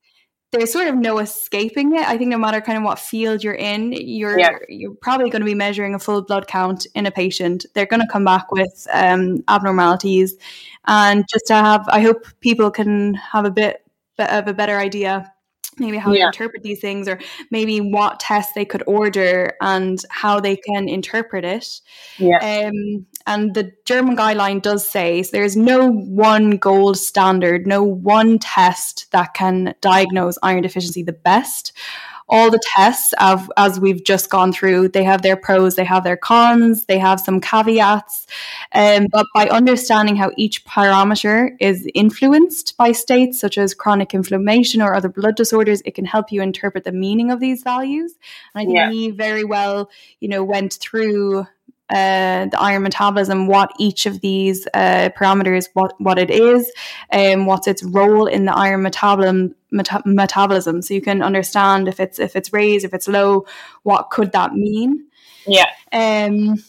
there's 0.53 0.73
sort 0.73 0.89
of 0.89 0.97
no 0.97 1.19
escaping 1.19 1.95
it. 1.95 2.07
I 2.07 2.19
think 2.19 2.31
no 2.31 2.39
matter 2.39 2.61
kind 2.61 2.77
of 2.77 2.85
what 2.85 2.99
field 2.99 3.45
you're 3.45 3.55
in, 3.55 3.93
you're 3.93 4.39
yeah. 4.39 4.59
you're 4.69 4.95
probably 4.95 5.31
going 5.31 5.43
to 5.43 5.47
be 5.47 5.55
measuring 5.55 5.95
a 5.95 5.99
full 5.99 6.23
blood 6.23 6.47
count 6.49 6.87
in 6.95 7.07
a 7.07 7.11
patient. 7.11 7.67
They're 7.75 7.87
going 7.87 8.01
to 8.01 8.09
come 8.11 8.25
back 8.25 8.51
with 8.51 8.87
um, 8.93 9.45
abnormalities, 9.49 10.37
and 10.87 11.25
just 11.31 11.47
to 11.47 11.55
have, 11.55 11.85
I 11.89 12.01
hope 12.01 12.27
people 12.41 12.71
can 12.71 13.15
have 13.15 13.45
a 13.45 13.51
bit 13.51 13.85
of 14.19 14.49
a 14.49 14.55
better 14.55 14.79
idea 14.79 15.33
maybe 15.81 15.97
how 15.97 16.13
yeah. 16.13 16.25
to 16.25 16.27
interpret 16.29 16.63
these 16.63 16.81
things 16.81 17.09
or 17.09 17.19
maybe 17.51 17.81
what 17.81 18.21
tests 18.21 18.53
they 18.55 18.65
could 18.65 18.83
order 18.87 19.55
and 19.61 20.03
how 20.11 20.41
they 20.41 20.57
can 20.57 20.89
interpret 20.89 21.45
it. 21.45 21.81
Yeah. 22.19 22.39
Um, 22.69 23.07
and 23.27 23.55
the 23.55 23.73
German 23.85 24.17
guideline 24.17 24.63
does 24.63 24.87
say 24.87 25.23
so 25.23 25.31
there's 25.33 25.57
no 25.57 25.91
one 25.91 26.51
gold 26.57 26.99
standard, 26.99 27.67
no 27.67 27.83
one 27.83 28.39
test 28.39 29.11
that 29.13 29.35
can 29.35 29.75
diagnose 29.81 30.39
iron 30.43 30.63
deficiency 30.63 31.03
the 31.03 31.13
best 31.13 31.73
all 32.31 32.51
the 32.51 32.61
tests 32.77 33.13
of, 33.21 33.51
as 33.57 33.81
we've 33.81 34.05
just 34.05 34.31
gone 34.31 34.53
through, 34.53 34.89
they 34.89 35.03
have 35.03 35.23
their 35.23 35.37
pros, 35.37 35.75
they 35.75 35.85
have 35.85 36.05
their 36.05 36.17
cons, 36.17 36.87
they 36.87 36.99
have 36.99 37.21
some 37.21 37.41
caveats. 37.41 38.27
Um, 38.73 39.09
but 39.11 39.27
by 39.35 39.49
understanding 39.49 40.15
how 40.15 40.31
each 40.37 40.65
parameter 40.65 41.57
is 41.61 41.89
influenced 41.93 42.77
by 42.77 42.93
states 42.93 43.41
such 43.41 43.59
as 43.59 43.75
chronic 43.75 44.15
inflammation 44.15 44.81
or 44.81 44.95
other 44.95 45.09
blood 45.09 45.35
disorders, 45.35 45.83
it 45.85 45.97
can 45.97 46.05
help 46.05 46.31
you 46.31 46.41
interpret 46.41 46.85
the 46.85 46.93
meaning 46.93 47.33
of 47.33 47.41
these 47.41 47.65
values. 47.65 48.15
And 48.55 48.63
I 48.63 48.65
think 48.65 48.77
yeah. 48.77 48.91
he 48.91 49.11
very 49.11 49.45
well, 49.45 49.91
you 50.21 50.29
know, 50.29 50.45
went 50.45 50.75
through 50.75 51.47
uh, 51.91 52.47
the 52.47 52.59
iron 52.59 52.83
metabolism, 52.83 53.47
what 53.47 53.73
each 53.79 54.07
of 54.07 54.21
these 54.21 54.67
uh, 54.75 55.11
parameters, 55.17 55.69
what, 55.75 55.93
what 56.01 56.19
it 56.19 56.31
is, 56.31 56.71
and 57.11 57.41
um, 57.41 57.47
what's 57.47 57.67
its 57.67 57.83
role 57.83 58.27
in 58.27 58.45
the 58.45 58.55
iron 58.57 58.83
metabolism, 58.83 59.55
meta- 59.71 60.03
metabolism. 60.05 60.83
So 60.83 60.95
you 60.95 61.03
can 61.03 61.23
understand 61.23 61.89
if 61.89 62.01
it's 62.01 62.19
if 62.19 62.37
it's 62.37 62.53
raised, 62.53 62.85
if 62.85 62.95
it's 62.95 63.09
low, 63.09 63.47
what 63.83 64.11
could 64.11 64.33
that 64.33 64.55
mean? 64.55 65.07
Yeah. 65.47 65.71
Um, 65.93 66.63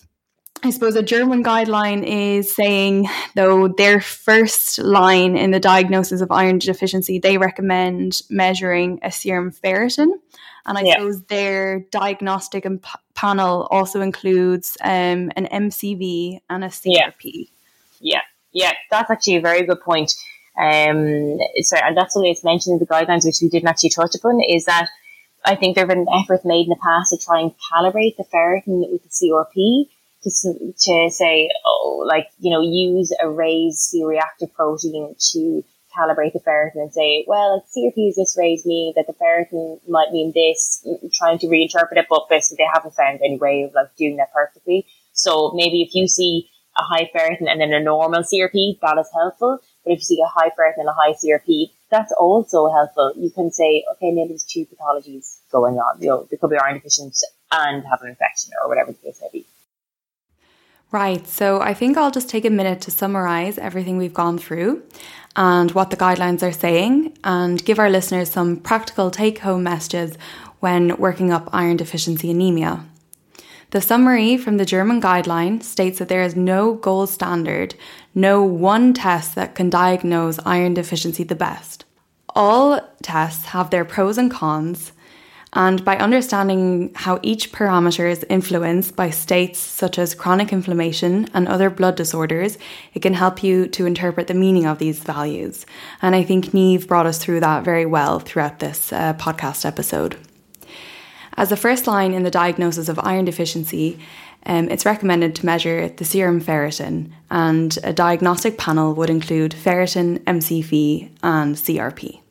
I 0.63 0.69
suppose 0.69 0.95
a 0.95 1.01
German 1.01 1.43
guideline 1.43 2.03
is 2.05 2.53
saying, 2.53 3.07
though, 3.36 3.67
their 3.67 3.99
first 3.99 4.78
line 4.78 5.36
in 5.36 5.49
the 5.49 5.59
diagnosis 5.59 6.22
of 6.22 6.32
iron 6.32 6.59
deficiency, 6.59 7.17
they 7.17 7.39
recommend 7.39 8.22
measuring 8.30 8.99
a 9.01 9.11
serum 9.11 9.51
ferritin. 9.51 10.11
And 10.66 10.78
I 10.78 10.82
yeah. 10.82 10.93
suppose 10.93 11.24
their 11.24 11.80
diagnostic 11.91 12.66
and 12.66 12.82
p- 12.82 12.89
panel 13.16 13.68
also 13.72 14.01
includes 14.01 14.78
um, 14.84 15.32
an 15.36 15.47
MCV 15.51 16.39
and 16.49 16.64
a 16.64 16.68
CRP. 16.68 17.49
Yeah. 17.99 18.22
yeah, 18.22 18.22
yeah, 18.53 18.72
that's 18.89 19.09
actually 19.09 19.38
a 19.38 19.41
very 19.41 19.66
good 19.66 19.82
point. 19.82 20.14
Um, 20.57 21.39
so, 21.62 21.78
and 21.78 21.95
that's 21.97 22.16
what 22.16 22.28
it's 22.28 22.43
mentioned 22.43 22.74
in 22.74 22.80
the 22.80 22.86
guidelines, 22.86 23.26
which 23.26 23.39
we 23.41 23.49
didn't 23.49 23.70
actually 23.70 23.89
touch 23.91 24.16
upon, 24.16 24.41
is 24.41 24.66
that 24.66 24.89
I 25.43 25.55
think 25.55 25.76
there 25.76 25.88
have 25.88 25.95
been 25.95 26.07
efforts 26.14 26.45
made 26.45 26.68
in 26.68 26.70
the 26.70 26.76
past 26.82 27.12
to 27.12 27.18
try 27.18 27.39
and 27.41 27.51
calibrate 27.72 28.18
the 28.18 28.24
ferritin 28.24 28.91
with 28.91 29.01
the 29.03 29.09
CRP 29.09 29.89
to, 30.24 30.74
to 30.78 31.09
say, 31.09 31.49
oh, 31.66 32.03
like, 32.05 32.28
you 32.39 32.51
know, 32.51 32.62
use 32.62 33.12
a 33.20 33.28
raised 33.28 33.80
C-reactive 33.80 34.53
protein 34.53 35.16
to 35.32 35.64
calibrate 35.98 36.34
the 36.34 36.39
ferritin 36.39 36.82
and 36.82 36.94
say, 36.94 37.26
well, 37.28 37.64
if 37.64 37.72
CRP 37.72 38.10
is 38.10 38.16
this 38.16 38.36
raised 38.38 38.66
mean 38.66 38.94
that 38.96 39.08
the 39.08 39.14
ferritin 39.14 39.80
might 39.89 40.12
mean 40.12 40.32
this, 40.34 40.86
trying 41.14 41.38
to 41.39 41.48
reinterpret 41.48 41.98
it, 41.98 42.08
but 42.10 42.30
basically 42.30 42.64
they 42.64 42.70
haven't 42.74 42.96
found 42.96 43.20
any 43.24 43.38
way 43.38 43.64
of 43.64 43.74
like 43.74 43.96
doing 43.98 44.18
that 44.18 44.34
perfectly. 44.34 44.86
So 45.14 45.52
maybe 45.54 45.82
if 45.82 45.94
you 45.94 46.08
see 46.08 46.50
a 46.78 46.84
high 46.84 47.10
ferritin 47.14 47.50
and 47.50 47.60
then 47.60 47.74
a 47.74 47.80
normal 47.80 48.22
CRP, 48.22 48.80
that 48.82 48.98
is 48.98 49.10
helpful. 49.14 49.60
But 49.84 49.94
if 49.94 50.00
you 50.00 50.06
see 50.06 50.22
a 50.22 50.28
high 50.28 50.50
ferritin 50.50 50.80
and 50.80 50.89
a 50.89 50.94
high 50.94 51.14
CRP, 51.14 51.72
that's 51.89 52.14
also 52.14 52.72
helpful. 52.72 53.14
You 53.18 53.30
can 53.30 53.52
say, 53.52 53.84
okay, 53.94 54.12
maybe 54.12 54.30
there's 54.30 54.46
two 54.46 54.66
pathologies 54.66 55.39
going 55.52 55.76
on. 55.76 56.02
You 56.02 56.08
know, 56.08 56.28
there 56.30 56.38
could 56.39 56.50
be 56.50 56.58
iron 56.58 56.76
deficient 56.76 57.18
and 57.52 57.84
have 57.86 58.02
an 58.02 58.10
infection 58.10 58.54
or 58.64 58.70
whatever 58.70 58.92
the 58.92 58.98
case 58.98 59.20
may 59.22 59.30
be. 59.34 59.46
Right, 60.92 61.26
so 61.26 61.62
I 61.62 61.74
think 61.74 61.96
I'll 61.96 62.12
just 62.12 62.28
take 62.28 62.44
a 62.44 62.50
minute 62.50 62.82
to 62.82 62.92
summarize 62.92 63.58
everything 63.58 63.98
we've 63.98 64.14
gone 64.14 64.38
through 64.38 64.84
and 65.38 65.72
what 65.72 65.89
the 65.89 65.96
guidelines 65.96 66.44
are 66.44 66.52
saying 66.52 67.18
and 67.24 67.64
give 67.64 67.80
our 67.80 67.89
listeners 67.89 68.30
some 68.30 68.58
practical 68.58 69.10
take 69.10 69.39
home 69.39 69.64
messages 69.64 70.18
when 70.60 70.98
working 70.98 71.32
up 71.32 71.50
iron 71.54 71.78
deficiency 71.78 72.30
anemia. 72.30 72.86
The 73.70 73.80
summary 73.80 74.36
from 74.36 74.58
the 74.58 74.66
German 74.66 75.02
guideline 75.02 75.64
states 75.64 75.98
that 76.00 76.10
there 76.10 76.24
is 76.24 76.36
no 76.36 76.74
gold 76.74 77.08
standard, 77.08 77.74
no 78.14 78.44
one 78.44 78.94
test 78.94 79.34
that 79.36 79.56
can 79.56 79.70
diagnose 79.70 80.39
iron 80.46 80.74
deficiency 80.74 81.24
the 81.24 81.36
best. 81.36 81.86
All 82.36 82.82
tests 83.02 83.46
have 83.46 83.70
their 83.70 83.86
pros 83.86 84.18
and 84.18 84.30
cons, 84.30 84.92
and 85.54 85.84
by 85.84 85.97
understanding 85.97 86.91
how 86.95 87.20
each 87.22 87.52
parameter 87.52 88.10
is 88.10 88.26
influenced 88.30 88.95
by 88.95 89.10
states 89.10 89.60
such 89.60 89.99
as 89.99 90.16
chronic 90.16 90.54
inflammation 90.54 91.28
and 91.34 91.47
other 91.47 91.70
blood 91.70 91.95
disorders, 91.95 92.58
it 92.93 93.02
can 93.02 93.14
help 93.14 93.43
you 93.43 93.68
to 93.68 93.86
interpret 93.86 94.28
the 94.28 94.34
meaning 94.34 94.66
of 94.66 94.80
these 94.80 94.99
values. 94.99 95.66
And 96.02 96.16
I 96.16 96.24
think 96.24 96.54
Neve 96.54 96.88
brought 96.88 97.06
us 97.06 97.18
through 97.18 97.41
that 97.41 97.66
very 97.66 97.86
well 97.86 98.20
throughout 98.20 98.60
this 98.60 98.93
uh, 98.93 99.14
podcast 99.16 99.66
episode. 99.66 100.16
As 101.36 101.49
the 101.49 101.58
first 101.58 101.86
line 101.86 102.14
in 102.14 102.24
the 102.24 102.32
diagnosis 102.32 102.88
of 102.88 102.99
iron 102.99 103.26
deficiency, 103.26 103.99
um, 104.45 104.70
it's 104.70 104.86
recommended 104.86 105.36
to 105.36 105.45
measure 105.45 105.89
the 105.89 106.06
serum 106.06 106.41
ferritin, 106.41 107.12
and 107.30 107.78
a 107.84 107.93
diagnostic 107.93 108.58
panel 108.58 108.93
would 108.95 109.10
include 109.10 109.52
ferritin, 109.52 110.20
MCV, 110.20 111.10
and 111.22 111.56
CRP. 111.56 112.22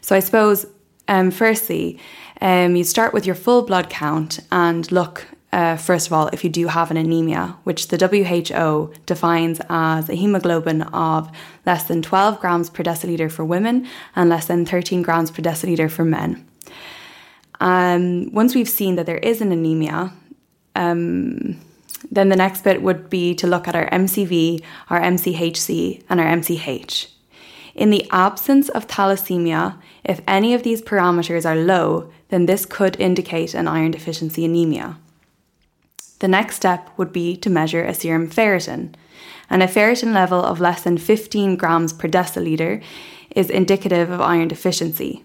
So 0.00 0.16
I 0.16 0.20
suppose, 0.20 0.66
um, 1.08 1.30
firstly, 1.30 1.98
um, 2.40 2.76
you 2.76 2.84
start 2.84 3.14
with 3.14 3.26
your 3.26 3.34
full 3.34 3.62
blood 3.62 3.88
count 3.88 4.40
and 4.50 4.90
look, 4.92 5.26
uh, 5.52 5.76
first 5.76 6.06
of 6.06 6.12
all, 6.12 6.28
if 6.28 6.44
you 6.44 6.50
do 6.50 6.66
have 6.66 6.90
an 6.90 6.96
anemia, 6.96 7.56
which 7.64 7.88
the 7.88 7.96
WHO 7.96 8.92
defines 9.06 9.60
as 9.70 10.08
a 10.08 10.14
hemoglobin 10.14 10.82
of 10.82 11.30
less 11.64 11.84
than 11.84 12.02
12 12.02 12.40
grams 12.40 12.68
per 12.68 12.82
deciliter 12.82 13.30
for 13.30 13.44
women 13.44 13.86
and 14.14 14.28
less 14.28 14.46
than 14.46 14.66
13 14.66 15.02
grams 15.02 15.30
per 15.30 15.42
deciliter 15.42 15.90
for 15.90 16.04
men. 16.04 16.46
Um, 17.60 18.32
once 18.32 18.54
we've 18.54 18.68
seen 18.68 18.96
that 18.96 19.06
there 19.06 19.18
is 19.18 19.40
an 19.40 19.52
anemia, 19.52 20.12
um, 20.74 21.58
then 22.10 22.28
the 22.28 22.36
next 22.36 22.64
bit 22.64 22.82
would 22.82 23.08
be 23.08 23.34
to 23.36 23.46
look 23.46 23.66
at 23.66 23.74
our 23.74 23.88
MCV, 23.90 24.62
our 24.90 25.00
MCHC, 25.00 26.02
and 26.08 26.20
our 26.20 26.26
MCH. 26.26 27.08
In 27.74 27.90
the 27.90 28.08
absence 28.10 28.68
of 28.70 28.86
thalassemia, 28.86 29.78
if 30.06 30.20
any 30.26 30.54
of 30.54 30.62
these 30.62 30.80
parameters 30.80 31.44
are 31.44 31.56
low, 31.56 32.10
then 32.28 32.46
this 32.46 32.64
could 32.64 32.98
indicate 33.00 33.54
an 33.54 33.68
iron 33.68 33.90
deficiency 33.90 34.44
anemia. 34.44 34.98
The 36.20 36.28
next 36.28 36.56
step 36.56 36.90
would 36.96 37.12
be 37.12 37.36
to 37.38 37.50
measure 37.50 37.84
a 37.84 37.92
serum 37.92 38.30
ferritin, 38.30 38.94
and 39.50 39.62
a 39.62 39.66
ferritin 39.66 40.14
level 40.14 40.42
of 40.42 40.60
less 40.60 40.82
than 40.82 40.96
15 40.96 41.56
grams 41.56 41.92
per 41.92 42.08
deciliter 42.08 42.82
is 43.34 43.50
indicative 43.50 44.10
of 44.10 44.20
iron 44.20 44.48
deficiency. 44.48 45.24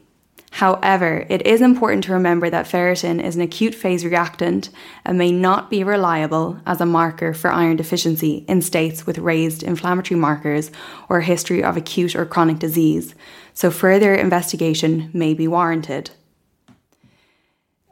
However, 0.56 1.26
it 1.30 1.48
is 1.48 1.62
important 1.62 2.04
to 2.04 2.14
remember 2.14 2.50
that 2.50 2.66
ferritin 2.66 3.24
is 3.24 3.38
an 3.38 3.42
acute 3.42 3.74
phase 3.74 4.04
reactant 4.04 4.70
and 5.06 5.18
may 5.18 5.32
not 5.32 5.70
be 5.70 5.82
reliable 5.82 6.60
as 6.66 6.82
a 6.82 6.86
marker 6.86 7.34
for 7.34 7.50
iron 7.50 7.78
deficiency 7.78 8.44
in 8.50 8.62
states 8.62 9.08
with 9.08 9.18
raised 9.18 9.64
inflammatory 9.64 10.20
markers 10.20 10.70
or 11.08 11.20
a 11.20 11.24
history 11.24 11.64
of 11.64 11.78
acute 11.78 12.18
or 12.18 12.26
chronic 12.26 12.60
disease, 12.60 13.16
so 13.62 13.70
further 13.70 14.16
investigation 14.16 15.12
may 15.14 15.36
be 15.36 15.48
warranted. 15.48 16.10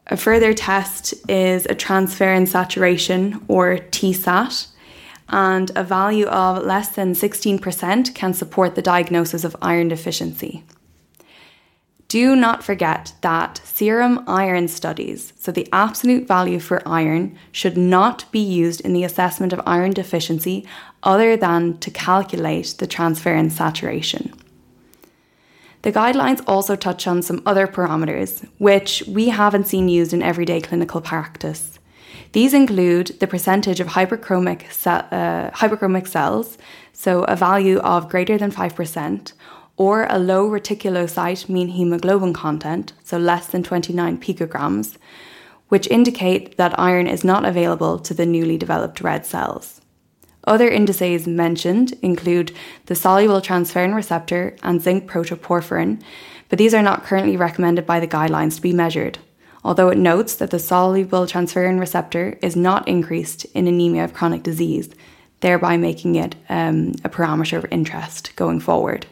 A 0.08 0.18
further 0.18 0.52
test 0.52 1.14
is 1.30 1.68
a 1.68 1.76
transferrin 1.76 2.48
saturation 2.48 3.46
or 3.48 3.78
TSAT, 3.78 4.70
and 5.28 5.72
a 5.76 5.84
value 5.84 6.26
of 6.26 6.66
less 6.66 6.88
than 6.96 7.14
16% 7.14 8.16
can 8.16 8.34
support 8.34 8.74
the 8.74 8.82
diagnosis 8.82 9.44
of 9.44 9.56
iron 9.62 9.90
deficiency. 9.90 10.64
Do 12.08 12.36
not 12.36 12.64
forget 12.64 13.14
that 13.22 13.62
serum 13.64 14.24
iron 14.26 14.70
studies, 14.70 15.34
so 15.38 15.52
the 15.52 15.70
absolute 15.72 16.28
value 16.28 16.60
for 16.60 16.82
iron, 16.88 17.38
should 17.52 17.78
not 17.78 18.26
be 18.32 18.40
used 18.40 18.82
in 18.82 18.94
the 18.94 19.04
assessment 19.04 19.54
of 19.54 19.62
iron 19.68 19.92
deficiency 19.92 20.66
other 21.04 21.38
than 21.38 21.78
to 21.78 21.92
calculate 21.92 22.74
the 22.80 22.88
transferrin 22.88 23.52
saturation. 23.52 24.34
The 25.82 25.94
guidelines 25.94 26.44
also 26.46 26.76
touch 26.76 27.08
on 27.08 27.22
some 27.22 27.42
other 27.46 27.66
parameters, 27.66 28.46
which 28.58 29.02
we 29.08 29.30
haven't 29.30 29.68
seen 29.68 29.88
used 29.88 30.14
in 30.14 30.22
everyday 30.22 30.60
clinical 30.60 31.00
practice. 31.00 31.80
These 32.34 32.54
include 32.54 33.18
the 33.20 33.28
percentage 33.28 33.80
of 33.80 33.88
hypochromic, 33.88 34.64
uh, 34.86 35.52
hypochromic 35.52 36.08
cells, 36.08 36.58
so 36.92 37.24
a 37.24 37.36
value 37.36 37.80
of 37.80 38.10
greater 38.10 38.38
than 38.38 38.52
5%, 38.52 39.32
or 39.78 40.06
a 40.10 40.20
low 40.20 40.50
reticulocyte 40.50 41.48
mean 41.48 41.70
hemoglobin 41.70 42.34
content, 42.34 42.92
so 43.04 43.18
less 43.18 43.48
than 43.48 43.64
29 43.64 44.18
picograms, 44.18 44.98
which 45.70 45.88
indicate 45.88 46.58
that 46.58 46.78
iron 46.78 47.08
is 47.08 47.24
not 47.24 47.46
available 47.46 47.98
to 48.00 48.14
the 48.14 48.26
newly 48.26 48.58
developed 48.58 49.00
red 49.00 49.26
cells. 49.26 49.79
Other 50.50 50.68
indices 50.68 51.28
mentioned 51.28 51.94
include 52.02 52.52
the 52.88 52.96
soluble 52.96 53.40
transferrin 53.40 53.94
receptor 53.94 54.56
and 54.64 54.82
zinc 54.82 55.08
protoporphyrin, 55.08 56.02
but 56.50 56.58
these 56.58 56.74
are 56.74 56.82
not 56.82 57.04
currently 57.04 57.38
recommended 57.38 57.86
by 57.86 58.00
the 58.00 58.08
guidelines 58.08 58.56
to 58.56 58.62
be 58.64 58.74
measured, 58.74 59.20
although 59.64 59.90
it 59.90 59.98
notes 60.00 60.34
that 60.34 60.50
the 60.50 60.58
soluble 60.58 61.28
transferrin 61.28 61.80
receptor 61.80 62.40
is 62.42 62.56
not 62.56 62.88
increased 62.88 63.46
in 63.54 63.68
anemia 63.68 64.04
of 64.04 64.16
chronic 64.16 64.42
disease, 64.42 64.90
thereby 65.42 65.78
making 65.78 66.16
it 66.16 66.36
um, 66.50 66.94
a 67.04 67.10
parameter 67.10 67.60
of 67.60 67.68
interest 67.70 68.36
going 68.36 68.60
forward. 68.60 69.06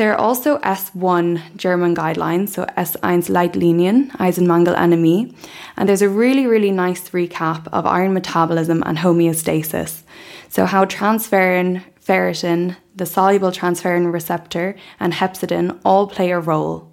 There 0.00 0.14
are 0.14 0.18
also 0.18 0.56
S1 0.60 1.56
German 1.56 1.94
guidelines, 1.94 2.48
so 2.48 2.64
S1 2.64 3.28
Leitlinien, 3.28 4.10
Eisenmangelanämie, 4.12 5.34
and 5.76 5.86
there's 5.86 6.00
a 6.00 6.08
really, 6.08 6.46
really 6.46 6.70
nice 6.70 7.10
recap 7.10 7.68
of 7.70 7.84
iron 7.84 8.14
metabolism 8.14 8.82
and 8.86 8.96
homeostasis. 8.96 10.02
So, 10.48 10.64
how 10.64 10.86
transferrin, 10.86 11.82
ferritin, 12.02 12.78
the 12.96 13.04
soluble 13.04 13.50
transferrin 13.50 14.10
receptor, 14.10 14.74
and 14.98 15.12
hepcidin 15.12 15.78
all 15.84 16.06
play 16.06 16.30
a 16.30 16.40
role. 16.40 16.90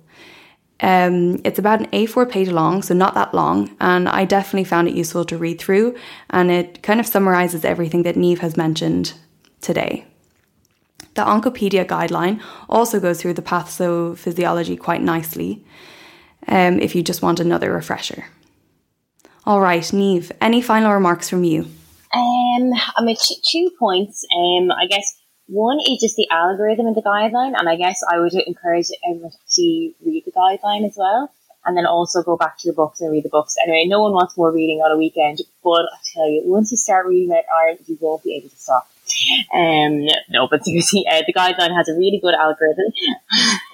Um, 0.82 1.40
it's 1.46 1.60
about 1.60 1.80
an 1.80 1.88
A4 1.92 2.30
page 2.30 2.50
long, 2.50 2.82
so 2.82 2.94
not 2.94 3.14
that 3.14 3.34
long, 3.34 3.74
and 3.80 4.10
I 4.10 4.26
definitely 4.26 4.66
found 4.66 4.90
it 4.90 4.96
useful 4.96 5.24
to 5.24 5.38
read 5.38 5.62
through, 5.62 5.96
and 6.30 6.52
it 6.52 6.84
kind 6.84 7.00
of 7.00 7.08
summarizes 7.08 7.64
everything 7.64 8.04
that 8.04 8.18
Neve 8.18 8.40
has 8.40 8.58
mentioned 8.58 9.14
today. 9.62 10.06
The 11.18 11.24
Onkopedia 11.24 11.84
guideline 11.84 12.40
also 12.70 13.00
goes 13.00 13.20
through 13.20 13.34
the 13.34 13.42
pathophysiology 13.42 14.80
quite 14.80 15.02
nicely 15.02 15.66
um, 16.48 16.80
if 16.80 16.94
you 16.94 17.02
just 17.02 17.24
want 17.24 17.40
another 17.40 17.74
refresher. 17.74 18.26
All 19.44 19.60
right, 19.60 19.92
Neve, 19.92 20.32
any 20.42 20.62
final 20.62 20.94
remarks 20.94 21.28
from 21.28 21.44
you? 21.44 21.62
Um, 22.14 22.72
I 22.96 23.02
mean, 23.02 23.18
two 23.50 23.72
points. 23.80 24.28
Um, 24.32 24.72
I 24.72 24.86
guess 24.86 25.20
one 25.48 25.80
is 25.80 26.00
just 26.00 26.18
the 26.18 26.28
algorithm 26.30 26.86
in 26.86 26.94
the 26.94 27.02
guideline, 27.02 27.56
and 27.58 27.68
I 27.68 27.78
guess 27.78 28.00
I 28.08 28.20
would 28.20 28.36
encourage 28.36 28.90
everyone 29.10 29.32
to 29.54 29.94
read 30.06 30.22
the 30.24 30.32
guideline 30.32 30.86
as 30.86 30.98
well, 30.98 31.32
and 31.66 31.76
then 31.76 31.88
also 31.88 32.22
go 32.22 32.38
back 32.38 32.60
to 32.60 32.68
your 32.68 32.76
books 32.76 33.02
and 33.02 33.12
read 33.12 33.24
the 33.24 33.30
books. 33.30 33.56
Anyway, 33.64 33.86
no 33.88 34.04
one 34.04 34.14
wants 34.14 34.38
more 34.38 34.52
reading 34.52 34.82
on 34.82 34.92
a 34.92 34.98
weekend, 34.98 35.40
but 35.64 35.82
I 35.82 35.98
tell 36.14 36.30
you, 36.30 36.44
once 36.46 36.70
you 36.70 36.78
start 36.78 37.08
reading 37.08 37.32
about 37.32 37.46
Ireland, 37.60 37.86
you 37.88 37.98
won't 38.00 38.24
be 38.24 38.36
able 38.36 38.50
to 38.50 38.56
stop. 38.56 38.88
Um, 39.54 40.06
no, 40.30 40.48
but 40.50 40.62
uh, 40.62 41.22
the 41.26 41.34
guideline 41.36 41.76
has 41.76 41.90
a 41.90 41.94
really 41.94 42.20
good 42.22 42.36
algorithm. 42.36 42.92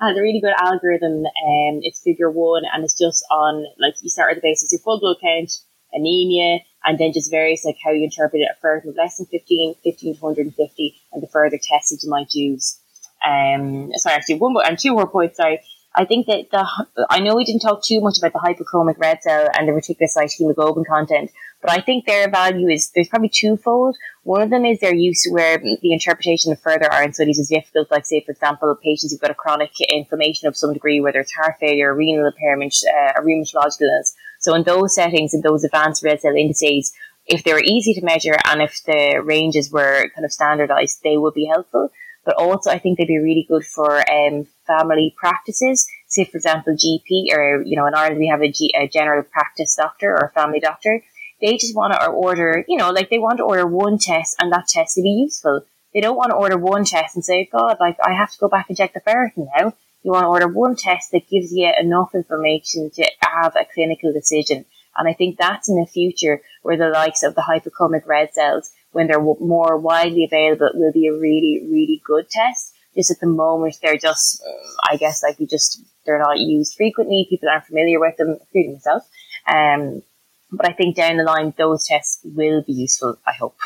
has 0.00 0.16
a 0.16 0.20
really 0.20 0.40
good 0.40 0.54
algorithm. 0.58 1.24
Um, 1.24 1.80
it's 1.82 2.00
figure 2.00 2.30
one, 2.30 2.62
and 2.72 2.84
it's 2.84 2.98
just 2.98 3.24
on 3.30 3.66
like 3.78 3.94
you 4.02 4.10
start 4.10 4.30
at 4.30 4.36
the 4.36 4.42
basis 4.42 4.72
your 4.72 4.80
full 4.80 5.00
blood 5.00 5.16
count, 5.22 5.52
anemia, 5.92 6.60
and 6.84 6.98
then 6.98 7.12
just 7.12 7.30
various 7.30 7.64
like 7.64 7.76
how 7.84 7.90
you 7.90 8.04
interpret 8.04 8.42
it. 8.42 8.48
Of 8.62 8.96
less 8.96 9.18
than 9.18 9.26
15, 9.26 9.74
15 9.84 10.14
to 10.14 10.20
150, 10.20 11.00
and 11.12 11.22
the 11.22 11.28
further 11.28 11.58
tests 11.62 11.90
that 11.90 12.02
you 12.02 12.10
might 12.10 12.32
use. 12.34 12.80
Um, 13.26 13.92
sorry, 13.96 14.16
actually, 14.16 14.36
one 14.36 14.52
more 14.52 14.66
and 14.66 14.78
two 14.78 14.92
more 14.92 15.08
points. 15.08 15.36
Sorry. 15.36 15.60
I 15.96 16.04
think 16.04 16.26
that 16.26 16.50
the 16.50 17.06
I 17.08 17.20
know 17.20 17.34
we 17.34 17.44
didn't 17.44 17.62
talk 17.62 17.82
too 17.82 18.00
much 18.00 18.18
about 18.18 18.34
the 18.34 18.38
hypochromic 18.38 18.98
red 18.98 19.22
cell 19.22 19.48
and 19.58 19.66
the 19.66 19.72
reticulocyte 19.72 20.32
hemoglobin 20.32 20.84
content, 20.84 21.30
but 21.66 21.76
I 21.76 21.80
think 21.80 22.06
their 22.06 22.30
value 22.30 22.68
is 22.68 22.92
there's 22.94 23.08
probably 23.08 23.28
twofold. 23.28 23.96
One 24.22 24.40
of 24.40 24.50
them 24.50 24.64
is 24.64 24.78
their 24.78 24.94
use 24.94 25.26
where 25.28 25.58
the 25.58 25.92
interpretation 25.92 26.52
of 26.52 26.60
further 26.60 26.92
iron 26.92 27.12
studies 27.12 27.40
is 27.40 27.48
difficult. 27.48 27.90
Like 27.90 28.06
say, 28.06 28.20
for 28.24 28.30
example, 28.30 28.72
patients 28.80 29.10
who've 29.10 29.20
got 29.20 29.32
a 29.32 29.34
chronic 29.34 29.72
inflammation 29.88 30.46
of 30.46 30.56
some 30.56 30.72
degree, 30.72 31.00
whether 31.00 31.18
it's 31.18 31.34
heart 31.34 31.56
failure, 31.58 31.92
renal 31.92 32.24
impairment, 32.24 32.72
uh, 32.88 33.20
rheumatological 33.20 33.80
illness. 33.80 34.14
So 34.38 34.54
in 34.54 34.62
those 34.62 34.94
settings, 34.94 35.34
in 35.34 35.40
those 35.40 35.64
advanced 35.64 36.04
red 36.04 36.20
cell 36.20 36.36
indices, 36.36 36.92
if 37.26 37.42
they 37.42 37.52
were 37.52 37.62
easy 37.64 37.94
to 37.94 38.04
measure 38.04 38.36
and 38.44 38.62
if 38.62 38.84
the 38.86 39.20
ranges 39.24 39.72
were 39.72 40.08
kind 40.14 40.24
of 40.24 40.30
standardized, 40.30 41.00
they 41.02 41.16
would 41.16 41.34
be 41.34 41.46
helpful. 41.46 41.90
But 42.24 42.36
also, 42.36 42.70
I 42.70 42.78
think 42.78 42.96
they'd 42.96 43.08
be 43.08 43.18
really 43.18 43.44
good 43.48 43.64
for 43.64 44.08
um, 44.08 44.46
family 44.68 45.16
practices. 45.18 45.84
Say, 46.06 46.26
for 46.26 46.36
example, 46.36 46.74
GP, 46.76 47.36
or 47.36 47.62
you 47.62 47.76
know, 47.76 47.86
in 47.86 47.94
Ireland 47.94 48.20
we 48.20 48.28
have 48.28 48.42
a, 48.42 48.52
G, 48.52 48.72
a 48.80 48.86
general 48.86 49.24
practice 49.24 49.74
doctor 49.74 50.12
or 50.12 50.26
a 50.28 50.32
family 50.32 50.60
doctor 50.60 51.02
they 51.40 51.56
just 51.56 51.76
want 51.76 51.92
to 51.92 52.06
order, 52.06 52.64
you 52.68 52.76
know, 52.76 52.90
like 52.90 53.10
they 53.10 53.18
want 53.18 53.38
to 53.38 53.44
order 53.44 53.66
one 53.66 53.98
test 53.98 54.36
and 54.40 54.52
that 54.52 54.68
test 54.68 54.94
to 54.94 55.02
be 55.02 55.10
useful. 55.10 55.62
They 55.92 56.00
don't 56.00 56.16
want 56.16 56.30
to 56.30 56.36
order 56.36 56.58
one 56.58 56.84
test 56.84 57.14
and 57.14 57.24
say, 57.24 57.48
God, 57.50 57.78
like 57.80 57.96
I 58.04 58.14
have 58.14 58.30
to 58.32 58.38
go 58.38 58.48
back 58.48 58.66
and 58.68 58.76
check 58.76 58.92
the 58.94 59.00
ferritin 59.00 59.48
now. 59.58 59.74
You 60.02 60.12
want 60.12 60.24
to 60.24 60.28
order 60.28 60.48
one 60.48 60.76
test 60.76 61.10
that 61.12 61.28
gives 61.28 61.52
you 61.52 61.72
enough 61.78 62.14
information 62.14 62.90
to 62.90 63.10
have 63.20 63.56
a 63.56 63.66
clinical 63.72 64.12
decision. 64.12 64.64
And 64.96 65.08
I 65.08 65.12
think 65.12 65.36
that's 65.36 65.68
in 65.68 65.76
the 65.76 65.86
future 65.86 66.42
where 66.62 66.76
the 66.76 66.88
likes 66.88 67.22
of 67.22 67.34
the 67.34 67.42
hypochromic 67.42 68.06
red 68.06 68.32
cells, 68.32 68.70
when 68.92 69.08
they're 69.08 69.20
more 69.20 69.76
widely 69.76 70.24
available, 70.24 70.70
will 70.74 70.92
be 70.92 71.06
a 71.06 71.12
really, 71.12 71.66
really 71.68 72.00
good 72.04 72.30
test. 72.30 72.72
Just 72.94 73.10
at 73.10 73.20
the 73.20 73.26
moment, 73.26 73.76
they're 73.82 73.98
just, 73.98 74.42
I 74.90 74.96
guess, 74.96 75.22
like 75.22 75.38
we 75.38 75.46
just, 75.46 75.82
they're 76.06 76.18
not 76.18 76.38
used 76.38 76.76
frequently. 76.76 77.26
People 77.28 77.50
aren't 77.50 77.66
familiar 77.66 78.00
with 78.00 78.16
them, 78.16 78.38
including 78.40 78.74
myself. 78.74 79.06
Um, 79.46 80.02
but 80.50 80.68
I 80.68 80.72
think 80.72 80.96
down 80.96 81.16
the 81.16 81.24
line, 81.24 81.54
those 81.56 81.86
tests 81.86 82.20
will 82.24 82.62
be 82.62 82.72
useful, 82.72 83.18
I 83.26 83.32
hope. 83.32 83.56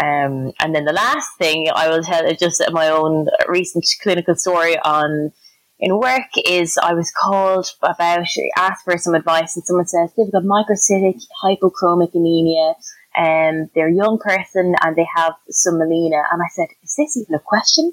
Um, 0.00 0.52
and 0.58 0.74
then 0.74 0.84
the 0.84 0.92
last 0.92 1.36
thing 1.38 1.68
I 1.74 1.88
will 1.88 2.02
tell 2.02 2.24
is 2.24 2.38
just 2.38 2.62
my 2.72 2.88
own 2.88 3.28
recent 3.48 3.84
clinical 4.02 4.34
story 4.34 4.78
on 4.78 5.32
in 5.78 5.98
work 5.98 6.30
is 6.46 6.78
I 6.78 6.94
was 6.94 7.10
called 7.10 7.68
about 7.82 8.26
asked 8.56 8.84
for 8.84 8.96
some 8.96 9.14
advice 9.14 9.56
and 9.56 9.64
someone 9.64 9.86
says 9.86 10.12
they've 10.16 10.30
got 10.30 10.44
microcytic 10.44 11.20
hypochromic 11.42 12.14
anemia 12.14 12.74
and 13.14 13.64
um, 13.64 13.70
they're 13.74 13.88
a 13.88 13.94
young 13.94 14.18
person 14.18 14.74
and 14.80 14.96
they 14.96 15.06
have 15.14 15.34
some 15.50 15.74
melena. 15.74 16.22
And 16.30 16.40
I 16.40 16.48
said 16.52 16.68
is 16.82 16.94
this 16.96 17.16
even 17.16 17.34
a 17.34 17.40
question? 17.40 17.92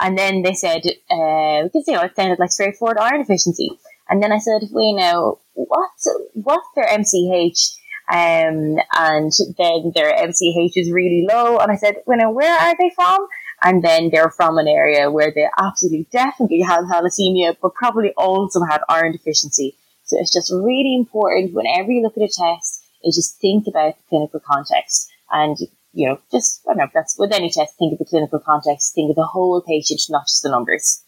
And 0.00 0.16
then 0.16 0.42
they 0.42 0.54
said 0.54 0.82
uh, 1.10 1.64
because 1.64 1.84
you 1.86 1.94
know 1.94 2.02
it 2.02 2.16
sounded 2.16 2.38
like 2.38 2.52
straightforward 2.52 2.98
iron 2.98 3.20
deficiency 3.20 3.70
and 4.08 4.22
then 4.22 4.32
I 4.32 4.38
said 4.38 4.62
wait 4.70 4.94
now 4.94 5.38
what, 5.54 5.90
what's 6.34 6.68
their 6.74 6.86
MCH 6.86 7.76
um, 8.12 8.76
and 8.92 9.32
then 9.56 9.92
their 9.94 10.12
MCH 10.12 10.72
is 10.76 10.92
really 10.92 11.26
low. 11.26 11.56
And 11.56 11.72
I 11.72 11.76
said, 11.76 11.96
well, 12.06 12.18
now, 12.18 12.30
where 12.30 12.54
are 12.54 12.76
they 12.78 12.90
from? 12.94 13.26
And 13.62 13.82
then 13.82 14.10
they're 14.10 14.30
from 14.30 14.58
an 14.58 14.68
area 14.68 15.10
where 15.10 15.32
they 15.34 15.46
absolutely 15.58 16.06
definitely 16.12 16.60
had 16.60 16.82
thalassemia, 16.82 17.56
but 17.62 17.74
probably 17.74 18.12
also 18.16 18.60
had 18.62 18.82
iron 18.88 19.12
deficiency. 19.12 19.76
So 20.04 20.18
it's 20.20 20.34
just 20.34 20.52
really 20.52 20.94
important 20.94 21.54
whenever 21.54 21.90
you 21.90 22.02
look 22.02 22.16
at 22.16 22.22
a 22.22 22.28
test, 22.28 22.82
is 23.02 23.16
just 23.16 23.40
think 23.40 23.66
about 23.66 23.96
the 23.96 24.02
clinical 24.08 24.40
context. 24.40 25.10
And, 25.30 25.56
you 25.92 26.08
know, 26.08 26.18
just, 26.30 26.60
I 26.66 26.72
don't 26.72 26.78
know, 26.78 26.90
that's 26.92 27.18
with 27.18 27.32
any 27.32 27.50
test, 27.50 27.78
think 27.78 27.92
of 27.92 27.98
the 27.98 28.04
clinical 28.04 28.38
context, 28.38 28.94
think 28.94 29.10
of 29.10 29.16
the 29.16 29.24
whole 29.24 29.62
patient, 29.62 30.00
not 30.10 30.26
just 30.26 30.42
the 30.42 30.50
numbers. 30.50 31.02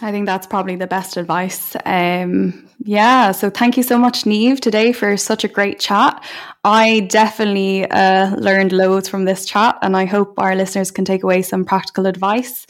I 0.00 0.12
think 0.12 0.26
that's 0.26 0.46
probably 0.46 0.76
the 0.76 0.86
best 0.86 1.16
advice. 1.16 1.74
Um, 1.84 2.68
yeah, 2.84 3.32
so 3.32 3.50
thank 3.50 3.76
you 3.76 3.82
so 3.82 3.98
much, 3.98 4.26
Neve, 4.26 4.60
today 4.60 4.92
for 4.92 5.16
such 5.16 5.42
a 5.42 5.48
great 5.48 5.80
chat. 5.80 6.22
I 6.62 7.00
definitely 7.10 7.90
uh, 7.90 8.36
learned 8.36 8.72
loads 8.72 9.08
from 9.08 9.24
this 9.24 9.44
chat, 9.44 9.76
and 9.82 9.96
I 9.96 10.04
hope 10.04 10.34
our 10.38 10.54
listeners 10.54 10.90
can 10.90 11.04
take 11.04 11.24
away 11.24 11.42
some 11.42 11.64
practical 11.64 12.06
advice. 12.06 12.66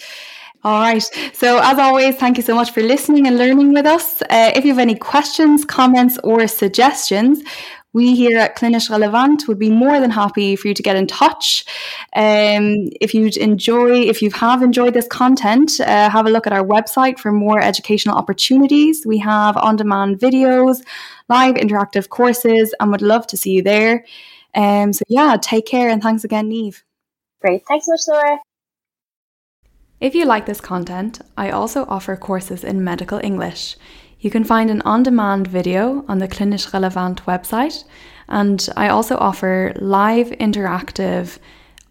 All 0.64 0.81
right. 0.81 1.03
So, 1.35 1.61
as 1.62 1.79
always, 1.79 2.16
thank 2.16 2.37
you 2.37 2.43
so 2.43 2.55
much 2.55 2.73
for 2.73 2.83
listening 2.83 3.27
and 3.27 3.39
learning 3.39 3.75
with 3.75 3.87
us. 3.87 4.23
Uh, 4.23 4.53
if 4.57 4.64
you 4.64 4.73
have 4.73 4.81
any 4.81 4.97
questions, 4.97 5.64
comments, 5.64 6.19
or 6.25 6.49
suggestions, 6.49 7.43
we 7.93 8.14
here 8.14 8.39
at 8.39 8.57
Klinisch 8.57 8.91
Relevant 8.91 9.49
would 9.49 9.59
be 9.59 9.70
more 9.70 9.99
than 9.99 10.11
happy 10.11 10.57
for 10.57 10.68
you 10.68 10.74
to 10.74 10.82
get 10.82 10.97
in 10.97 11.07
touch. 11.07 11.64
Um, 12.14 12.91
if 13.01 13.14
you'd 13.14 13.36
enjoy, 13.36 14.01
if 14.03 14.20
you 14.20 14.30
have 14.32 14.62
enjoyed 14.62 14.95
this 14.95 15.09
content, 15.09 15.80
uh, 15.80 16.11
have 16.11 16.26
a 16.26 16.30
look 16.30 16.47
at 16.47 16.53
our 16.53 16.64
website 16.64 17.18
for 17.18 17.32
more 17.32 17.61
educational 17.61 18.16
opportunities. 18.16 19.07
We 19.07 19.18
have 19.18 19.57
on 19.57 19.76
demand 19.76 20.18
videos, 20.18 20.82
live 21.28 21.55
interactive 21.55 22.11
courses, 22.11 22.74
and 22.78 22.91
would 22.91 23.03
love 23.03 23.26
to 23.28 23.36
see 23.36 23.53
you 23.53 23.62
there. 23.62 24.05
Um, 24.55 24.93
so, 24.93 25.03
yeah, 25.09 25.36
take 25.41 25.66
care 25.66 25.89
and 25.89 26.03
thanks 26.03 26.24
again, 26.24 26.49
Neve. 26.49 26.84
Great. 27.41 27.62
Thanks 27.66 27.86
so 27.86 27.93
much, 27.93 28.01
Laura. 28.09 28.39
If 30.01 30.14
you 30.14 30.26
like 30.26 30.47
this 30.47 30.61
content, 30.61 31.20
I 31.36 31.51
also 31.51 31.84
offer 31.89 32.16
courses 32.16 32.62
in 32.62 32.84
medical 32.84 33.18
English. 33.22 33.76
You 34.21 34.31
can 34.31 34.43
find 34.43 34.69
an 34.69 34.83
on 34.83 35.05
demand 35.05 35.47
video 35.47 36.05
on 36.09 36.19
the 36.19 36.27
Klinisch 36.27 36.73
Relevant 36.73 37.25
website, 37.27 37.85
and 38.29 38.69
I 38.77 38.89
also 38.89 39.16
offer 39.16 39.73
live 39.77 40.29
interactive 40.31 41.39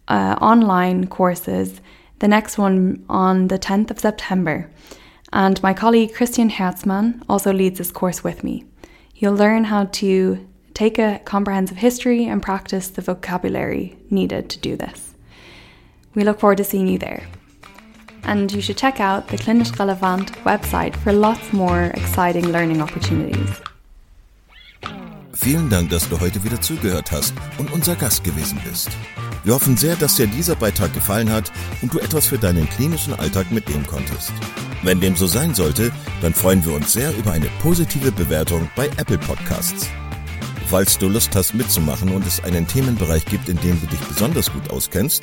uh, 0.08 0.36
online 0.38 1.06
courses, 1.06 1.80
the 2.18 2.28
next 2.28 2.58
one 2.58 3.02
on 3.08 3.48
the 3.48 3.58
10th 3.58 3.90
of 3.90 3.98
September. 3.98 4.70
And 5.32 5.62
my 5.62 5.72
colleague 5.72 6.14
Christian 6.14 6.50
Herzmann 6.50 7.22
also 7.30 7.50
leads 7.50 7.78
this 7.78 7.90
course 7.90 8.22
with 8.22 8.44
me. 8.44 8.66
You'll 9.14 9.34
learn 9.34 9.64
how 9.64 9.84
to 9.84 10.46
take 10.74 10.98
a 10.98 11.20
comprehensive 11.24 11.78
history 11.78 12.26
and 12.26 12.42
practice 12.42 12.88
the 12.88 13.02
vocabulary 13.02 13.96
needed 14.10 14.50
to 14.50 14.58
do 14.58 14.76
this. 14.76 15.14
We 16.14 16.24
look 16.24 16.40
forward 16.40 16.58
to 16.58 16.64
seeing 16.64 16.88
you 16.88 16.98
there 16.98 17.26
and 18.28 18.52
you 18.52 18.60
should 18.60 18.76
check 18.76 19.00
out 19.00 19.26
the 19.28 19.36
Klinisch 19.36 19.78
Relevant 19.78 20.32
website 20.44 20.94
for 20.96 21.12
lots 21.12 21.52
more 21.52 21.90
exciting 21.94 22.52
learning 22.52 22.82
opportunities. 22.82 23.50
Vielen 25.32 25.70
Dank, 25.70 25.90
dass 25.90 26.08
du 26.08 26.20
heute 26.20 26.42
wieder 26.42 26.60
zugehört 26.60 27.12
hast 27.12 27.32
und 27.58 27.72
unser 27.72 27.94
Gast 27.94 28.24
gewesen 28.24 28.60
bist. 28.68 28.90
Wir 29.44 29.54
hoffen 29.54 29.76
sehr, 29.76 29.94
dass 29.96 30.16
dir 30.16 30.26
dieser 30.26 30.56
Beitrag 30.56 30.92
gefallen 30.92 31.30
hat 31.30 31.52
und 31.80 31.94
du 31.94 32.00
etwas 32.00 32.26
für 32.26 32.38
deinen 32.38 32.68
klinischen 32.68 33.14
Alltag 33.14 33.50
mitnehmen 33.50 33.86
konntest. 33.86 34.32
Wenn 34.82 35.00
dem 35.00 35.16
so 35.16 35.26
sein 35.26 35.54
sollte, 35.54 35.90
dann 36.22 36.34
freuen 36.34 36.64
wir 36.66 36.74
uns 36.74 36.92
sehr 36.92 37.16
über 37.16 37.32
eine 37.32 37.48
positive 37.62 38.12
Bewertung 38.12 38.68
bei 38.76 38.86
Apple 38.96 39.18
Podcasts. 39.18 39.88
Falls 40.66 40.98
du 40.98 41.08
Lust 41.08 41.34
hast 41.34 41.54
mitzumachen 41.54 42.10
und 42.10 42.26
es 42.26 42.42
einen 42.44 42.66
Themenbereich 42.66 43.24
gibt, 43.24 43.48
in 43.48 43.58
dem 43.60 43.80
du 43.80 43.86
dich 43.86 44.00
besonders 44.00 44.52
gut 44.52 44.70
auskennst, 44.70 45.22